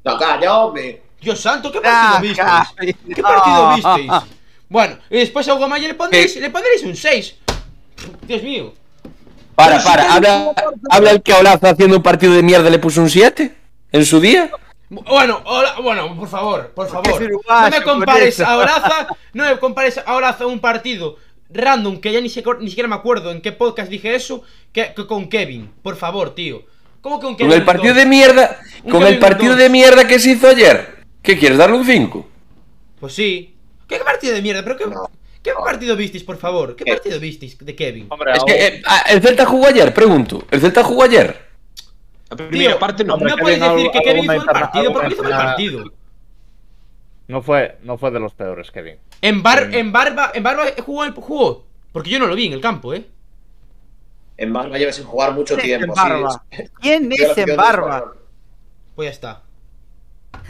[0.03, 1.01] No, calla, hombre.
[1.21, 2.97] Dios santo, ¿qué partido Ah, visteis?
[3.15, 3.29] ¿Qué no.
[3.29, 4.11] partido visteis?
[4.69, 7.37] Bueno, y después a Hugo Maya le pondréis, le pondréis un 6.
[8.27, 8.73] Dios mío.
[9.55, 10.13] Para, para.
[10.13, 10.53] Habla,
[10.91, 13.55] habla el que Olaza haciendo un partido de mierda le puso un 7
[13.93, 14.51] en su día.
[14.91, 17.23] Bueno, hola, bueno, por favor, por favor.
[17.23, 21.17] No me compares a Olaza, no me compares a Olaza un partido
[21.51, 24.43] random que ya ni, se- ni siquiera me acuerdo en qué podcast dije eso,
[24.73, 25.71] que, que con Kevin.
[25.83, 26.63] Por favor, tío.
[27.01, 27.51] ¿Cómo que un Kevin?
[27.51, 28.03] Con el partido dos?
[28.03, 28.59] de mierda.
[28.83, 29.59] Un Con Kevin el partido dos.
[29.61, 31.05] de mierda que se hizo ayer.
[31.23, 31.59] ¿Qué quieres?
[31.59, 32.29] ¿Darle un 5?
[33.01, 33.55] Pues sí.
[33.87, 34.63] ¿Qué partido de mierda?
[34.65, 35.11] ¿Pero qué, No.
[35.43, 36.75] qué partido visteis, por favor?
[36.77, 36.93] ¿Qué ¿Qué?
[36.93, 38.07] partido visteis de Kevin?
[38.11, 40.45] Hombre, Es que eh, ah, el Celta jugó ayer, pregunto.
[40.51, 41.45] ¿El Celta jugó ayer?
[42.31, 44.93] A primeira Tío, parte hombre, No Kevin puedes decir algo- que Kevin hizo el partido
[44.95, 45.85] porque hizo el partido.
[47.29, 48.97] no, fue, no fue de los peores, Kevin.
[49.29, 51.65] En, bar, en Barba, en Barba jugó, el- jugó.
[51.93, 53.07] Porque yo no lo vi en el campo, ¿eh?
[54.37, 55.95] En Barba lleva sin jugar mucho ¿Quién es tiempo.
[56.01, 56.45] en Barba?
[56.51, 56.63] sí.
[56.81, 58.13] ¿Quién es en Barba?
[58.95, 59.43] Pues ya está.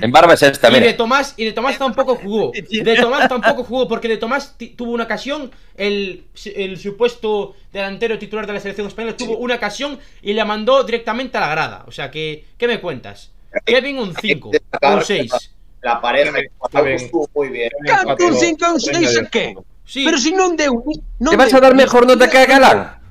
[0.01, 0.97] En Barba es esta, Y de mira.
[0.97, 2.51] Tomás, y de Tomás tampoco jugó.
[2.71, 8.47] De Tomás tampoco jugó, porque de Tomás tuvo una ocasión, el, el supuesto delantero titular
[8.47, 11.85] de la selección española tuvo una ocasión y la mandó directamente a la grada.
[11.87, 13.31] O sea que, ¿qué me cuentas?
[13.67, 15.54] Kevin un 5, un 6.
[15.85, 16.33] La pareja
[16.73, 16.95] Kevin.
[16.97, 17.69] estuvo muy bien.
[17.85, 19.55] Canto un 5 e un 6 a qué?
[19.85, 20.81] Sí, Pero si non deu.
[21.21, 23.05] Non ¿Te vas a dar mejor nota que a Galán?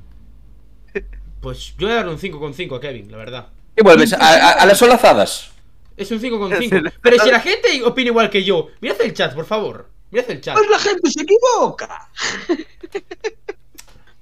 [1.40, 3.46] pues yo voy a darle un 5 con 5 a Kevin, la verdad.
[3.76, 4.12] ¿Qué vuelves?
[4.12, 5.50] ¿A, a- a las solazadas?
[5.96, 6.76] Es un 5 con 5.
[7.00, 9.88] Pero si la gente opina igual que yo, mirad el chat, por favor.
[10.10, 10.56] Mirad el chat.
[10.56, 12.10] Pois la gente se equivoca.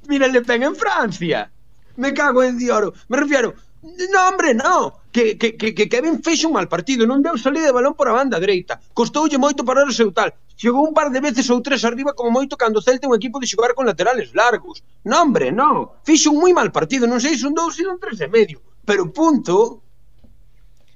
[0.09, 1.50] Mira Le Pen en Francia.
[1.96, 2.92] Me cago en Dioro.
[3.09, 3.55] Me refiero...
[3.82, 5.00] No, hombre, no.
[5.12, 7.04] Que, que, que, que Kevin fixo un mal partido.
[7.04, 8.80] Non deu salida de balón por a banda dereita.
[8.96, 10.32] Costoulle moito parar o seu tal.
[10.56, 13.16] Chegou un par de veces ou tres arriba como moito cando o Celta é un
[13.20, 14.80] equipo de xogar con laterales largos.
[15.04, 16.00] No, hombre, no.
[16.08, 17.04] Fixo un moi mal partido.
[17.04, 18.64] Non sei se un dous e un tres e medio.
[18.88, 19.84] Pero punto...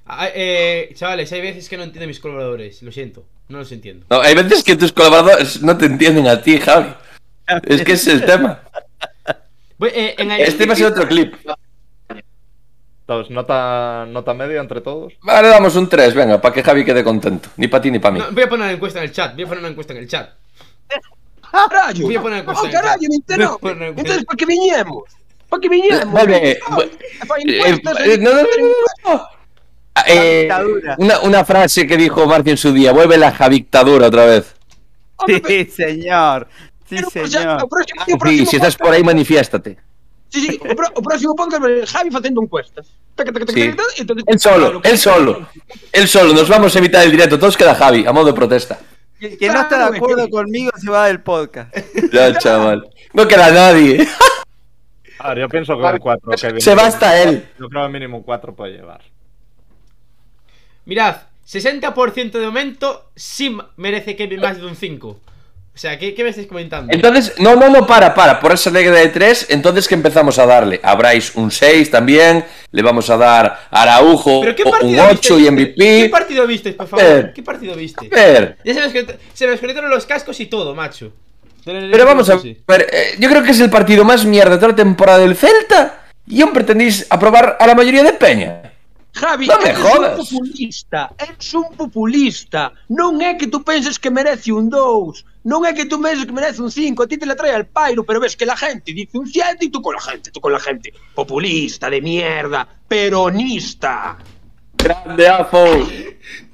[0.09, 3.73] Ah, eh, chavales, hay veces que no entiendo a mis colaboradores, lo siento, no los
[3.73, 4.07] entiendo.
[4.09, 6.95] No, hay veces que tus colaboradores no te entienden a ti, Javi.
[7.65, 8.63] Es que ese es el tema.
[9.79, 11.35] Voy, eh, en el- Este va a ser otro clip.
[13.09, 15.13] Entonces, nota, nota media entre todos.
[15.23, 17.51] Vale, damos un 3, venga, para que Javi quede contento.
[17.57, 18.19] Ni para ti ni para mí.
[18.19, 20.01] No, voy a poner una encuesta en el chat, voy a poner una encuesta en
[20.01, 20.31] el chat.
[21.51, 22.05] Carallo.
[22.05, 23.09] Voy a poner una cosa Oh, en carallo, claro.
[23.09, 23.59] mente Voy a no.
[23.59, 24.01] poner una cosa.
[24.01, 25.03] Entonces, ¿para qué viñemos?
[25.49, 26.11] ¿Para qué viñemos?
[26.11, 28.43] Vuelve, Ah, Eh, encuestas, eh, no, no,
[29.05, 29.29] no.
[30.09, 30.49] Eh,
[30.99, 34.55] una, una frase que dijo Marcio en su día, vuelve la javictadura otra vez.
[35.27, 36.49] Sí, señor.
[36.89, 37.67] Sí, señor.
[38.27, 39.79] Sí, si estás por ahí, manifiéstate.
[40.29, 42.87] Sí, sí, o, pro- o próximo podcast el Javi facendo encuestas.
[43.15, 43.63] Taca, taca, taca, Sí.
[43.99, 45.49] entonces- Él solo, él solo.
[45.93, 47.39] Él solo, nos vamos a evitar el directo.
[47.39, 48.79] Todos queda Javi, a modo de protesta.
[49.21, 51.75] El que no está de acuerdo conmigo se va del podcast.
[52.13, 52.89] Ya, chaval.
[53.15, 54.07] No queda nadie.
[55.19, 57.49] A ver, yo pienso que un 4 que Se va hasta él.
[57.59, 59.01] Yo creo que mínimo un 4 puede llevar.
[60.85, 61.17] Mirad,
[61.47, 65.19] 60% de momento sí merece que más de un 5.
[65.77, 66.91] O sea, ¿qué, qué me estáis comentando?
[66.91, 68.41] Entonces, no, no, no, para, para.
[68.41, 70.81] Por esa regla de 3, entonces que empezamos a darle.
[70.83, 72.47] A Bryce un 6 también.
[72.73, 75.51] Le vamos a dar a Araujo ¿Pero qué un partido 8 y?
[75.51, 75.75] MVP.
[75.77, 77.05] ¿Qué partido visteis, por favor?
[77.05, 77.33] ver.
[77.35, 78.09] ¿Qué partido viste?
[78.09, 78.57] ver.
[78.65, 79.47] Ya se me, desconect- se
[79.83, 81.13] me los cascos y todo, macho.
[81.63, 84.69] Pero vamos a ver, eh, yo creo que es el partido más mierda de toda
[84.69, 88.63] la temporada del Celta y aún pretendís aprobar a la mayoría de Peña.
[89.13, 90.19] Javi, Non me eres jodas.
[90.19, 92.73] un populista, eres un populista.
[92.93, 96.35] Non é que tú penses que merece un 2, non é que tú penses que
[96.35, 98.91] merece un 5, a ti te la trae al pairo, pero ves que la gente
[98.91, 100.91] dice un 7 y tú con la gente, tú con la gente.
[101.15, 104.19] Populista de mierda, peronista.
[104.75, 105.63] Grande Afo.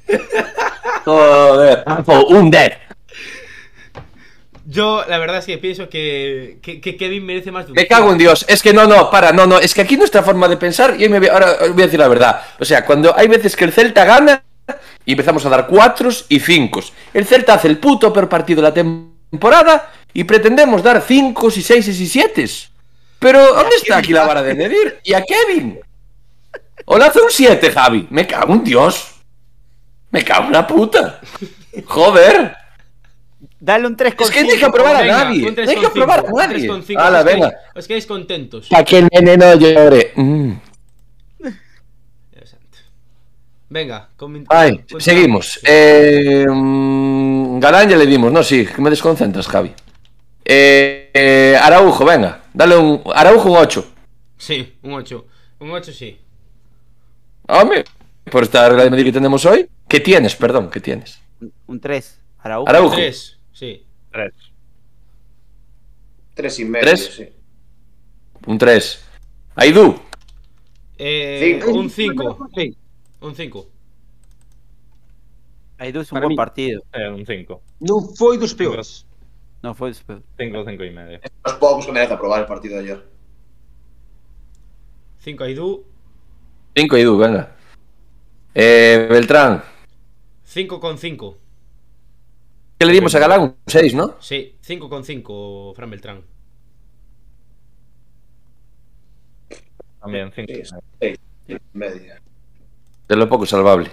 [1.05, 2.73] Joder, Afo, un 10.
[4.65, 7.87] Yo, la verdad es que pienso que, que, que Kevin merece más de un Me
[7.87, 8.45] cago en Dios.
[8.49, 9.59] Es que no, no, para, no, no.
[9.59, 11.87] Es que aquí nuestra forma de pensar, y ahí me voy- ahora os voy a
[11.87, 12.41] decir la verdad.
[12.61, 14.45] O sea, cuando hay veces que el Celta gana
[15.05, 16.93] y empezamos a dar cuatros y cincos.
[17.13, 21.63] El Celta hace el puto peor partido de la temporada y pretendemos dar cinco y
[21.63, 22.47] seises y siete.
[23.19, 24.99] Pero, ¿dónde está aquí la vara de medir?
[25.05, 25.79] ¿Y a Kevin?
[26.85, 28.09] O le hace un 7, Javi.
[28.11, 29.13] Me cago en Dios.
[30.11, 31.21] Me cago en la puta.
[31.87, 32.57] Joder.
[33.61, 35.43] Dale un 3 con Es que no hay que aprobar a nadie.
[35.53, 36.69] No hay que aprobar a 3,5, un nadie.
[36.69, 37.53] 3,5, Hala, os quedáis- venga.
[37.77, 38.67] Os quedáis contentos.
[38.69, 40.13] Para que el nene no llore.
[40.17, 40.53] Mm.
[41.39, 42.79] Dios santo.
[43.73, 45.59] Venga, comen- Ay, seguimos.
[45.65, 49.73] Eh, mm, Galán ya le dimos, no, sí, que me desconcentras, Javi.
[50.45, 53.01] Eh, eh, Araujo, venga, dale un.
[53.15, 53.91] Araujo un 8.
[54.37, 55.27] Sí, un 8.
[55.61, 56.19] Un 8 sí.
[57.49, 57.85] Hombre,
[58.31, 59.67] por esta regla de medir que tenemos hoy.
[59.89, 60.69] ¿Qué tienes, perdón?
[60.71, 61.19] ¿Qué tienes?
[61.67, 62.19] Un 3.
[62.41, 62.69] Araujo.
[62.69, 62.95] Araujo.
[62.97, 63.87] 3, sí.
[64.13, 64.33] 3.
[66.35, 67.11] Tres y medio, ¿Tres?
[67.17, 67.29] sí.
[68.47, 69.03] Un 3.
[69.57, 69.99] Aidú,
[70.99, 71.79] Eh, Cinco.
[71.79, 72.49] un 5.
[72.55, 72.77] Sí.
[73.23, 73.67] Un 5.
[75.79, 76.37] Hai dous un Para buen mí.
[76.37, 76.83] partido.
[76.93, 77.63] É, un 5.
[77.81, 79.07] Non foi dos peores.
[79.63, 80.27] Non foi dos peores.
[80.39, 81.19] 5, 5 e medio.
[81.47, 83.01] Os pocos que merece aprobar o partido de ayer.
[85.23, 85.87] 5 Aidú.
[86.75, 87.55] 5 Aidú, venga.
[88.55, 89.63] Eh, Beltrán.
[90.45, 91.39] 5 con 5.
[92.79, 93.41] Que le dimos a Galán?
[93.43, 94.19] Un 6, ¿no?
[94.19, 96.23] Sí, 5 con 5, Fran Beltrán.
[100.01, 100.53] También 5.
[100.99, 101.19] 6,
[101.73, 102.21] media.
[103.13, 103.91] De lo poco salvable.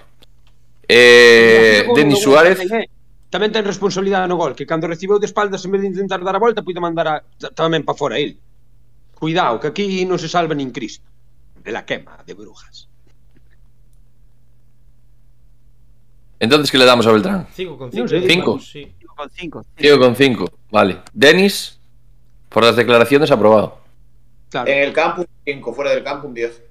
[0.87, 2.55] Eh, Denis Suárez,
[3.27, 3.53] tamén, eh.
[3.53, 6.39] Ten responsabilidade no gol, que cando recibeu de espaldas en vez de intentar dar a
[6.39, 7.15] volta, puide mandar a,
[7.51, 8.39] tamén para fora el.
[9.19, 11.03] Cuidado, que aquí non se salva nin Cristo.
[11.59, 12.87] De la quema de brujas.
[16.39, 17.43] entonces, ¿qué le damos a Beltrán?
[17.51, 18.07] 5 con No 5.
[18.07, 18.59] sé, cinco.
[18.63, 18.87] Sí.
[19.03, 19.65] 5 con 5.
[19.83, 21.03] 5 con 5, vale.
[21.11, 21.75] Denis,
[22.47, 23.83] por las declaraciones, aprobado.
[24.47, 24.71] Claro.
[24.71, 26.68] En el campo un 5, fuera del campo un 10.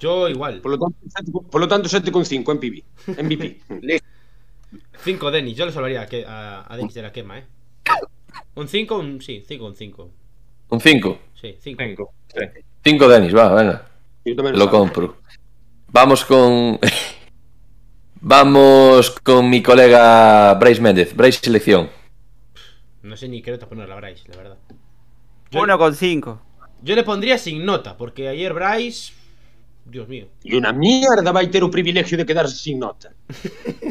[0.00, 0.60] Yo igual.
[0.60, 3.22] Por lo tanto, sete con- por lo tanto 7,5 en PB.
[3.22, 3.60] MVP.
[3.82, 4.06] Listo.
[5.04, 5.56] 5 Denis.
[5.56, 7.44] Yo le salvaría a, a, a Denis de la quema, eh.
[8.54, 9.20] Un 5, un.
[9.20, 10.10] Sí, 5 con 5.
[10.70, 11.18] Un 5.
[11.40, 11.82] Sí, 5.
[11.84, 12.14] 5.
[12.34, 12.40] Sí.
[12.84, 13.86] 5 Denis, va, venga.
[14.24, 15.16] Yo Lo compro.
[15.88, 16.78] Vamos con.
[18.22, 21.16] Vamos con mi colega Bryce Méndez.
[21.16, 21.88] Bryce Selección.
[23.02, 24.58] No sé ni qué nota poner la Bryce, la verdad.
[25.50, 26.42] Yo, 1 con 5.
[26.82, 29.14] yo le pondría sin nota, porque ayer Bryce.
[29.84, 30.28] Dios mío.
[30.44, 33.10] E unha mierda vai ter o privilegio de quedarse sin nota.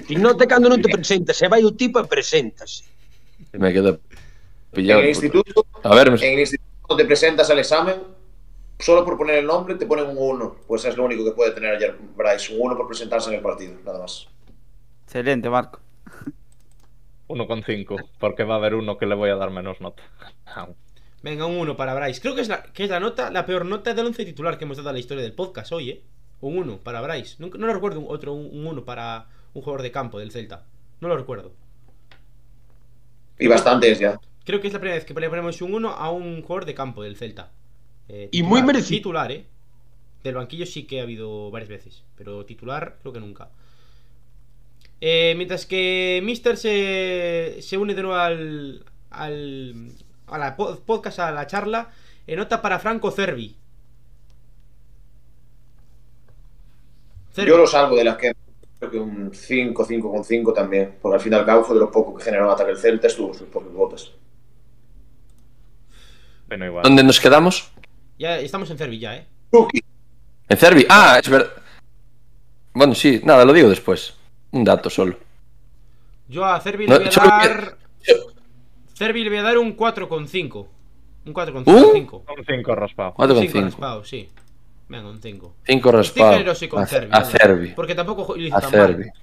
[0.08, 2.86] sin nota cando non te presentas, e vai o tipo e preséntase.
[3.58, 4.00] Me quedo En
[4.72, 5.02] pillado.
[5.02, 8.00] el instituto, A ver, me- en el instituto te presentas al examen,
[8.80, 10.56] solo por poner el nombre te ponen un 1.
[10.68, 13.42] Pues es lo único que puede tener ayer Bryce, un 1 por presentarse en el
[13.42, 14.28] partido, nada más.
[15.04, 15.80] Excelente, Marco.
[17.28, 17.98] 1,5.
[18.20, 20.02] Porque va a haber uno que le voy a dar menos nota.
[21.22, 22.22] Venga, un 1 para Bryce.
[22.22, 24.63] Creo que es, la, que es la nota, la peor nota del 11 titular que
[24.65, 26.01] hemos dado a la historia del podcast hoy, eh.
[26.41, 27.36] Un 1 para Bryce.
[27.39, 30.65] Nunca- no lo recuerdo un otro, un 1 para un jugador de campo del Celta.
[31.01, 31.51] No lo recuerdo.
[33.38, 34.20] Y bastantes ya.
[34.45, 36.74] Creo que es la primera vez que le ponemos un 1 a un jugador de
[36.76, 37.51] campo del Celta.
[38.07, 38.97] Eh, Y muy merecido.
[38.99, 39.45] Titular, ¿eh?
[40.24, 43.49] Del banquillo sí que ha habido varias veces, pero titular creo que nunca.
[45.01, 49.91] Eh, mientras que Mister se, se une de nuevo al, al
[50.32, 51.89] a la po- podcast, a la charla.
[52.27, 53.55] eh, nota para Franco Cervi.
[57.34, 57.49] Cervi.
[57.49, 58.34] Yo lo salvo de las que
[58.80, 61.91] creo que un 5, 5,5 también, porque al fin y al cabo fue de lo
[61.91, 64.11] poco que generó el ataque el Celta, estuvo sus propios botes.
[66.47, 66.84] Bueno, igual.
[66.84, 67.71] ¿Dónde nos quedamos?
[68.17, 69.27] Ya estamos en Cervi ya, eh.
[70.49, 70.86] En Cervi.
[70.89, 71.51] Ah, es verdad.
[72.73, 74.15] Bueno, sí, nada, lo digo después.
[74.51, 75.15] Un dato solo.
[76.27, 77.77] Yo a Cervi No, le voy a dar.
[79.00, 80.68] Cervi le voy a dar un 4,5.
[81.26, 81.64] Un 4,5.
[81.68, 81.91] ¿Uh?
[81.93, 82.24] 5.
[82.38, 83.14] Un 5 raspado.
[83.16, 83.64] 4,5.
[83.64, 84.30] raspado, sí.
[84.89, 85.54] Venga, un 5.
[85.66, 86.32] 5 Estoy raspado.
[86.34, 87.10] generoso con A, Cervi.
[87.10, 87.68] a Cervi.
[87.70, 89.06] Porque tampoco lo hizo A tan Cervi.
[89.06, 89.14] mal.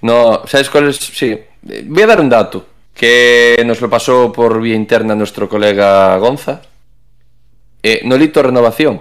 [0.00, 0.96] No, ¿sabes cuál es?
[0.96, 1.38] Sí.
[1.84, 6.60] Voy a dar un dato que nos lo pasó por vía interna nuestro colega Gonza.
[7.84, 9.00] Eh, Nolito Renovación.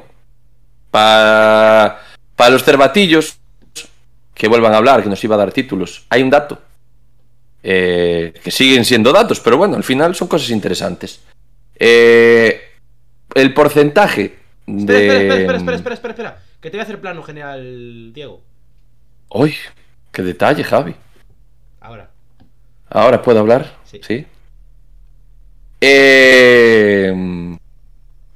[0.92, 1.98] Para
[2.50, 3.40] los cervatillos
[4.36, 6.60] que vuelvan a hablar, que nos iba a dar títulos, hay un dato.
[7.64, 11.22] Eh, que siguen siendo datos, pero bueno, al final son cosas interesantes.
[11.76, 12.62] Eh,
[13.36, 14.36] el porcentaje
[14.66, 14.93] de.
[14.93, 16.43] espera, espera, espera, espera, espera, espera, espera.
[16.59, 18.41] Que te voy a hacer plano general, Diego.
[19.30, 19.55] Uy,
[20.12, 20.95] qué detalle, Javi.
[21.80, 22.09] Ahora.
[22.89, 23.78] Ahora puedo hablar.
[23.86, 24.01] Sí.
[24.05, 24.26] Sí.
[25.80, 27.14] Eh,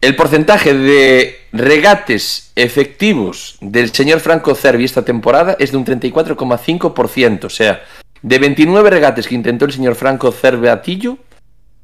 [0.02, 7.46] el porcentaje de regates efectivos del señor Franco Cervi esta temporada es de un 34,5%.
[7.46, 7.84] O sea,
[8.26, 11.20] de 29 regates que intentó el señor Franco Cervi Atillo,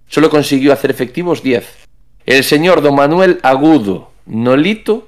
[0.08, 1.88] solo consiguió hacer efectivos 10.
[2.26, 5.08] El señor Don Manuel Agudo Nolito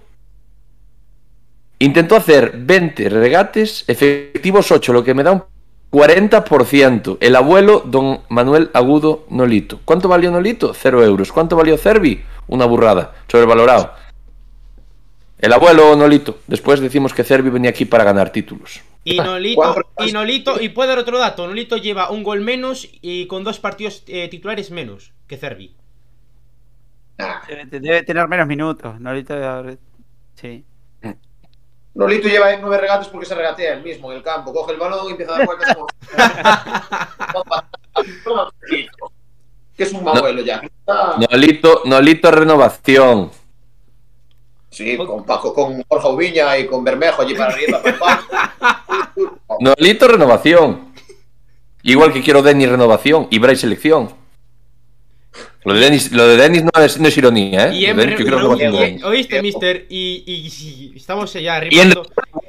[1.79, 5.43] intentó hacer 20 regates, efectivos 8, lo que me da un
[5.91, 7.17] 40%.
[7.19, 9.79] El abuelo, don Manuel Agudo Nolito.
[9.85, 10.75] ¿Cuánto valió Nolito?
[10.75, 11.31] Cero euros.
[11.31, 12.21] ¿Cuánto valió Cervi?
[12.47, 13.15] Una burrada.
[13.27, 13.91] Sobrevalorado.
[15.39, 16.37] El abuelo Nolito.
[16.45, 18.81] Después decimos que Cervi venía aquí para ganar títulos.
[19.03, 21.45] Y Nolito, y Nolito, y puedo dar otro dato.
[21.45, 25.75] Nolito lleva un gol menos y con dos partidos eh, titulares menos que Cervi.
[27.17, 27.41] Nah.
[27.47, 28.99] Debe, debe tener menos minutos.
[28.99, 29.63] No ahorita.
[30.35, 30.65] Sí.
[31.95, 34.51] Nolito lleva nueve regates porque se regatea él mismo en el campo.
[34.51, 35.87] Coge el balón y empieza a dar vueltas como...
[39.77, 40.61] que es un abuelo ya.
[40.87, 43.29] Ah, Nolito, Nolito Renovación.
[44.73, 47.81] Sí, con Paco, con Borja Ubiña y con Bermejo allí para arriba.
[47.99, 49.29] pam.
[49.59, 50.91] Nolito Renovación.
[51.83, 54.09] Igual que quiero Denis Renovación y Bray Selección.
[55.65, 57.75] Lo de Denis, lo de Denis no, es, no es ironía, ¿eh?
[57.75, 58.25] Y Emre, yo
[58.57, 62.05] y- oíste, mister, y, y, y- estamos ya Y en- arrimando.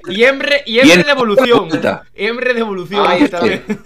[0.08, 1.68] Y Emre, y y Emre en- de evolución.
[2.14, 3.04] Emre de evolución.
[3.06, 3.62] Ay, también.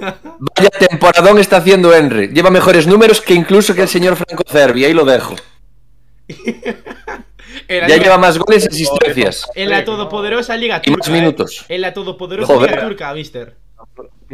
[0.57, 2.29] Vaya temporadón está haciendo Henry.
[2.29, 4.85] Lleva mejores números que incluso que el señor Franco Cervi.
[4.85, 5.35] Ahí lo dejo.
[7.69, 9.47] En Ya liga- lleva más goles y asistencias.
[9.55, 11.11] En la todopoderosa Liga Y más Turca.
[11.11, 11.21] eh.
[11.21, 11.65] minutos.
[11.69, 12.71] En la todopoderosa Joder.
[12.71, 13.57] Liga Turca, mister.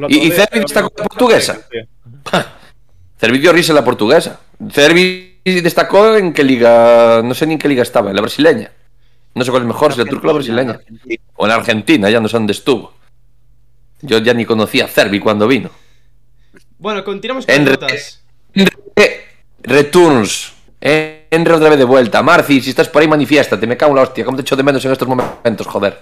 [0.08, 1.60] ¿Y- y Cervi destacó en la portuguesa?
[3.18, 4.40] Cervi dio risa en la portuguesa.
[4.70, 7.20] Cervi destacó en qué liga.
[7.22, 8.72] No sé ni en qué liga estaba, en la brasileña.
[9.34, 10.80] No sé cuál es mejor, si la turca o la brasileña.
[11.36, 12.92] O en la Argentina, ya no sé dónde estuvo.
[14.02, 15.70] Yo ya ni conocía a Cervi cuando vino.
[16.78, 18.22] Bueno, continuamos con Enre- las notas.
[18.54, 19.20] Enre-
[19.62, 20.52] Returns.
[21.34, 22.22] Enre otra vez de vuelta.
[22.22, 23.66] Marci, si estás por ahí, manifiéstate.
[23.66, 24.24] Me cago en la hostia.
[24.24, 26.00] ¿Cómo te echo de menos en estos momentos, joder?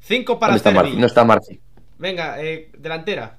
[0.00, 0.70] 5 para ¿Dónde está.
[0.70, 0.96] Marci?
[0.96, 1.60] No está Marci.
[1.98, 3.38] Venga, eh, delantera.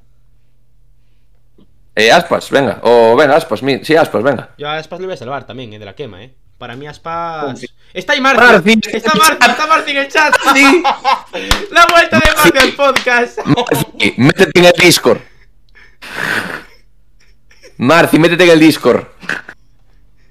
[1.96, 2.80] Eh, Aspas, venga.
[2.84, 3.64] O venga, Aspas.
[3.64, 4.52] mi- Sí, Aspas, venga.
[4.58, 6.34] Yo a Aspas le voy a salvar también, eh, de la quema, eh.
[6.58, 7.62] Para mí Aspas.
[7.94, 8.42] Está ahí Marci.
[8.44, 8.80] Marci.
[8.94, 10.34] Está Marci, está Marci en el chat.
[10.56, 10.84] Sí.
[11.72, 13.40] La vuelta de Marci al podcast.
[13.46, 15.20] Marci, métete en el Discord.
[17.78, 19.06] Marci, métete en el Discord.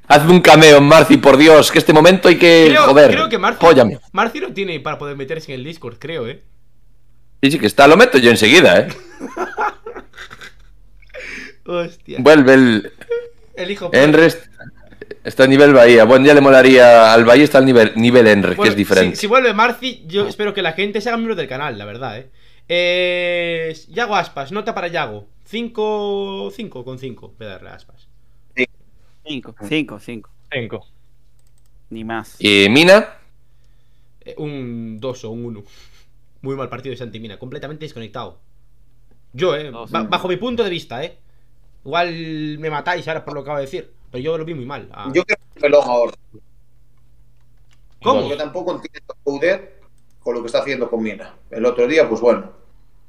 [0.09, 2.67] Hazme un cameo, Marci, por Dios, que este momento hay que.
[2.69, 3.11] Creo, joder.
[3.11, 3.61] creo que Marci.
[3.61, 3.99] Póllame.
[4.13, 6.43] Marci lo tiene para poder meterse en el Discord, creo, eh.
[7.43, 8.89] Sí, sí, que está, lo meto yo enseguida, eh.
[11.67, 12.19] Hostia.
[12.21, 12.93] Vuelve el.
[13.57, 13.91] El hijo.
[13.93, 14.47] Enre est-
[15.25, 16.05] está a nivel Bahía.
[16.05, 17.13] Bueno, ya le molaría.
[17.13, 19.17] Al Bahía está al nivel, nivel Enre, que es diferente.
[19.17, 21.85] Si, si vuelve Marci, yo espero que la gente se haga miembro del canal, la
[21.85, 22.31] verdad, eh.
[22.69, 25.27] eh Yago Aspas, nota para Yago.
[25.47, 27.35] 5 5 con 5.
[27.39, 27.96] Voy a darle a Aspas.
[29.27, 30.31] 5, 5, 5.
[30.53, 30.87] 5.
[31.91, 32.37] Ni más.
[32.39, 33.19] Y Mina.
[34.21, 35.65] Eh, un 2 o un 1.
[36.43, 38.39] Muy mal partido de Santimina, completamente desconectado.
[39.33, 41.19] Yo, eh, bajo mi punto de vista, eh.
[41.85, 43.93] Igual me matáis ahora por lo que acabo de decir.
[44.11, 44.89] Pero yo lo vi muy mal.
[44.93, 46.13] Ah, Yo creo que pelón ahora.
[48.03, 48.23] ¿Cómo?
[48.23, 49.83] Porque tampoco entiendo Coudet
[50.21, 51.35] con lo que está haciendo con Mina.
[51.51, 52.53] El otro día, pues bueno,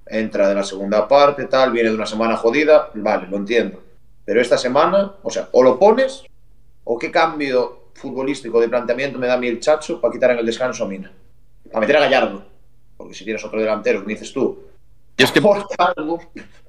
[0.06, 3.82] entra de la segunda parte, tal, viene de una semana jodida, vale, lo entiendo.
[4.28, 6.26] Pero esta semana, o sea, o lo pones,
[6.84, 10.40] o qué cambio futbolístico de planteamiento me da a mí el Chacho para quitar en
[10.40, 11.10] el descanso a Mina.
[11.72, 12.44] Para meter a Gallardo.
[12.98, 14.66] Porque si tienes otro delantero, que dices tú,
[15.16, 15.40] Y es que
[15.78, 16.20] algo,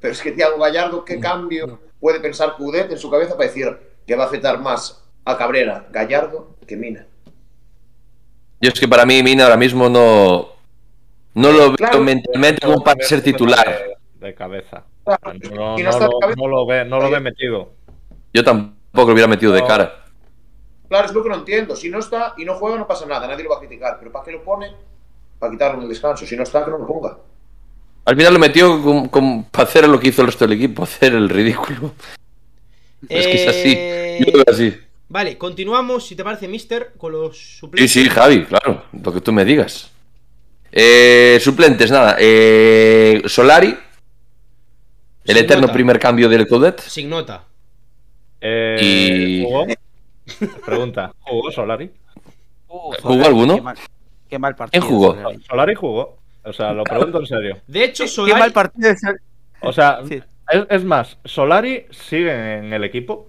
[0.01, 3.77] pero es que Thiago Gallardo, ¿qué cambio puede pensar Coudet en su cabeza para decir
[4.07, 7.09] que va a afectar más a Cabrera Gallardo que Mina?
[8.61, 10.51] Yo es que para mí Mina ahora mismo no,
[11.35, 12.01] no lo veo Claro.
[12.03, 13.67] mentalmente como para ser titular.
[14.21, 14.85] De, de cabeza.
[15.51, 15.79] No, lo,
[16.37, 17.73] no lo ve, no lo ve metido.
[18.33, 20.05] Yo tampoco lo hubiera metido de cara.
[20.89, 21.77] Claro, es lo que no entiendo.
[21.77, 23.97] Si no está y no juega, no pasa nada, nadie lo va a criticar.
[23.99, 24.73] Pero ¿para qué lo pone?
[25.39, 26.27] Para quitarlo en el descanso.
[26.27, 27.19] Si no está, que no lo ponga.
[28.05, 30.83] Al final lo metió con- con- para hacer lo que hizo el resto del equipo,
[30.85, 31.93] hacer el ridículo.
[33.09, 33.75] Es que es así.
[33.77, 34.77] Eh, Yo lo veo así.
[35.11, 37.93] Vale, continuamos, si te parece, Mister, con los Sí, suplentes.
[37.93, 39.91] sí, Javi, claro, lo que tú me digas.
[40.71, 42.17] Eh, suplentes, nada.
[42.19, 43.75] eh, Solari,
[45.29, 45.73] el Sin eterno nota.
[45.73, 46.81] primer cambio del Codet.
[46.81, 47.45] Sin nota.
[48.41, 49.67] Eh, Y- ¿Jugó?
[50.67, 51.91] Pregunta, ¿jugó Solari?
[52.69, 53.55] Uh, ¿Jugó alguno?
[53.57, 53.77] Qué mal,
[54.29, 54.81] qué mal partido.
[54.87, 55.15] ¿Quién jugó?
[55.15, 55.43] Solari.
[55.43, 56.19] Solari jugó.
[56.45, 57.59] O sea, lo pregunto en serio.
[57.67, 58.41] De hecho, Qué Solari.
[58.41, 58.91] mal partido
[59.63, 60.23] O sea, Sí.
[60.51, 63.29] es, es más, ¿Solari sigue en el equipo?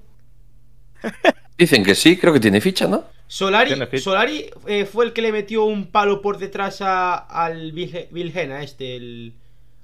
[1.58, 3.06] Dicen que sí, creo que tiene ficha, ¿no?
[3.28, 3.98] Solari, ficha.
[4.00, 8.96] Solari eh, fue el que le metió un palo por detrás a, al Vilhena, este,
[8.96, 9.34] el,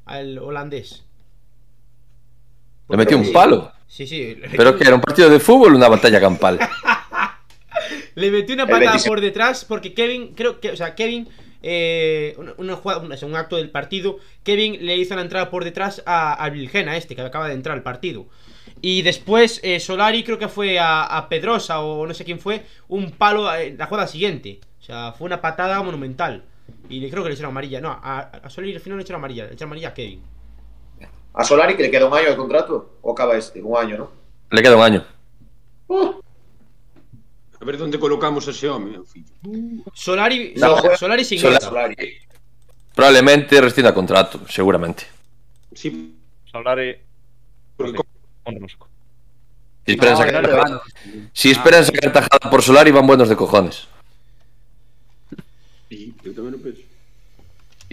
[0.05, 1.03] al holandés.
[2.89, 3.31] Le metió un sí.
[3.31, 3.71] palo.
[3.87, 4.37] Sí, sí.
[4.55, 6.59] Pero que era un partido de fútbol o una batalla campal.
[8.15, 9.09] Le metió una patada 27.
[9.09, 11.27] por detrás porque Kevin, creo que, o sea, Kevin,
[11.61, 16.49] eh, una, un acto del partido, Kevin le hizo la entrada por detrás a, a
[16.49, 18.27] Vilgena, este, que acaba de entrar al partido.
[18.81, 22.63] Y después eh, Solari creo que fue a, a Pedrosa o no sé quién fue,
[22.87, 24.59] un palo en la jugada siguiente.
[24.79, 26.43] O sea, fue una patada monumental.
[26.89, 27.81] Y le creo que le echaron amarilla.
[27.81, 30.21] No, a, a Solari al final no le echaron amarilla, le echaron amarilla a Kevin.
[31.35, 32.95] A Solari, que le queda un año de contrato.
[33.03, 34.07] O acaba este, un año, ¿no?
[34.51, 35.03] Le queda un año.
[37.59, 38.67] A ver onde colocamos ese
[39.11, 39.83] fillo.
[39.93, 41.65] Solari, No, juega- Solari sin Solari-.
[41.65, 41.95] Solari.
[42.93, 45.03] Probablemente rescinda contrato, seguramente.
[45.73, 46.15] Sí,
[46.51, 46.95] Solari.
[47.75, 47.99] porque.
[49.85, 50.79] Si esperan, No, sacar, no le van.
[51.33, 53.87] si esperan sacar tajada por Solari, van buenos de cojones.
[55.89, 56.81] Sí, eu tamén o penso.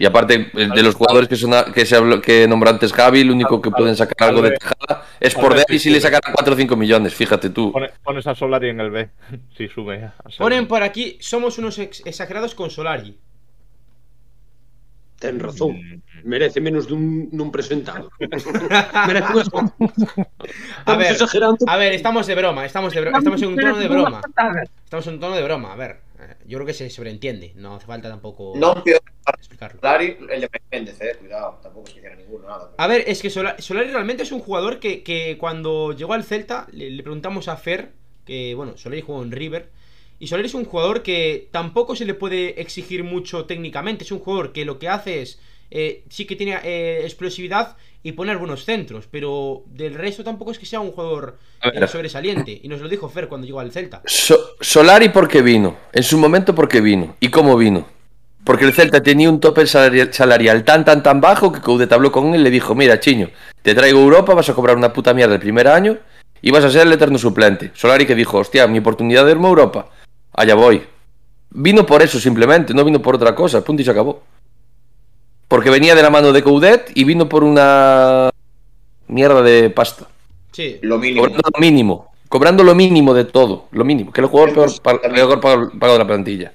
[0.03, 3.23] Y aparte, eh, de los jugadores que, son, que, se habló, que nombró antes Javi,
[3.23, 6.53] lo único que pueden sacar algo de tajada es por Deli si le sacaran 4
[6.53, 7.71] o 5 millones, fíjate tú.
[7.71, 9.09] Pone- pones a Solari en el B.
[9.57, 10.11] Si sube.
[10.37, 13.17] Ponen por aquí, somos unos ex- exagerados con Solari.
[15.19, 15.71] Ten razón.
[15.71, 18.11] Mm, Merece menos dun, nun presentado.
[19.07, 19.31] Merece
[20.85, 21.15] A ver.
[21.65, 24.19] A ver, estamos de broma, estamos de broma, estamos en un tono de broma.
[24.83, 26.02] Estamos en un tono de broma, a ver.
[26.29, 28.75] Eh, Yo creo que se sobreentiende, no hace falta tampoco No
[29.37, 29.79] explicarlo.
[29.79, 31.15] Solari, el de Méndez, eh.
[31.19, 32.71] Cuidado, tampoco que hiciera ninguno, nada.
[32.77, 36.23] A ver, es que Sola- Solari realmente es un jugador que, que cuando llegó al
[36.23, 37.91] Celta le, le preguntamos a Fer,
[38.25, 39.69] que bueno, Solari jugó en River,
[40.19, 44.19] y Solari es un jugador que tampoco se le puede exigir mucho técnicamente, es un
[44.19, 45.39] jugador que lo que hace es,
[45.71, 50.59] eh, sí que tiene eh, explosividad y poner buenos centros, pero del resto tampoco es
[50.59, 54.01] que sea un jugador eh, sobresaliente, y nos lo dijo Fer cuando llegó al Celta.
[54.05, 57.15] So- Solari porque vino, en su momento porque vino.
[57.21, 57.87] ¿Y cómo vino?
[58.43, 62.11] Porque el Celta tenía un tope salarial, salarial tan tan tan bajo que Coudet habló
[62.11, 63.29] con él y le dijo, mira, Chiño,
[63.61, 65.97] te traigo a Europa, vas a cobrar una puta mierda el primer año
[66.41, 67.71] y vas a ser el eterno suplente.
[67.73, 69.89] Solari que dijo, hostia, mi oportunidad de irme a Europa,
[70.33, 70.83] allá voy.
[71.51, 74.23] Vino por eso simplemente, no vino por otra cosa, punto y se acabó.
[75.53, 78.31] Porque venía de la mano de Coudet y vino por una
[79.07, 80.07] mierda de pasta.
[80.51, 81.21] Sí, Lo mínimo.
[81.21, 82.11] Cobrando lo mínimo.
[82.27, 83.67] Cobrando lo mínimo de todo.
[83.69, 84.11] Lo mínimo.
[84.11, 86.53] Que el jugador peor, pa- peor pagado de la plantilla.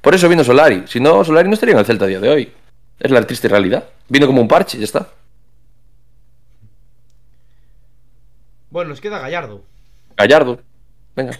[0.00, 0.82] Por eso vino Solari.
[0.88, 2.52] Si no, Solari no estaría en el Celta a día de hoy.
[2.98, 3.84] Es la triste realidad.
[4.08, 5.06] Vino como un parche, ya está.
[8.70, 9.62] bueno, nos queda Gallardo.
[10.16, 10.58] Gallardo.
[11.14, 11.38] Venga.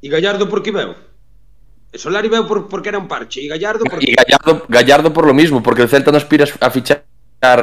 [0.00, 0.94] E Gallardo por que veu?
[1.94, 3.40] Solari veu por, porque era un parche.
[3.40, 6.70] E Gallardo por Y Gallardo, Gallardo por lo mismo, porque el Celta no aspira a
[6.70, 7.04] fichar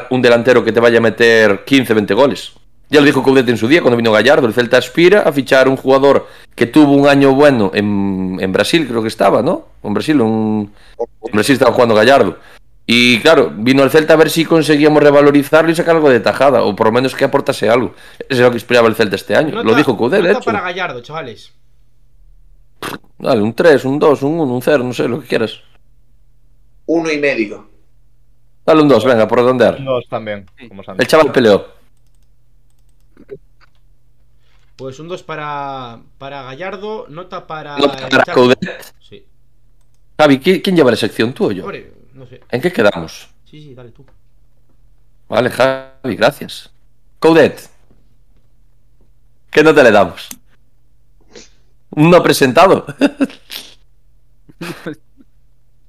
[0.10, 2.54] un delantero que te vaya a meter 15, 20 goles.
[2.90, 4.48] Ya lo dijo Coudet en su día cuando vino Gallardo.
[4.48, 8.88] El Celta aspira a fichar un jugador que tuvo un año bueno en, en Brasil,
[8.88, 9.68] creo que estaba, ¿no?
[9.84, 12.38] En Brasil, un, en Brasil estaba jugando Gallardo.
[12.86, 16.64] Y claro, vino al Celta a ver si conseguíamos revalorizarlo y sacar algo de tajada,
[16.64, 17.96] o por lo menos que aportase algo.
[18.20, 19.64] Eso es lo que esperaba el Celta este año.
[19.64, 20.46] lo dijo Coudet, de nota hecho.
[20.46, 21.52] para Gallardo, chavales.
[23.18, 25.60] Dale, un 3, un 2, un 1, un 0, no sé, lo que quieras.
[26.86, 27.70] Uno y medio.
[28.66, 29.84] Dale un 2, venga, por redondear.
[29.84, 31.02] Dos también, como Santi.
[31.02, 31.66] El chaval peleó.
[34.76, 37.78] Pues un 2 para, para Gallardo, nota para.
[37.78, 38.42] Nota para Chaco.
[38.42, 38.94] Coudet.
[39.00, 39.26] Sí.
[40.20, 41.64] Javi, ¿qui- ¿quién lleva la sección, tú o yo?
[41.64, 42.42] Hombre, no sé.
[42.50, 43.30] ¿En qué quedamos?
[43.46, 44.06] Sí, sí, dale tú.
[45.30, 46.72] Vale, Javi, gracias.
[47.20, 47.70] Coudet.
[49.52, 50.30] ¿Qué nota le damos?
[51.96, 52.86] ¿Un no presentado?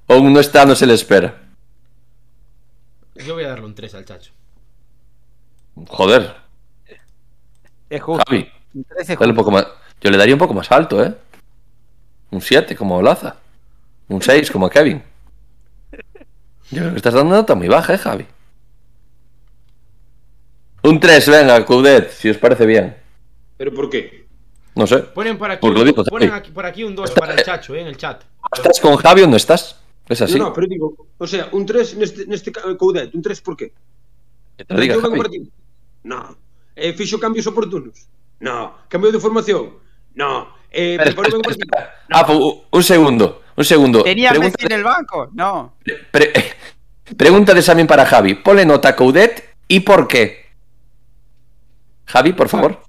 [0.07, 1.41] ¿O un no está, no se le espera?
[3.15, 4.33] Yo voy a darle un 3 al chacho.
[5.89, 6.35] Joder,
[7.89, 8.23] Es justo.
[8.29, 9.51] Javi, Un 3 es dale un justo.
[9.51, 9.67] poco más.
[10.01, 11.15] Yo le daría un poco más alto, ¿eh?
[12.31, 13.37] Un 7 como Olaza.
[14.09, 15.03] Un 6 como Kevin.
[16.71, 18.27] Yo creo que estás dando una nota muy baja, ¿eh, Javi?
[20.83, 22.97] Un 3, venga, Coudet, si os parece bien.
[23.57, 24.24] Pero por qué?
[24.75, 24.99] No sé.
[24.99, 27.81] Ponen por aquí, Pues digo, ponen aquí, por aquí un 2 para el chacho, eh,
[27.83, 28.23] en el chat.
[28.53, 29.79] ¿Estás con Javi o no estás?
[30.09, 30.39] Es así.
[30.39, 33.57] No, no, pero digo, o sea, un 3 neste, neste ca- Coudet, un 3 por
[33.57, 33.73] qué?
[34.57, 35.19] Que te lo diga, Javi.
[35.19, 35.47] partido?
[36.03, 36.37] No.
[36.77, 38.07] Eh, fixo cambios oportunos?
[38.41, 38.75] No.
[38.89, 39.75] Cambiou de formación?
[40.15, 40.49] No.
[40.71, 41.95] Eh, Espera, espera, espera.
[42.11, 44.03] Ah, pues, un- un segundo, un segundo.
[44.03, 45.31] ¿Tenía Pregunta Messi en el banco?
[45.33, 45.75] No.
[46.11, 46.33] Pre-
[47.17, 48.35] pregunta de examen para Javi.
[48.35, 50.45] Ponle nota a Coudet y por qué.
[52.07, 52.83] Javi, por favor.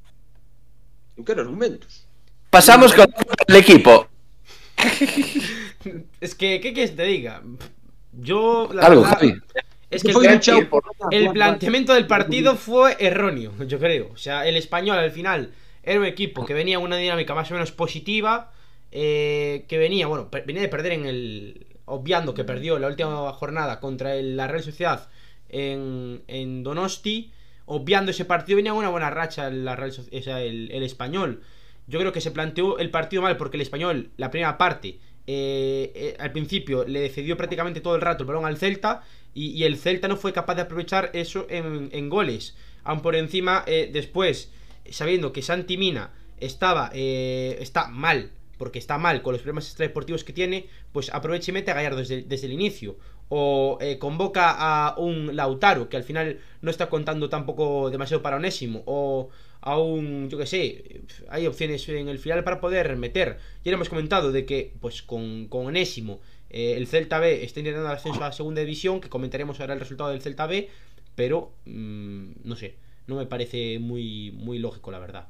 [1.18, 2.06] Eu quero argumentos.
[2.50, 3.08] Pasamos con
[3.48, 4.08] el equipo.
[6.20, 7.44] Es que, ¿qué quieres que te diga?
[8.12, 9.34] Yo, la Algo, verdad, Javi.
[9.92, 10.12] es que
[11.12, 14.10] el, planteamiento del partido fue erróneo, yo creo.
[14.12, 17.52] O sea, el español al final era un equipo que venía en una dinámica más
[17.52, 18.52] o menos positiva,
[18.92, 21.68] eh, que venía, bueno, venía de perder en el...
[21.88, 25.08] Obviando que perdió la última jornada contra el- la Real Sociedad
[25.50, 27.32] en, en Donosti,
[27.66, 31.42] obviando ese partido, venía en una buena racha el, el español.
[31.88, 35.92] Yo creo que se planteó el partido mal porque el español, la primera parte, eh,
[35.96, 39.64] eh, al principio le cedió prácticamente todo el rato el balón al Celta y, y
[39.64, 42.56] el Celta no fue capaz de aprovechar eso en, en goles.
[42.84, 44.52] Aun por encima, eh, después,
[44.90, 50.24] sabiendo que Santi Mina estaba, eh, está mal, porque está mal con los problemas extradeportivos
[50.24, 52.98] que tiene, pues aprovecha y mete a Gallardo desde, desde el inicio.
[53.30, 58.38] O eh, convoca a un Lautaro, que al final no está contando tampoco demasiado para
[58.38, 58.84] Onésimo.
[58.86, 59.30] O
[59.62, 63.40] a un, yo que sé, hay opciones en el final para poder meter.
[63.64, 66.20] Ya hemos comentado de que, pues con, con Onésimo,
[66.52, 69.74] eh, el Celta B está intentando el ascenso a la segunda división, que comentaremos ahora
[69.74, 70.70] el resultado del Celta B,
[71.16, 72.76] pero mm, no sé,
[73.08, 75.28] no me parece muy, muy lógico, la verdad.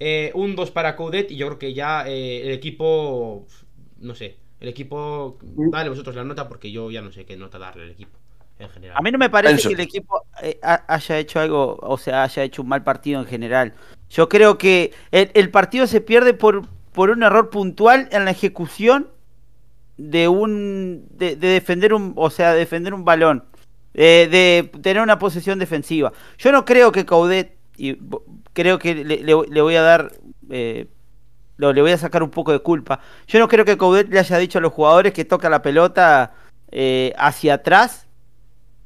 [0.00, 3.46] Eh, un 2 para Coudet y yo creo que ya el equipo,
[4.00, 7.58] no sé, el equipo, dale vosotros la nota porque yo ya no sé qué nota
[7.58, 8.18] darle al equipo
[8.58, 8.96] en general.
[8.98, 12.22] A mí no me parece que el equipo eh, ha- haya hecho algo, o sea,
[12.24, 13.74] haya hecho un mal partido en general.
[14.10, 18.32] Yo creo que el, el partido se pierde por, por un error puntual en la
[18.32, 19.08] ejecución
[19.96, 23.44] de un de, de defender un, o sea, defender un balón,
[23.94, 26.12] eh, de tener una posesión defensiva.
[26.38, 27.98] Yo no creo que Caudet y
[28.52, 30.12] creo que le, le- le voy a dar
[30.50, 30.86] eh,
[31.60, 33.00] lo- le voy a sacar un poco de culpa.
[33.28, 36.32] Yo no creo que Coudet le haya dicho a los jugadores que toca la pelota
[36.72, 38.06] eh, hacia atrás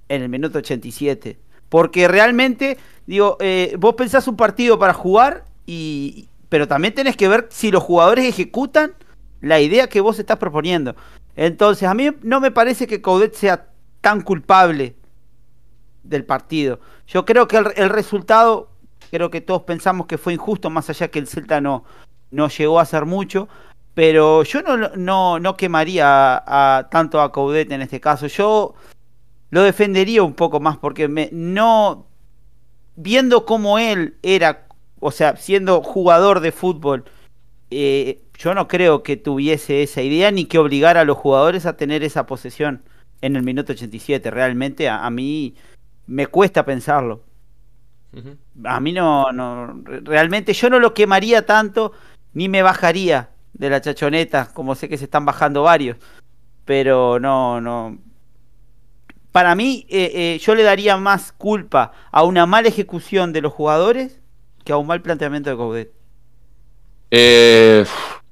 [0.08, 1.38] en el minuto 87.
[1.68, 7.28] Porque realmente, digo, eh, vos pensás un partido para jugar, y, pero también tenés que
[7.28, 8.92] ver si los jugadores ejecutan
[9.40, 10.94] la idea que vos estás proponiendo.
[11.36, 13.66] Entonces, a mí no me parece que Coudet sea
[14.00, 14.94] tan culpable
[16.02, 16.80] del partido.
[17.06, 18.70] Yo creo que el, el resultado,
[19.10, 21.84] creo que todos pensamos que fue injusto, más allá que el Celta no,
[22.34, 23.48] no llegó a hacer mucho.
[23.94, 26.06] Pero yo no, no, no quemaría
[26.36, 28.26] a, a- tanto a Coudet en este caso.
[28.26, 28.74] Yo
[29.50, 32.06] lo defendería un poco más porque me, no
[32.96, 34.66] viendo cómo él era,
[35.00, 37.04] o sea, siendo jugador de fútbol,
[37.70, 41.76] eh, yo no creo que tuviese esa idea ni que obligara a los jugadores a
[41.76, 42.82] tener esa posesión
[43.20, 44.30] en el minuto 87.
[44.30, 45.54] Realmente a, a mí
[46.06, 47.22] me cuesta pensarlo.
[48.64, 51.92] A mí no, no, re- realmente yo no lo quemaría tanto
[52.34, 55.96] ni me bajaría de la chachoneta, como sé que se están bajando varios.
[56.64, 57.98] Pero no, no.
[59.32, 63.52] Para mí, eh, eh, yo le daría más culpa a una mala ejecución de los
[63.52, 64.20] jugadores
[64.64, 65.92] que a un mal planteamiento de Coudet.
[67.10, 67.84] Eh,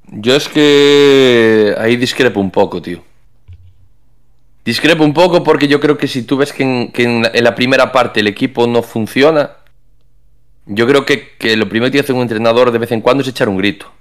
[0.09, 3.03] yo es que ahí discrepo un poco, tío.
[4.65, 8.21] Discrepo un poco porque yo creo que si tú ves que en, la primera parte
[8.21, 9.57] el equipo no funciona,
[10.67, 13.29] yo creo que, que lo primero que hace un entrenador de vez en cuando es
[13.29, 13.93] echar un grito.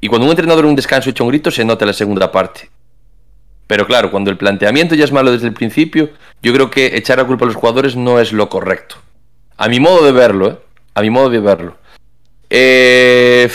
[0.00, 2.70] Y cuando un entrenador en un descanso echa un grito, se nota la segunda parte.
[3.66, 6.10] Pero claro, cuando el planteamiento ya es malo desde el principio,
[6.42, 8.96] yo creo que echar la culpa a los jugadores no es lo correcto.
[9.56, 10.56] A mi modo de verlo, ¿eh?
[10.94, 11.76] A mi modo de verlo.
[12.48, 13.50] Eh,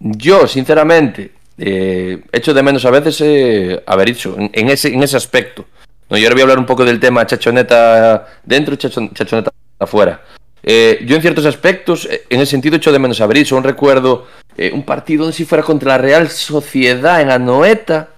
[0.00, 5.02] yo, sinceramente, eh, echo de menos a veces eh, haber hecho en, en ese, en
[5.02, 5.64] ese aspecto.
[6.10, 9.50] No, y ahora voy a hablar un poco del tema chachoneta dentro y chachon- chachoneta
[9.78, 10.20] afuera.
[10.66, 13.56] Eh, yo en ciertos aspectos, eh, en ese sentido, echo de menos haber hecho.
[13.56, 14.26] Un recuerdo,
[14.56, 18.08] eh, un partido, si fuera contra la Real Sociedad en Anoeta,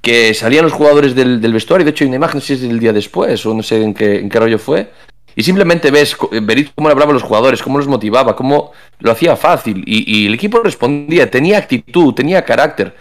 [0.00, 1.84] que salían los jugadores del, del vestuario.
[1.84, 3.82] De hecho, hay una imagen, no sé si es del día después o no sé
[3.82, 4.90] en qué, en rollo fue.
[5.34, 9.36] Y simplemente ves, veréis cómo hablaba a los jugadores, cómo los motivaba, cómo lo hacía
[9.36, 9.84] fácil.
[9.86, 12.94] Y el equipo respondía, tenía actitud, tenía carácter.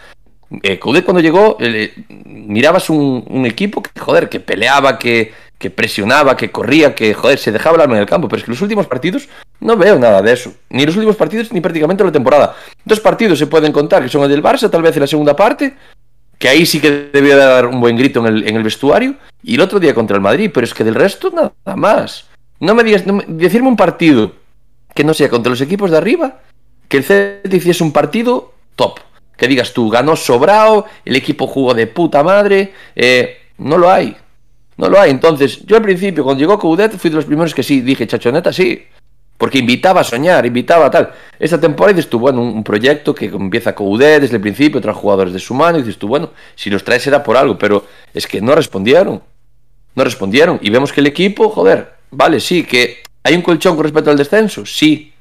[0.64, 1.94] Eh, cuando llegó, eh,
[2.26, 7.52] mirabas un, equipo que, joder, que peleaba, que, que presionaba, que corría, que joder, se
[7.52, 8.28] dejaba el alma en el campo.
[8.28, 9.28] Pero es que los últimos partidos
[9.60, 10.54] no veo nada de eso.
[10.70, 12.56] Ni los últimos partidos ni prácticamente la temporada.
[12.86, 15.36] Dos partidos se pueden contar, que son el del Barça, tal vez en la segunda
[15.36, 15.76] parte,
[16.38, 19.56] que ahí sí que debió dar un buen grito en el, en el vestuario, y
[19.56, 22.26] el otro día contra el Madrid, pero es que del resto nada más.
[22.60, 24.32] No me digas, decirme un partido
[24.94, 26.40] que no sea contra los equipos de arriba,
[26.88, 29.00] que el Celta hiciese un partido top.
[29.38, 34.18] Que digas tú, ganó sobrado, el equipo jugó de puta madre, eh, no lo hay.
[34.78, 35.12] No lo hay.
[35.12, 38.54] Entonces, yo al principio, cuando llegó Coudet, fui de los primeros que sí, dije, chachoneta,
[38.54, 38.86] sí.
[39.38, 41.14] Porque invitaba a soñar, invitaba a tal.
[41.40, 45.34] Esta temporada dices tú, bueno, un, proyecto que empieza Coudet desde el principio, trae jugadores
[45.34, 48.28] de su mano, y dices tú, bueno, si los traes será por algo, pero es
[48.28, 49.22] que no respondieron.
[49.96, 50.60] No respondieron.
[50.62, 54.18] Y vemos que el equipo, joder, vale, sí, que hay un colchón con respecto al
[54.18, 55.14] descenso, sí.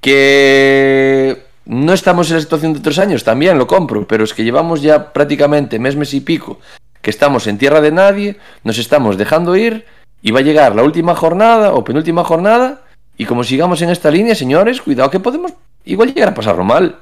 [0.00, 4.44] Que no estamos en la situación de otros años, también lo compro, pero es que
[4.44, 6.60] llevamos ya prácticamente mes, mes y pico
[7.02, 9.86] que estamos en tierra de nadie, nos estamos dejando ir
[10.22, 12.82] y va a llegar la última jornada o penúltima jornada
[13.16, 15.52] y como sigamos en esta línea, señores, cuidado que podemos
[15.84, 16.98] igual llegar a pasarlo mal.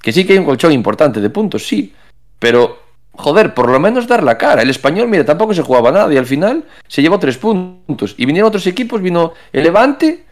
[0.00, 1.94] Que sí que hay un colchón importante de puntos, sí,
[2.38, 2.78] pero
[3.12, 4.62] joder, por lo menos dar la cara.
[4.62, 8.14] El español, mira, tampoco se jugaba nada y al final se llevó tres puntos.
[8.16, 10.24] Y vinieron otros equipos, vino el Levante,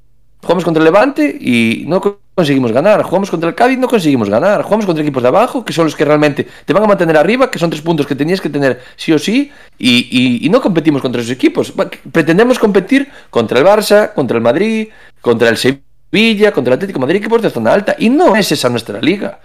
[0.43, 3.03] jugamos contra el Levante y no co- conseguimos ganar.
[3.03, 4.63] Jugamos contra el Cádiz, no conseguimos ganar.
[4.63, 7.51] Jugamos contra equipos de abajo, que son los que realmente te van a mantener arriba,
[7.51, 11.21] que son tres puntos que tenías que tener sí o sí, y, no competimos contra
[11.21, 11.73] esos equipos.
[12.13, 14.89] Pretendemos competir contra el Barça, contra el Madrid,
[15.21, 18.53] contra el Sevilla, contra el Atlético de Madrid, equipos de zona alta, y no es
[18.53, 19.41] esa nuestra liga.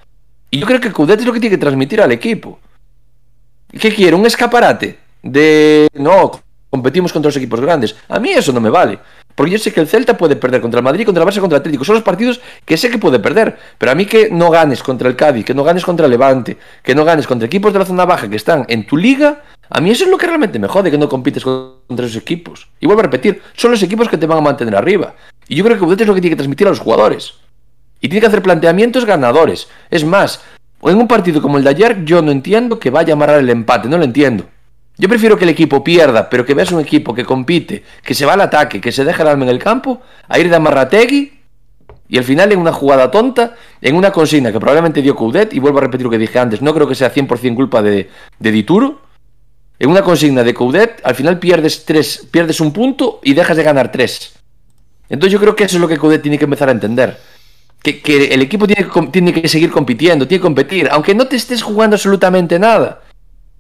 [0.52, 2.60] Y yo creo que Coudet es lo que tiene que transmitir al equipo.
[3.72, 4.16] ¿Qué quiere?
[4.16, 5.00] ¿Un escaparate?
[5.24, 5.88] De.
[5.96, 6.40] No,
[6.70, 7.96] competimos contra los equipos grandes.
[8.08, 9.00] A mí eso no me vale.
[9.36, 11.58] Porque yo sé que el Celta puede perder contra el Madrid, contra el Barça, contra
[11.58, 11.84] el Atlético.
[11.84, 13.58] Son los partidos que sé que puede perder.
[13.78, 16.58] Pero a mí que no ganes contra el Cádiz, que no ganes contra el Levante,
[16.84, 19.82] que no ganes contra equipos de la zona baja que están en tu liga, a
[19.82, 22.70] mí eso es lo que realmente me jode, que no compites contra esos equipos.
[22.80, 25.16] Y vuelvo a repetir, son los equipos que te van a mantener arriba.
[25.48, 27.34] Y yo creo que Coudet es lo que tiene que transmitir a los jugadores.
[28.00, 29.68] Y tiene que hacer planteamientos ganadores.
[29.90, 30.42] Es más,
[30.84, 33.50] en un partido como el de ayer, yo no entiendo que vaya a amarrar el
[33.50, 34.46] empate, no lo entiendo.
[34.98, 38.26] Yo prefiero que el equipo pierda, pero que veas un equipo que compite, que se
[38.26, 41.40] va al ataque, que se deja el alma en el campo, a ir de amarrategui
[42.08, 45.60] y al final en una jugada tonta, en una consigna que probablemente dio Coudet, y
[45.60, 48.52] vuelvo a repetir lo que dije antes, no creo que sea 100% culpa de, de
[48.52, 49.02] Dituro,
[49.80, 53.64] en una consigna de Coudet, al final pierdes, tres, pierdes un punto y dejas de
[53.64, 54.34] ganar tres.
[55.10, 57.20] Entonces yo creo que eso es lo que Coudet tiene que empezar a entender.
[57.82, 61.36] Que, el equipo tiene que, tiene que seguir compitiendo, tiene que competir, aunque no te
[61.36, 63.02] estés jugando absolutamente nada.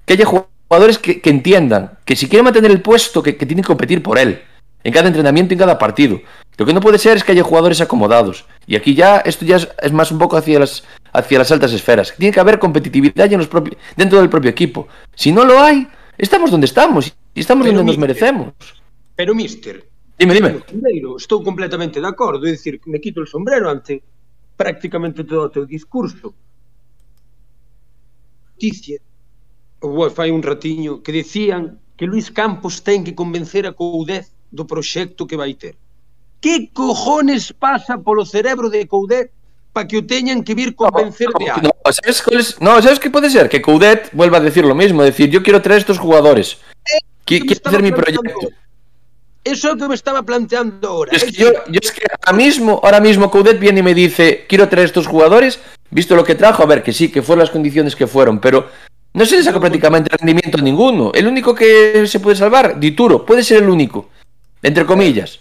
[0.05, 0.25] Que haya
[0.73, 4.01] jugadores que, que entiendan que si quieren mantener el puesto, que, que tienen que competir
[4.01, 4.41] por él.
[4.83, 6.19] En cada entrenamiento y en cada partido.
[6.57, 8.45] Lo que no puede ser es que haya jugadores acomodados.
[8.67, 10.83] Y aquí ya, esto ya es, es más un poco hacia las,
[11.13, 12.13] hacia las altas esferas.
[12.17, 13.49] Tiene que haber competitividad en los
[13.95, 14.87] dentro del propio equipo.
[15.15, 15.87] Si no lo hay,
[16.17, 17.13] estamos donde estamos.
[17.33, 18.53] Y estamos Pero donde nos mire, merecemos.
[19.15, 19.85] Pero, mister,
[20.17, 20.49] Dime, dime.
[20.61, 24.03] Primeiro, estou completamente de acordo, é dicir, me quito el sombrero ante
[24.55, 26.35] prácticamente todo o teu discurso.
[28.53, 28.99] Noticia,
[29.83, 34.63] ou fai un ratiño, que decían que Luis Campos ten que convencer a Coudet do
[34.65, 35.75] proxecto que vai ter.
[36.39, 39.31] Que cojones pasa polo cerebro de Coudet
[39.75, 41.67] para que o teñan que vir convencer no, no, de algo.
[41.67, 43.49] No, ¿sabes, que, no, ¿sabes qué puede ser?
[43.49, 46.59] Que Coudet vuelva a decir lo mismo, decir, yo quiero traer estos jugadores.
[46.87, 48.49] Eh, quiero hacer mi proyecto.
[49.43, 51.11] Eso é o que me estaba planteando ahora.
[51.11, 54.45] Es que yo, yo, es que ahora mismo, ahora mismo Coudet viene y me dice,
[54.47, 55.59] quiero traer estos jugadores,
[55.91, 58.69] visto lo que trajo, a ver, que sí, que fueron las condiciones que fueron, pero
[59.13, 61.11] No se le sacó prácticamente rendimiento ninguno.
[61.13, 64.09] El único que se puede salvar, Dituro, puede ser el único.
[64.61, 65.39] Entre comillas.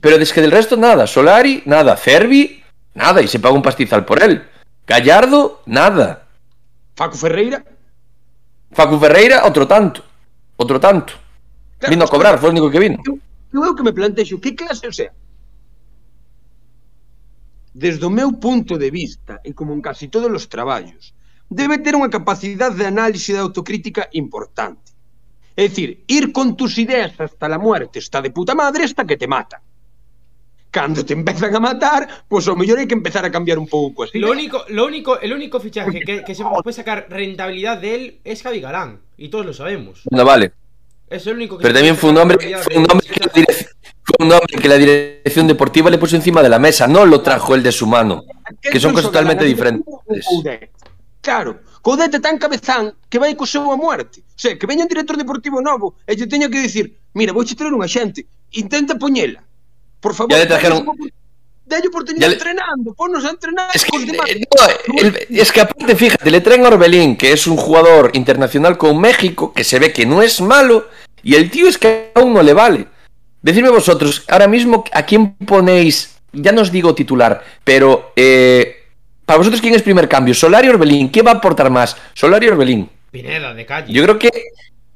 [0.00, 1.06] Pero es que del resto nada.
[1.06, 1.96] Solari, nada.
[1.96, 2.62] Cervi,
[2.94, 3.22] nada.
[3.22, 4.42] Y se paga un pastizal por él.
[4.86, 6.26] Gallardo, nada.
[6.96, 7.64] Facu Ferreira.
[8.72, 10.02] Facu Ferreira, otro tanto.
[10.56, 11.14] Otro tanto.
[11.78, 12.98] Claro, vino a cobrar, fue el único que vino.
[13.06, 13.18] Eu,
[13.54, 15.12] eu é o que me plantexo, que clase, o sea,
[17.74, 21.14] desde o meu punto de vista, e como en casi todos os traballos,
[21.50, 24.94] debe ter unha capacidade de análise e de autocrítica importante.
[25.58, 29.18] É dicir, ir con tus ideas hasta la muerte está de puta madre hasta que
[29.18, 29.60] te mata.
[30.70, 34.06] Cando te empezan a matar, pois ao mellor hai que empezar a cambiar un pouco
[34.06, 34.22] así.
[34.22, 38.02] Lo único, lo único, el único fichaje que, que se puede sacar rentabilidad de él
[38.22, 39.02] es Javi Galán.
[39.18, 40.06] Y todos lo sabemos.
[40.14, 40.54] No vale.
[41.10, 43.66] Es el único que Pero también fue un hombre, fue un hombre que la direc-
[44.06, 47.20] fue un hombre que la dirección deportiva le puso encima de la mesa, no lo
[47.20, 48.22] trajo él de su mano.
[48.62, 49.84] que son cosas totalmente diferentes.
[51.20, 54.20] Claro, Coudet é tan cabezán que vai co seu a muerte.
[54.20, 57.44] O sea, que veña un director deportivo novo e lle teña que dicir, mira, vou
[57.44, 58.24] traer unha xente,
[58.56, 59.40] intenta poñela.
[60.00, 60.84] Por favor, Ya le trajeron-
[61.70, 64.26] Dalle oportunidade Ya le- entrenando, ponnos a entrenar Es que, demás.
[64.28, 68.10] eh, no, el- es que aparte, fíjate, le traen a Orbelín, que es un jugador
[68.14, 70.88] internacional con México, que se ve que no es malo,
[71.22, 72.88] Y el tío es que a uno le vale.
[73.42, 76.16] Decidme vosotros, ahora mismo, ¿a quién ponéis?
[76.32, 78.79] Ya no os digo titular, pero eh,
[79.30, 80.34] para vosotros, ¿quién es primer cambio?
[80.34, 81.06] ¿Solari o Orbelín?
[81.06, 81.96] ¿Quién va a aportar más?
[82.14, 82.90] ¿Solari o Orbelín?
[83.12, 83.92] Pineda, de calle.
[83.92, 84.28] Yo creo que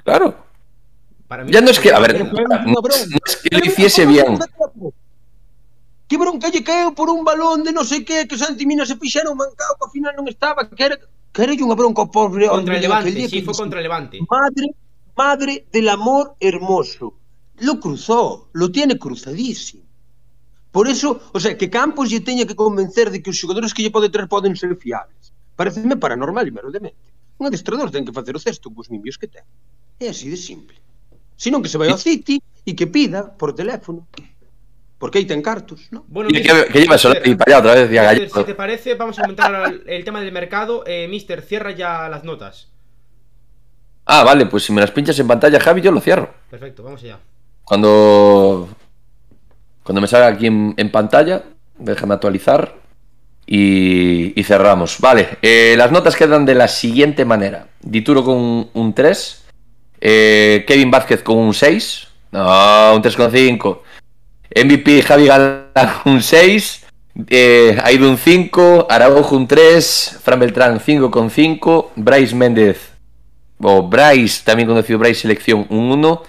[0.05, 0.52] Claro.
[1.33, 2.79] Para mí ya no es que, a ver, no,
[3.25, 4.37] es que lo hiciese bien.
[6.07, 9.01] Que bronca lle caeu por un balón de non sei que que Santi Mina se
[9.01, 10.93] pixaron mancao que ao final non estaba, que era
[11.33, 14.21] que era unha bronca pobre contra Levante, si sí, foi contra Levante.
[14.29, 14.77] Madre,
[15.17, 17.17] madre del amor hermoso.
[17.65, 19.89] Lo cruzó, lo tiene cruzadísimo.
[20.69, 23.81] Por eso, o sea, que Campos lle teña que convencer de que os xogadores que
[23.81, 25.33] lle pode traer poden ser fiables.
[25.57, 27.09] Pareceme paranormal, meramente.
[27.41, 29.41] Un adestrador ten que facer o cesto cos mimios que ten.
[29.97, 30.77] É así de simple.
[31.43, 34.07] Senón que se vai ao City e que pida por teléfono.
[34.95, 36.07] Porque aí ten cartos, non?
[36.07, 38.43] Bueno, Y que, mister, que lleva mister, para allá otra vez y a mister, si
[38.47, 39.51] te parece, vamos a aumentar
[39.83, 40.87] el, tema del mercado.
[40.87, 42.71] Eh, mister, cierra ya las notas.
[44.07, 46.31] Ah, vale, pues si me las pinchas en pantalla, Javi, yo lo cierro.
[46.47, 47.19] Perfecto, vamos allá.
[47.65, 48.69] Cuando.
[49.83, 51.43] Cuando me salga aquí en, en pantalla,
[51.75, 52.79] déjame actualizar.
[53.45, 55.01] Y, y cerramos.
[55.01, 59.42] Vale, eh, las notas quedan de la siguiente manera: Dituro con un, un 3,
[60.05, 63.79] eh, Kevin Vázquez con un 6, no, un 3,5.
[64.53, 65.63] MVP Javi Galán
[66.05, 66.85] un 6,
[67.29, 72.91] eh, Aidu un 5, Araujo un 3, Fran Beltrán 5,5, Bryce Méndez,
[73.61, 76.23] o Bryce, también conocido Bryce Selección, un 1.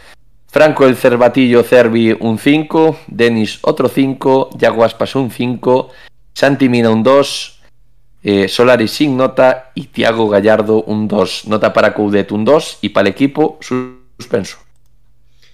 [0.46, 5.88] Franco el Cervatillo Cervi un 5, Denis otro 5, Yaguaspas un 5,
[6.32, 7.53] Santi Mina un 2,
[8.24, 11.46] eh, Solari sin nota y Tiago Gallardo un 2.
[11.46, 14.58] Nota para Coudet un 2 y para el equipo suspenso.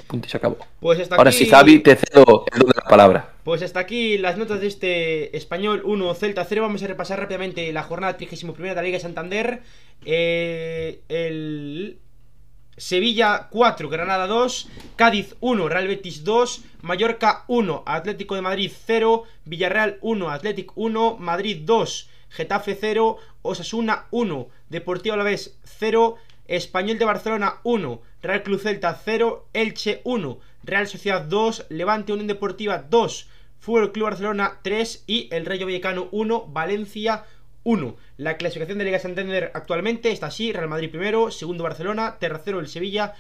[0.06, 0.56] Punto y se acabó.
[0.78, 3.34] Pues hasta Ahora aquí, sí, Javi, te cedo el de la palabra.
[3.42, 6.62] Pues hasta aquí las notas de este Español 1, Celta 0.
[6.62, 9.62] Vamos a repasar rápidamente la jornada 31 de la Liga de Santander.
[10.04, 11.98] Eh, el
[12.76, 19.24] Sevilla 4, Granada 2, Cádiz 1, Real Betis 2, Mallorca 1, Atlético de Madrid 0,
[19.44, 26.16] Villarreal 1, Atlético 1, Madrid 2, Getafe 0, Osasuna 1, Deportivo Alavés 0,
[26.48, 32.26] Español de Barcelona 1, Real Club Celta 0, Elche 1, Real Sociedad 2, Levante Unión
[32.26, 33.28] Deportiva 2,
[33.60, 37.24] Fútbol Club Barcelona 3 y el Rayo Vallecano 1, Valencia
[37.64, 37.96] 1.
[38.16, 42.68] La clasificación de Liga Santander actualmente está así: Real Madrid primero, segundo Barcelona, tercero el
[42.68, 43.14] Sevilla,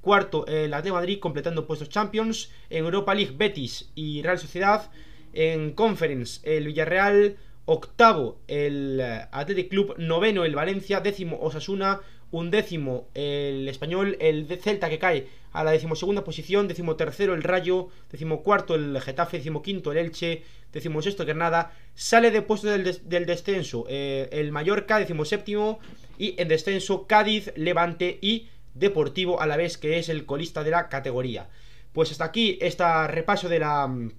[0.00, 4.90] cuarto el Atlético de Madrid completando puestos Champions, en Europa League Betis y Real Sociedad,
[5.32, 13.08] en Conference el Villarreal, octavo el eh, Athletic Club, noveno el Valencia, décimo Osasuna, undécimo
[13.14, 19.00] el Español, el Celta que cae a la decimosegunda posición, decimotercero el Rayo, decimocuarto el
[19.00, 24.28] Getafe, decimoquinto el Elche, decimosexto el Granada, sale de puesto del, des- del descenso eh,
[24.32, 25.78] el Mallorca, decimoséptimo,
[26.18, 30.70] y en descenso Cádiz, Levante y Deportivo a la vez que es el colista de
[30.72, 31.48] la categoría.
[31.94, 34.12] Pues hasta aquí este repaso de la mm,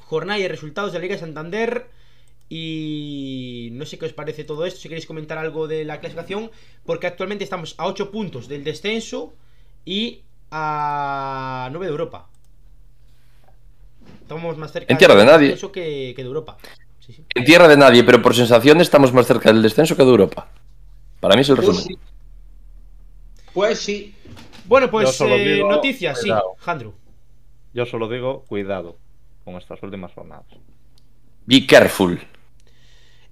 [0.00, 1.86] jornada y resultados de la Liga de Santander.
[2.48, 6.50] Y no sé qué os parece todo esto, si queréis comentar algo de la clasificación,
[6.84, 9.34] porque actualmente estamos a 8 puntos del descenso
[9.84, 12.28] y a 9 de Europa.
[14.22, 15.48] Estamos más cerca En tierra de del nadie.
[15.48, 16.56] descenso que, que de Europa.
[16.98, 17.26] Sí, sí.
[17.34, 20.48] En tierra de nadie, pero por sensación estamos más cerca del descenso que de Europa.
[21.20, 21.84] Para mí es el Pues resumen.
[21.86, 21.98] sí.
[23.52, 24.14] Pues sí.
[24.64, 26.30] Bueno, pues eh, digo, noticias, sí.
[26.58, 26.94] Jandro.
[27.74, 28.96] Yo solo digo cuidado
[29.44, 30.46] con estas últimas jornadas.
[31.46, 32.18] Be careful.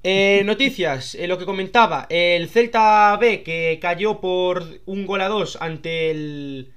[0.05, 5.29] Eh, noticias, eh, lo que comentaba, el Celta B que cayó por un gol a
[5.29, 6.73] dos ante el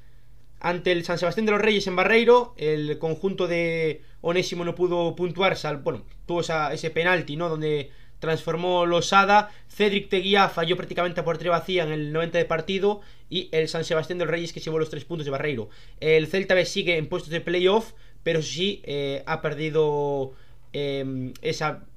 [0.59, 5.15] ante el San Sebastián de los Reyes en Barreiro, el conjunto de Onésimo no pudo
[5.15, 7.49] puntuar, sal- bueno, tuvo esa- ese penalti, ¿no?
[7.49, 13.01] Donde transformó Losada, Cedric Teguía falló prácticamente a portería vacía en el 90 de partido
[13.29, 15.69] y el San Sebastián de los Reyes que llevó los tres puntos de Barreiro.
[15.99, 17.93] El Celta B sigue en puestos de playoff,
[18.23, 20.33] pero sí eh, ha perdido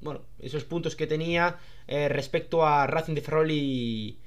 [0.00, 1.56] bueno, esos puntos que tenía
[1.88, 4.18] eh, respecto a Racing de Ferrol y,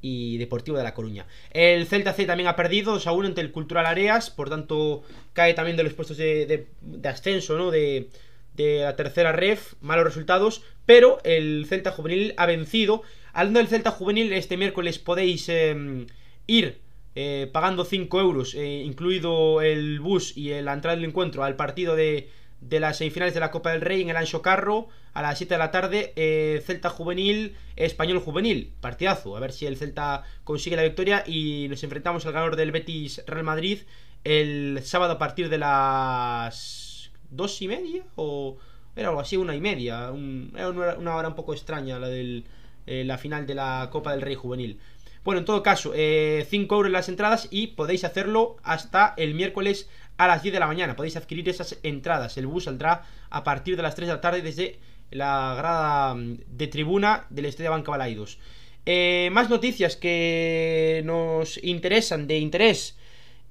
[0.00, 1.26] y Deportivo de La Coruña.
[1.50, 5.02] El Celta C también ha perdido 2 a 1 ante el Cultural Areas, por tanto
[5.32, 7.70] cae también de los puestos de, de- ascenso, ¿no?
[7.70, 8.08] De,
[8.56, 13.02] la tercera ref, malos resultados, pero el Celta Juvenil ha vencido.
[13.34, 16.06] Hablando del Celta Juvenil, este miércoles podéis eh,
[16.46, 16.78] ir
[17.14, 21.96] eh, pagando 5 euros, eh, incluido el bus y la entrada del encuentro, al partido
[21.96, 22.30] de,
[22.60, 25.54] de las semifinales de la Copa del Rey en el Ancho Carro a las 7
[25.54, 26.12] de la tarde.
[26.16, 28.72] eh, Celta Juvenil, Español Juvenil.
[28.80, 29.36] Partidazo.
[29.36, 31.24] A ver si el Celta consigue la victoria.
[31.26, 33.80] Y nos enfrentamos al ganador del Betis Real Madrid
[34.24, 38.04] el sábado a partir de las dos y media.
[38.16, 38.58] O
[38.94, 40.12] era algo así, una y media.
[40.54, 42.44] era una, hora un poco extraña la del
[42.86, 44.78] eh, la final de la Copa del Rey Juvenil.
[45.24, 50.26] Bueno, en todo caso, 5 euros las entradas y podéis hacerlo hasta el miércoles a
[50.26, 50.96] las 10 de la mañana.
[50.96, 52.36] Podéis adquirir esas entradas.
[52.38, 54.78] El bus saldrá a partir de las 3 de la tarde desde
[55.10, 58.38] la grada mm, de tribuna del Estadio Banca Balaidos.
[58.84, 62.96] Eh, más noticias que nos interesan, de interés.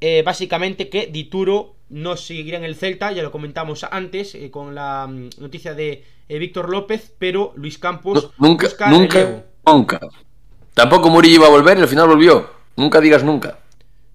[0.02, 4.76] Eh, básicamente que Dituro no seguirá en el Celta, ya lo comentamos antes eh, con
[4.76, 9.44] la mm, noticia de eh, Víctor López, pero Luis Campos No, nunca, busca nunca, relevo.
[9.68, 10.00] nunca.
[10.74, 12.50] Tampoco Murillo iba a volver y al final volvió.
[12.76, 13.60] Nunca digas nunca.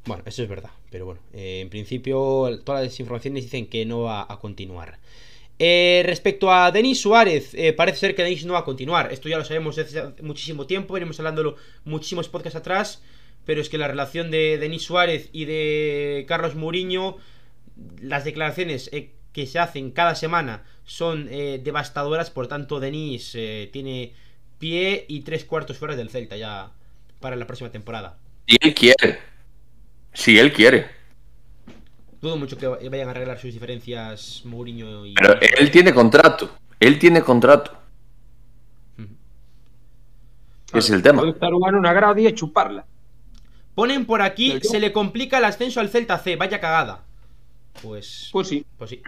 [0.04, 4.02] Bueno, eso es verdad, pero bueno, eh, en principio todas las informaciones dicen que no
[4.02, 4.98] va a continuar.
[5.58, 9.12] Eh, respecto a Denis Suárez, eh, parece ser que Denis no va a continuar.
[9.12, 13.02] Esto ya lo sabemos desde hace muchísimo tiempo, venimos hablándolo muchísimos podcasts atrás,
[13.44, 17.18] pero es que la relación de Denis Suárez y de Carlos Mourinho,
[18.00, 23.68] las declaraciones eh, que se hacen cada semana son eh, devastadoras, por tanto Denis eh,
[23.72, 24.12] tiene
[24.58, 26.72] pie y tres cuartos fuera del Celta ya
[27.20, 28.18] para la próxima temporada.
[28.46, 29.29] Si él quiere.
[30.12, 30.86] Si él quiere.
[32.20, 35.14] Dudo mucho que vayan a arreglar sus diferencias Mourinho y.
[35.14, 36.50] Pero él tiene contrato.
[36.78, 37.72] Él tiene contrato.
[40.72, 41.22] Ese es el tema.
[41.22, 42.86] Pode estar un ano na grada a chuparla.
[43.74, 47.04] Ponen por aquí, se le complica el ascenso al Celta C, vaya cagada.
[47.82, 48.28] Pues.
[48.32, 48.64] Pois sí.
[48.76, 49.02] Pues sí.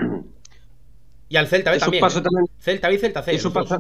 [1.29, 2.01] Y al Celta B Eso también.
[2.01, 2.23] pasa ¿eh?
[2.23, 2.47] tamén.
[2.59, 3.35] Celta B y Celta C.
[3.35, 3.79] Eso pasa.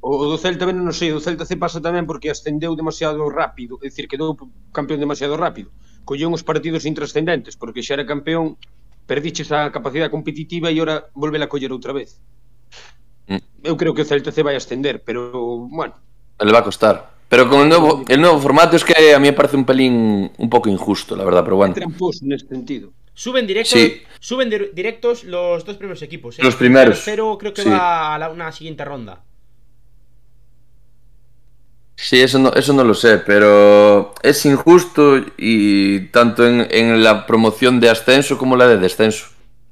[0.00, 3.24] O do Celta ben non sei, o do Celta C pasa tamén porque ascendeu demasiado
[3.32, 4.36] rápido, é dicir, quedou
[4.68, 5.72] campeón demasiado rápido.
[6.04, 8.56] Colleu uns partidos intrascendentes porque xa era campeón,
[9.06, 12.20] perdiches a capacidade competitiva e ora volve a coller outra vez.
[13.28, 13.40] Mm.
[13.64, 15.32] Eu creo que o Celta C vai ascender, pero,
[15.68, 15.94] bueno,
[16.40, 17.14] Le va a costar.
[17.28, 20.30] Pero con el nuevo, el nuevo formato es que a mí me parece un pelín
[20.36, 21.72] un poco injusto, la verdad, pero bueno.
[21.74, 22.92] tramposo neste sentido.
[23.14, 24.02] Suben directos, Sí.
[24.20, 26.38] suben dir- directos los dos primeros equipos.
[26.38, 26.42] ¿eh?
[26.42, 26.96] Los primeros.
[26.96, 27.68] Tercero creo que Sí.
[27.70, 29.22] va a la- una siguiente ronda.
[31.96, 37.24] Sí, eso no, eso no lo sé, pero es injusto y tanto en, en la
[37.26, 39.26] promoción de ascenso como la de descenso.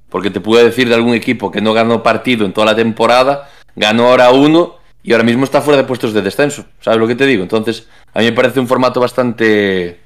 [0.09, 3.51] Porque te puedo decir de algún equipo que no ganó partido en toda la temporada,
[3.75, 6.65] ganó ahora uno y ahora mismo está fuera de puestos de descenso.
[6.81, 7.43] ¿Sabes lo que te digo?
[7.43, 10.01] Entonces, a mí me parece un formato bastante...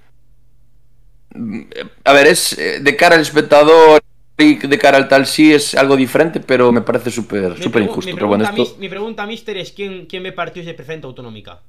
[2.04, 4.00] A ver, es eh, de cara al espectador
[4.38, 7.52] y de cara al tal sí es algo diferente, pero me parece súper
[7.82, 8.10] injusto.
[8.10, 8.80] mi Pero bueno, pregunta, esto...
[8.80, 11.60] mi pregunta, mister, es quién, quién ve partidos de preferente autonómica.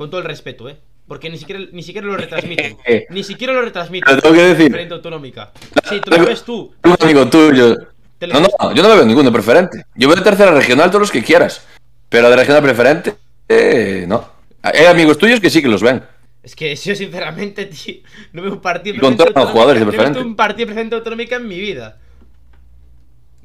[0.00, 0.78] Con todo el respeto, ¿eh?
[1.06, 2.78] Porque ni siquiera, ni siquiera lo retransmiten.
[3.10, 4.16] ni siquiera lo retransmiten.
[4.16, 4.64] Lo tengo que decir.
[4.68, 5.52] Preferente autonómica.
[5.90, 6.72] Sí, tú lo ves tú.
[6.84, 7.76] Un amigo tuyo.
[8.22, 9.84] No, no, yo no me veo ninguno preferente.
[9.94, 11.66] Yo veo de tercera regional todos los que quieras.
[12.08, 13.14] Pero de regional preferente,
[13.46, 14.26] eh, no.
[14.62, 16.02] Hay amigos tuyos que sí que los ven.
[16.42, 17.96] Es que yo sinceramente, tío,
[18.32, 20.12] no veo un partido Y con preferente todos los jugadores de autonómica- no he visto
[20.14, 20.30] preferente.
[20.30, 21.98] un partido preferente autonómica en mi vida.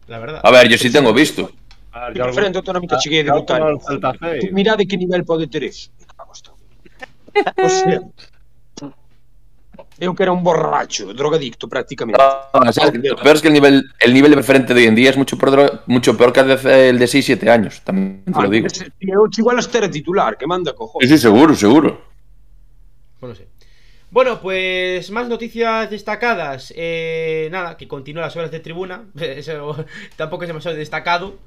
[0.08, 0.40] La verdad.
[0.42, 1.52] A ver, yo sí tengo visto.
[1.92, 3.62] A ver, Que yo preferente autonómica cheguei a debutar.
[4.40, 5.92] Tú Mirade que nivel pode ter eso.
[7.58, 8.02] O sea,
[10.00, 12.22] eu que era un borracho, drogadicto prácticamente.
[12.22, 12.94] No, ¿sabes?
[13.04, 15.18] Lo peor es que el nivel, el nivel de preferente de hoy en día es
[15.18, 17.82] mucho peor, mucho peor que el de, el de 6-7 años.
[17.84, 18.68] También te lo digo.
[18.68, 21.10] ese tío, igual hasta era titular, que manda Sí, cojones.
[21.10, 22.02] sí, seguro, seguro.
[23.20, 23.44] Bueno, sí.
[24.12, 26.74] Bueno, pues más noticias destacadas.
[26.76, 29.06] Eh, nada, que continúan las horas de tribuna.
[29.20, 29.86] Eso
[30.16, 31.38] tampoco es demasiado destacado.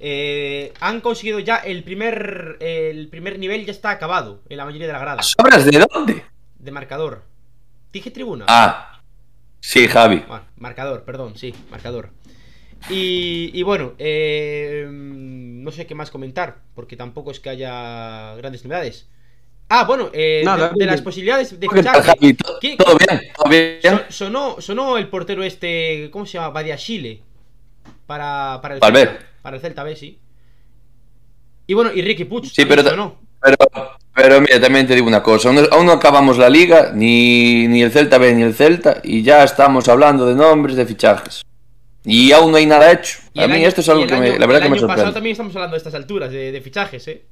[0.00, 4.88] Eh, han conseguido ya el primer el primer nivel ya está acabado en la mayoría
[4.88, 6.24] de la grada ¿Sobras de dónde?
[6.58, 7.22] de marcador.
[7.92, 8.44] Dije tribuna.
[8.48, 9.00] Ah,
[9.60, 10.24] sí, Javi.
[10.26, 12.10] Bueno, marcador, perdón, sí, marcador.
[12.90, 18.64] Y, y bueno, eh, no sé qué más comentar, porque tampoco es que haya grandes
[18.64, 19.08] novedades.
[19.68, 22.10] Ah, bueno, eh, Nada, de, las posibilidades de ¿Qué tal, fichaje.
[22.20, 22.34] Javi?
[22.34, 23.20] ¿Todo ¿Qué- todo bien?
[23.34, 23.80] ¿Todo bien?
[23.82, 26.50] So- sonó, sonó el portero este, ¿cómo se llama?
[26.50, 27.22] Badiashile.
[28.06, 29.18] Para, para el Valverde.
[29.44, 30.18] Para el Celta B, sí.
[31.66, 32.46] Y bueno, y Ricky Puch.
[32.48, 33.20] Sí, pero, sonó.
[33.42, 33.56] pero,
[34.14, 35.48] pero mira, también te digo una cosa.
[35.50, 39.02] Aún no, aún no acabamos la liga, ni, ni el Celta B ni el Celta,
[39.04, 41.42] y ya estamos hablando de nombres, de fichajes.
[42.04, 43.18] Y aún no hay nada hecho.
[43.34, 44.86] Y A mí año- esto es algo que me, año- la verdad que me año
[44.86, 45.12] pasado sorprende.
[45.14, 47.24] también estamos hablando a estas alturas de, de fichajes, ¿eh?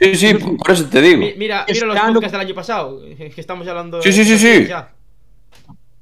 [0.00, 1.18] Sí, sí, por eso te digo.
[1.20, 4.00] Mi- Mira, Este mira los año- podcasts del año pasado, eh, que estamos hablando.
[4.00, 4.66] Sí, sí, sí, sí.
[4.66, 4.88] ya.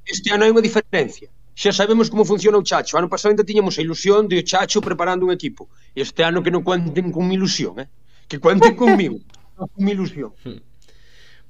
[0.05, 1.27] Este ano hai unha diferencia.
[1.59, 2.97] Xa sabemos como funciona o Chacho.
[2.97, 5.67] Ano pasado ainda tiñamos a ilusión de o Chacho preparando un equipo.
[5.91, 7.91] Este ano que non cuenten con mi ilusión, eh?
[8.31, 9.19] Que cuenten conmigo.
[9.59, 10.31] Con mi ilusión.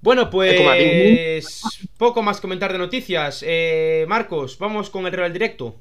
[0.02, 1.62] Bueno, como a pues.
[1.96, 3.46] Poco más comentar de noticias.
[3.46, 5.76] Eh, Marcos, vamos con el Real Directo.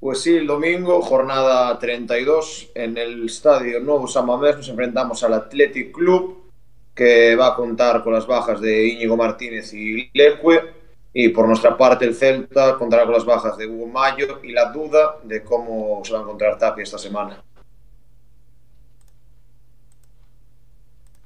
[0.00, 5.34] Pues sí, el domingo, jornada 32, en el estadio Nuevo San Mamés nos enfrentamos al
[5.34, 6.48] Athletic Club,
[6.94, 10.81] que va a contar con las bajas de Íñigo Martínez y Leque.
[11.14, 14.72] Y por nuestra parte, el Celta contará con las bajas de Hugo Mayo y la
[14.72, 17.42] duda de cómo se va a encontrar Tapia esta semana.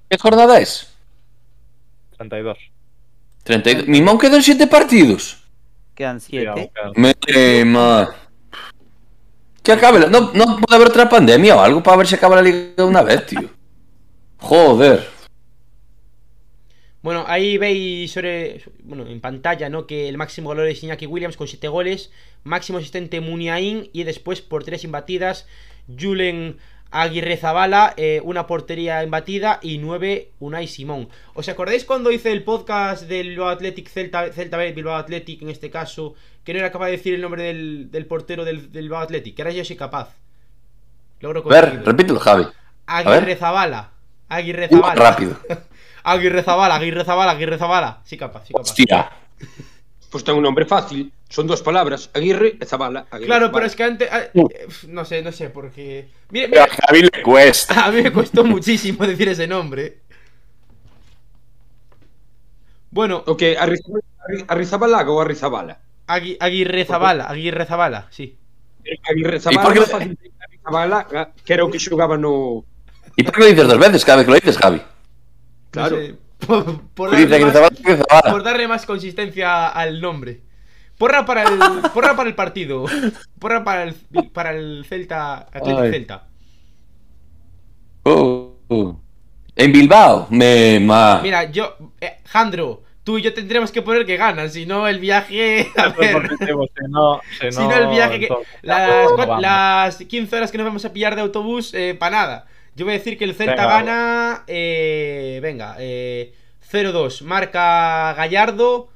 [0.09, 0.93] ¿Qué jornada es?
[2.17, 2.59] 32.
[3.45, 3.89] 32.
[3.89, 5.43] Mimón quedó en 7 partidos.
[5.95, 6.73] Quedan Sí, aún siete.
[6.75, 6.93] quedan.
[6.97, 8.15] Me, ma.
[9.63, 10.07] Que acabe la...
[10.09, 12.83] no, no puede haber otra pandemia o algo para ver si acaba la liga de
[12.85, 13.49] una vez, tío.
[14.39, 15.16] Joder.
[17.07, 19.87] Bueno, ahí veis sobre, bueno, en pantalla, ¿no?
[19.87, 22.11] Que el máximo goleador es Iñaki Williams con 7 goles,
[22.43, 25.47] máximo asistente Muniain y después por 3 imbatidas
[25.87, 26.57] Julen
[26.91, 31.09] Aguirre Zabala, eh, una portería imbatida y 9 Unai Simón.
[31.35, 35.51] ¿Os acordáis cuando hice el podcast del Bilbao Athletic Celta, Celta B, Bilbao Athletic en
[35.51, 38.83] este caso, que no era capaz de decir el nombre del, del portero del, del
[38.83, 39.37] Bilbao Athletic?
[39.37, 40.17] Que ahora yo soy capaz.
[41.21, 42.49] Logro A ver, repítelo, Javi.
[42.87, 43.37] Aguirre.
[43.37, 43.93] Zabala.
[44.29, 44.95] Aguirre Uh, Zabala.
[44.97, 45.39] rápido.
[46.07, 48.01] Aguirre Zabala, Aguirre Zabala, Aguirre Zabala.
[48.05, 48.71] Sí, capaz, sí, capaz.
[48.71, 49.11] Hostia.
[50.11, 53.07] Pois ten un nombre fácil, son dos palabras, Aguirre e Zabala.
[53.11, 53.53] Aguirre, Claro, Zabala.
[53.53, 54.09] pero es que antes.
[54.11, 56.09] ah, eh, No sé, no sé, porque.
[56.31, 57.75] Mira, Pero a Javi le cuesta.
[57.87, 59.99] a mí me costó muchísimo decir ese nombre.
[62.91, 65.75] Bueno, O que Arrizabalaga Arrizabalaga ou Arrizabala?
[66.07, 68.39] Agui- Aguirre Zabala, Aguirre Zabala, sí.
[69.11, 72.63] Aguirre E por Zabala, que- máis fácil de Arrizabalaga, que era o que xogaba no...
[73.19, 74.81] ¿Y por qué lo dices dos veces cada vez que lo dices, Javi?
[75.77, 75.97] Claro.
[75.97, 76.15] No sé,
[76.95, 80.43] por, darle más, por darle consistencia al nombre.
[80.99, 81.59] Porra para el,
[81.95, 82.87] porra para el partido.
[83.39, 83.95] Porra para el,
[84.33, 85.47] para el Celta.
[85.53, 85.91] Atlético Ay.
[85.91, 86.27] Celta.
[88.05, 88.97] Uh, uh.
[89.55, 91.21] En Bilbao, me ma.
[91.23, 91.77] Mira, yo.
[92.01, 95.69] eh, Jandro, tú y yo tendremos que poner que ganan, si no el viaje.
[95.77, 96.17] A ver.
[96.17, 98.27] Objetivo, si no, si Si no, el viaje que.
[98.27, 102.47] entonces, Las, las 15 horas que nos vamos a pillar de autobús, para nada.
[102.77, 103.67] Yo voy a decir que el Celta Venga.
[103.67, 104.45] gana.
[104.47, 106.35] eh, venga, eh,
[106.71, 107.23] 0-2.
[107.23, 108.89] Marca Gallardo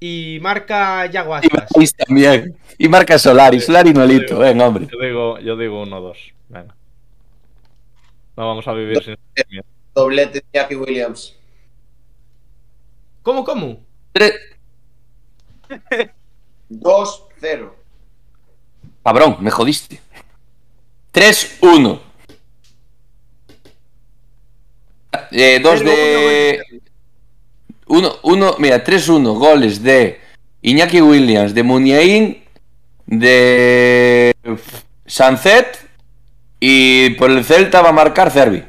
[0.00, 1.44] y marca Y Aspas.
[1.76, 2.56] Luis también.
[2.78, 4.86] Y marca Solari, Solari Nolito, venga, hombre.
[4.90, 6.16] Yo digo, yo digo 1-2.
[6.48, 6.74] Venga.
[8.36, 9.16] No vamos a vivir sin
[9.50, 9.64] miedo.
[9.94, 11.36] Doblete de Iñaki Williams.
[13.22, 13.80] ¿Cómo, cómo?
[14.14, 14.32] Tre-
[16.70, 17.70] 2-0.
[19.04, 20.00] Cabrón, me jodiste.
[21.12, 22.00] 3-1.
[25.30, 26.62] Eh, dos de.
[27.86, 29.34] Uno, uno, mira, 3-1.
[29.38, 30.20] Goles de
[30.62, 32.42] Iñaki Williams, de Muniain,
[33.06, 34.34] de
[35.06, 35.78] Sancet.
[36.64, 38.62] Y por el Celta va a marcar Cervi.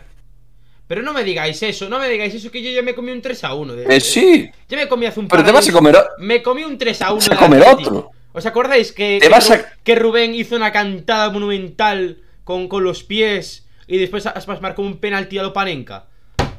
[0.88, 3.22] Pero no me digáis eso, no me digáis eso, que yo ya me comí un
[3.22, 3.74] 3 a 1.
[3.88, 5.96] Eh, sí, Ya me comí hace un pero par te de vas a comer.
[5.96, 7.16] o- Me comí un 3 a 1.
[7.18, 8.12] Vas a comer otro.
[8.34, 12.68] ¿Os acordáis que, Te que, vas Ru- a- que Rubén hizo una cantada monumental con,
[12.68, 16.08] con los pies y después Aspas marcó un penalti a lo Panenka?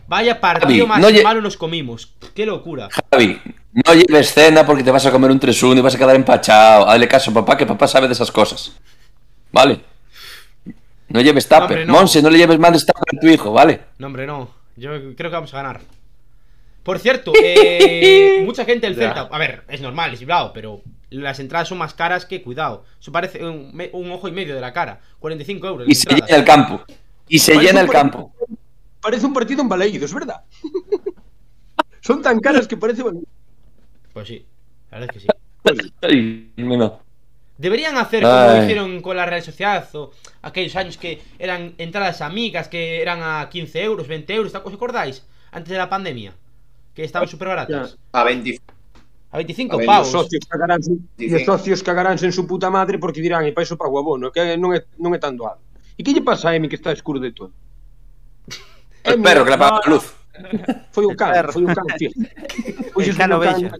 [0.06, 2.12] Vaya partido Javi, más no lle- malo nos comimos.
[2.34, 2.88] Qué locura.
[3.10, 3.40] Javi,
[3.72, 6.88] no lleves cena porque te vas a comer un 3-1 y vas a quedar empachado.
[6.88, 8.72] Hazle caso a papá, que papá sabe de esas cosas.
[9.52, 9.80] ¿Vale?
[11.08, 11.86] No lleves tupper.
[11.86, 11.92] No.
[11.94, 13.80] Monse, no le lleves más de tupper a tu hijo, ¿vale?
[13.98, 14.50] No, hombre, no.
[14.76, 15.80] Yo creo que vamos a ganar.
[16.82, 18.96] Por cierto, eh, mucha gente del.
[18.96, 19.28] Celta.
[19.30, 22.84] A ver, es normal, es Bilbao, pero las entradas son más caras que cuidado.
[23.00, 25.00] Eso parece un, ojo y medio de la cara.
[25.20, 25.88] 45 euros.
[25.88, 26.28] Y se entradas.
[26.28, 26.82] llena el campo.
[27.28, 28.33] Y se Parece llena el campo.
[29.04, 30.42] parece un partido en Baleidos, ¿verdad?
[32.00, 33.28] Son tan caras que parece Baleidos.
[34.12, 34.46] Pues sí,
[34.90, 35.92] la verdad es que sí.
[36.00, 37.00] Ay, no.
[37.58, 38.64] Deberían hacer como Ay.
[38.64, 40.10] hicieron con la Real Sociedad o
[40.42, 45.22] aquellos años que eran entradas amigas que eran a 15 euros, 20 euros, ¿os acordáis?
[45.52, 46.34] Antes de la pandemia,
[46.94, 47.96] que estaban súper baratas.
[48.12, 48.64] A 25.
[49.30, 50.08] A 25 a ver, pavos.
[50.08, 53.62] Os socios cagaránse, e os socios cagaránse en su puta madre porque dirán, e pa
[53.62, 55.62] iso pago abono, que non é, non é tan doado.
[55.94, 57.54] E que lle pasa a Emi que está escuro de todo?
[59.04, 60.12] El perro que le apaga la luz.
[60.90, 62.10] Foi o can, foi o can, tío.
[62.92, 63.70] Foi El can ovella.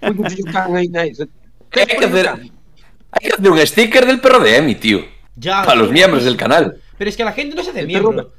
[0.00, 1.24] Foi o can aí na esa.
[1.72, 5.00] Hay que, hacer, hay que hacer un sticker del perro de Emi, tío.
[5.36, 6.80] Ya, Para los miembros del canal.
[6.98, 8.32] Pero es que la gente no se hace El miembro.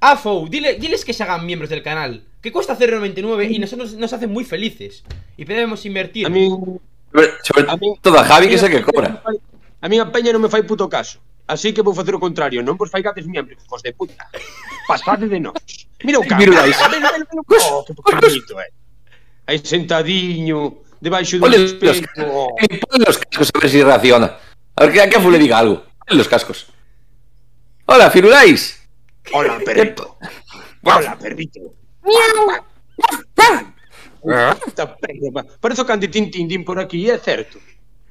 [0.00, 2.24] Afo, dile, diles que se hagan miembros del canal.
[2.40, 5.02] Que cuesta 0,99 y nosotros nos hacen muy felices.
[5.36, 6.26] Y debemos invertir.
[6.26, 6.48] A mí
[7.10, 9.22] Sobre, sobre A mí- todo a Javi, que es el que cobra.
[9.80, 11.18] A mí a peña non me fai puto caso.
[11.48, 14.28] Así que vou facer o contrario, non vos faigades miembros, hijos de puta.
[14.84, 15.56] Pasade de nós.
[16.04, 16.52] Mira o cambio.
[16.52, 17.42] Mira, mira, mira, mira.
[17.72, 18.70] Oh, que eh.
[19.48, 22.52] Aí sentadiño, debaixo do de espeto.
[22.84, 24.36] Ponle os cascos a ver se si reacciona.
[24.76, 25.88] A ver, que a que fule diga algo.
[26.04, 26.68] Ponle los cascos.
[27.88, 28.84] Hola, Firulais.
[29.32, 30.20] Hola, eh, perrito.
[30.84, 31.60] Hola, perrito.
[32.04, 32.60] Miau.
[34.28, 34.52] Eh.
[35.60, 37.56] Parece o cante Tintín por aquí, é certo.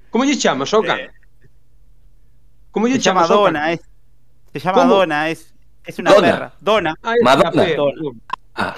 [0.09, 1.11] Como lle chamas, ao Eh,
[2.77, 3.71] Como lle Se llama can?
[3.73, 3.81] es.
[4.53, 4.93] Se llama ¿Cómo?
[4.95, 5.51] Dona, es.
[5.83, 6.27] Es una Dona.
[6.31, 6.53] perra.
[6.61, 6.93] Dona.
[7.01, 7.65] Ah, es Madonna.
[8.53, 8.75] Ah.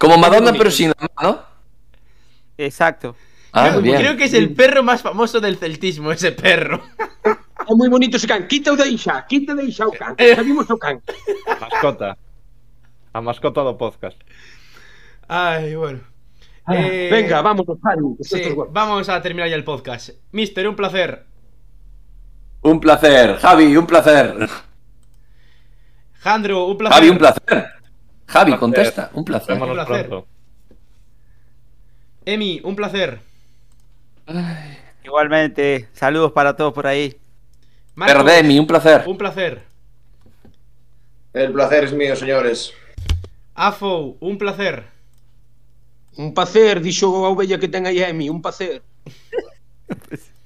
[0.00, 1.42] Como Madonna, pero sin la mano.
[2.58, 3.14] Exacto.
[3.52, 3.96] Ah, creo, bien.
[4.00, 6.82] creo que es el perro más famoso del celtismo, ese perro.
[7.70, 8.48] É moi bonito ese can.
[8.48, 10.16] Quita o de aí xa, quita de o can.
[10.18, 10.96] O can.
[11.60, 12.16] Mascota.
[13.14, 14.18] A mascota do podcast.
[15.28, 16.00] Ay, bueno.
[16.66, 17.66] Ah, Eh, Venga, vamos,
[18.26, 18.72] Sí, guapos.
[18.72, 20.10] vamos a terminar ya el podcast.
[20.32, 21.29] Mister, un placer.
[22.62, 23.36] Un placer.
[23.38, 24.48] Javi, un placer.
[26.18, 26.94] Jandro, un placer.
[26.94, 27.66] Javi, un placer.
[28.26, 28.58] Javi, placer.
[28.58, 29.10] contesta.
[29.14, 29.58] Un placer.
[29.58, 30.26] Pronto.
[32.26, 33.20] Emi, un placer.
[35.02, 37.16] Igualmente, saludos para todos por ahí.
[37.96, 39.04] Perdemi, un placer.
[39.06, 39.62] un placer.
[41.32, 42.74] El placer es mío, señores.
[43.54, 44.84] Afo, un placer.
[46.16, 48.82] Un placer, dixo a ovella que ten aí Emi, un placer.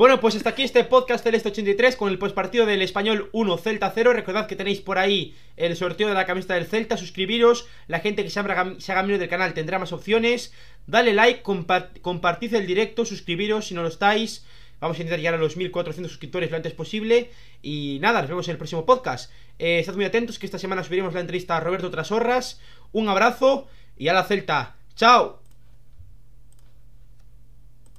[0.00, 3.92] Bueno, pues hasta aquí este podcast Celeste 83 con el postpartido del Español 1 Celta
[3.94, 4.14] 0.
[4.14, 6.96] Recordad que tenéis por ahí el sorteo de la camiseta del Celta.
[6.96, 7.66] Suscribiros.
[7.86, 10.54] La gente que se haga, se del canal tendrá más opciones.
[10.86, 14.46] Dale like, compa- compartid el directo, suscribiros si no lo estáis.
[14.80, 17.30] Vamos a intentar llegar a los 1400 suscriptores lo antes posible.
[17.60, 19.30] Y nada, nos vemos en el próximo podcast.
[19.58, 22.58] Eh, estad muy atentos que esta semana subiremos la entrevista a Roberto Trasorras.
[22.92, 23.68] Un abrazo
[23.98, 24.76] y a la Celta.
[24.96, 25.39] ¡Chao!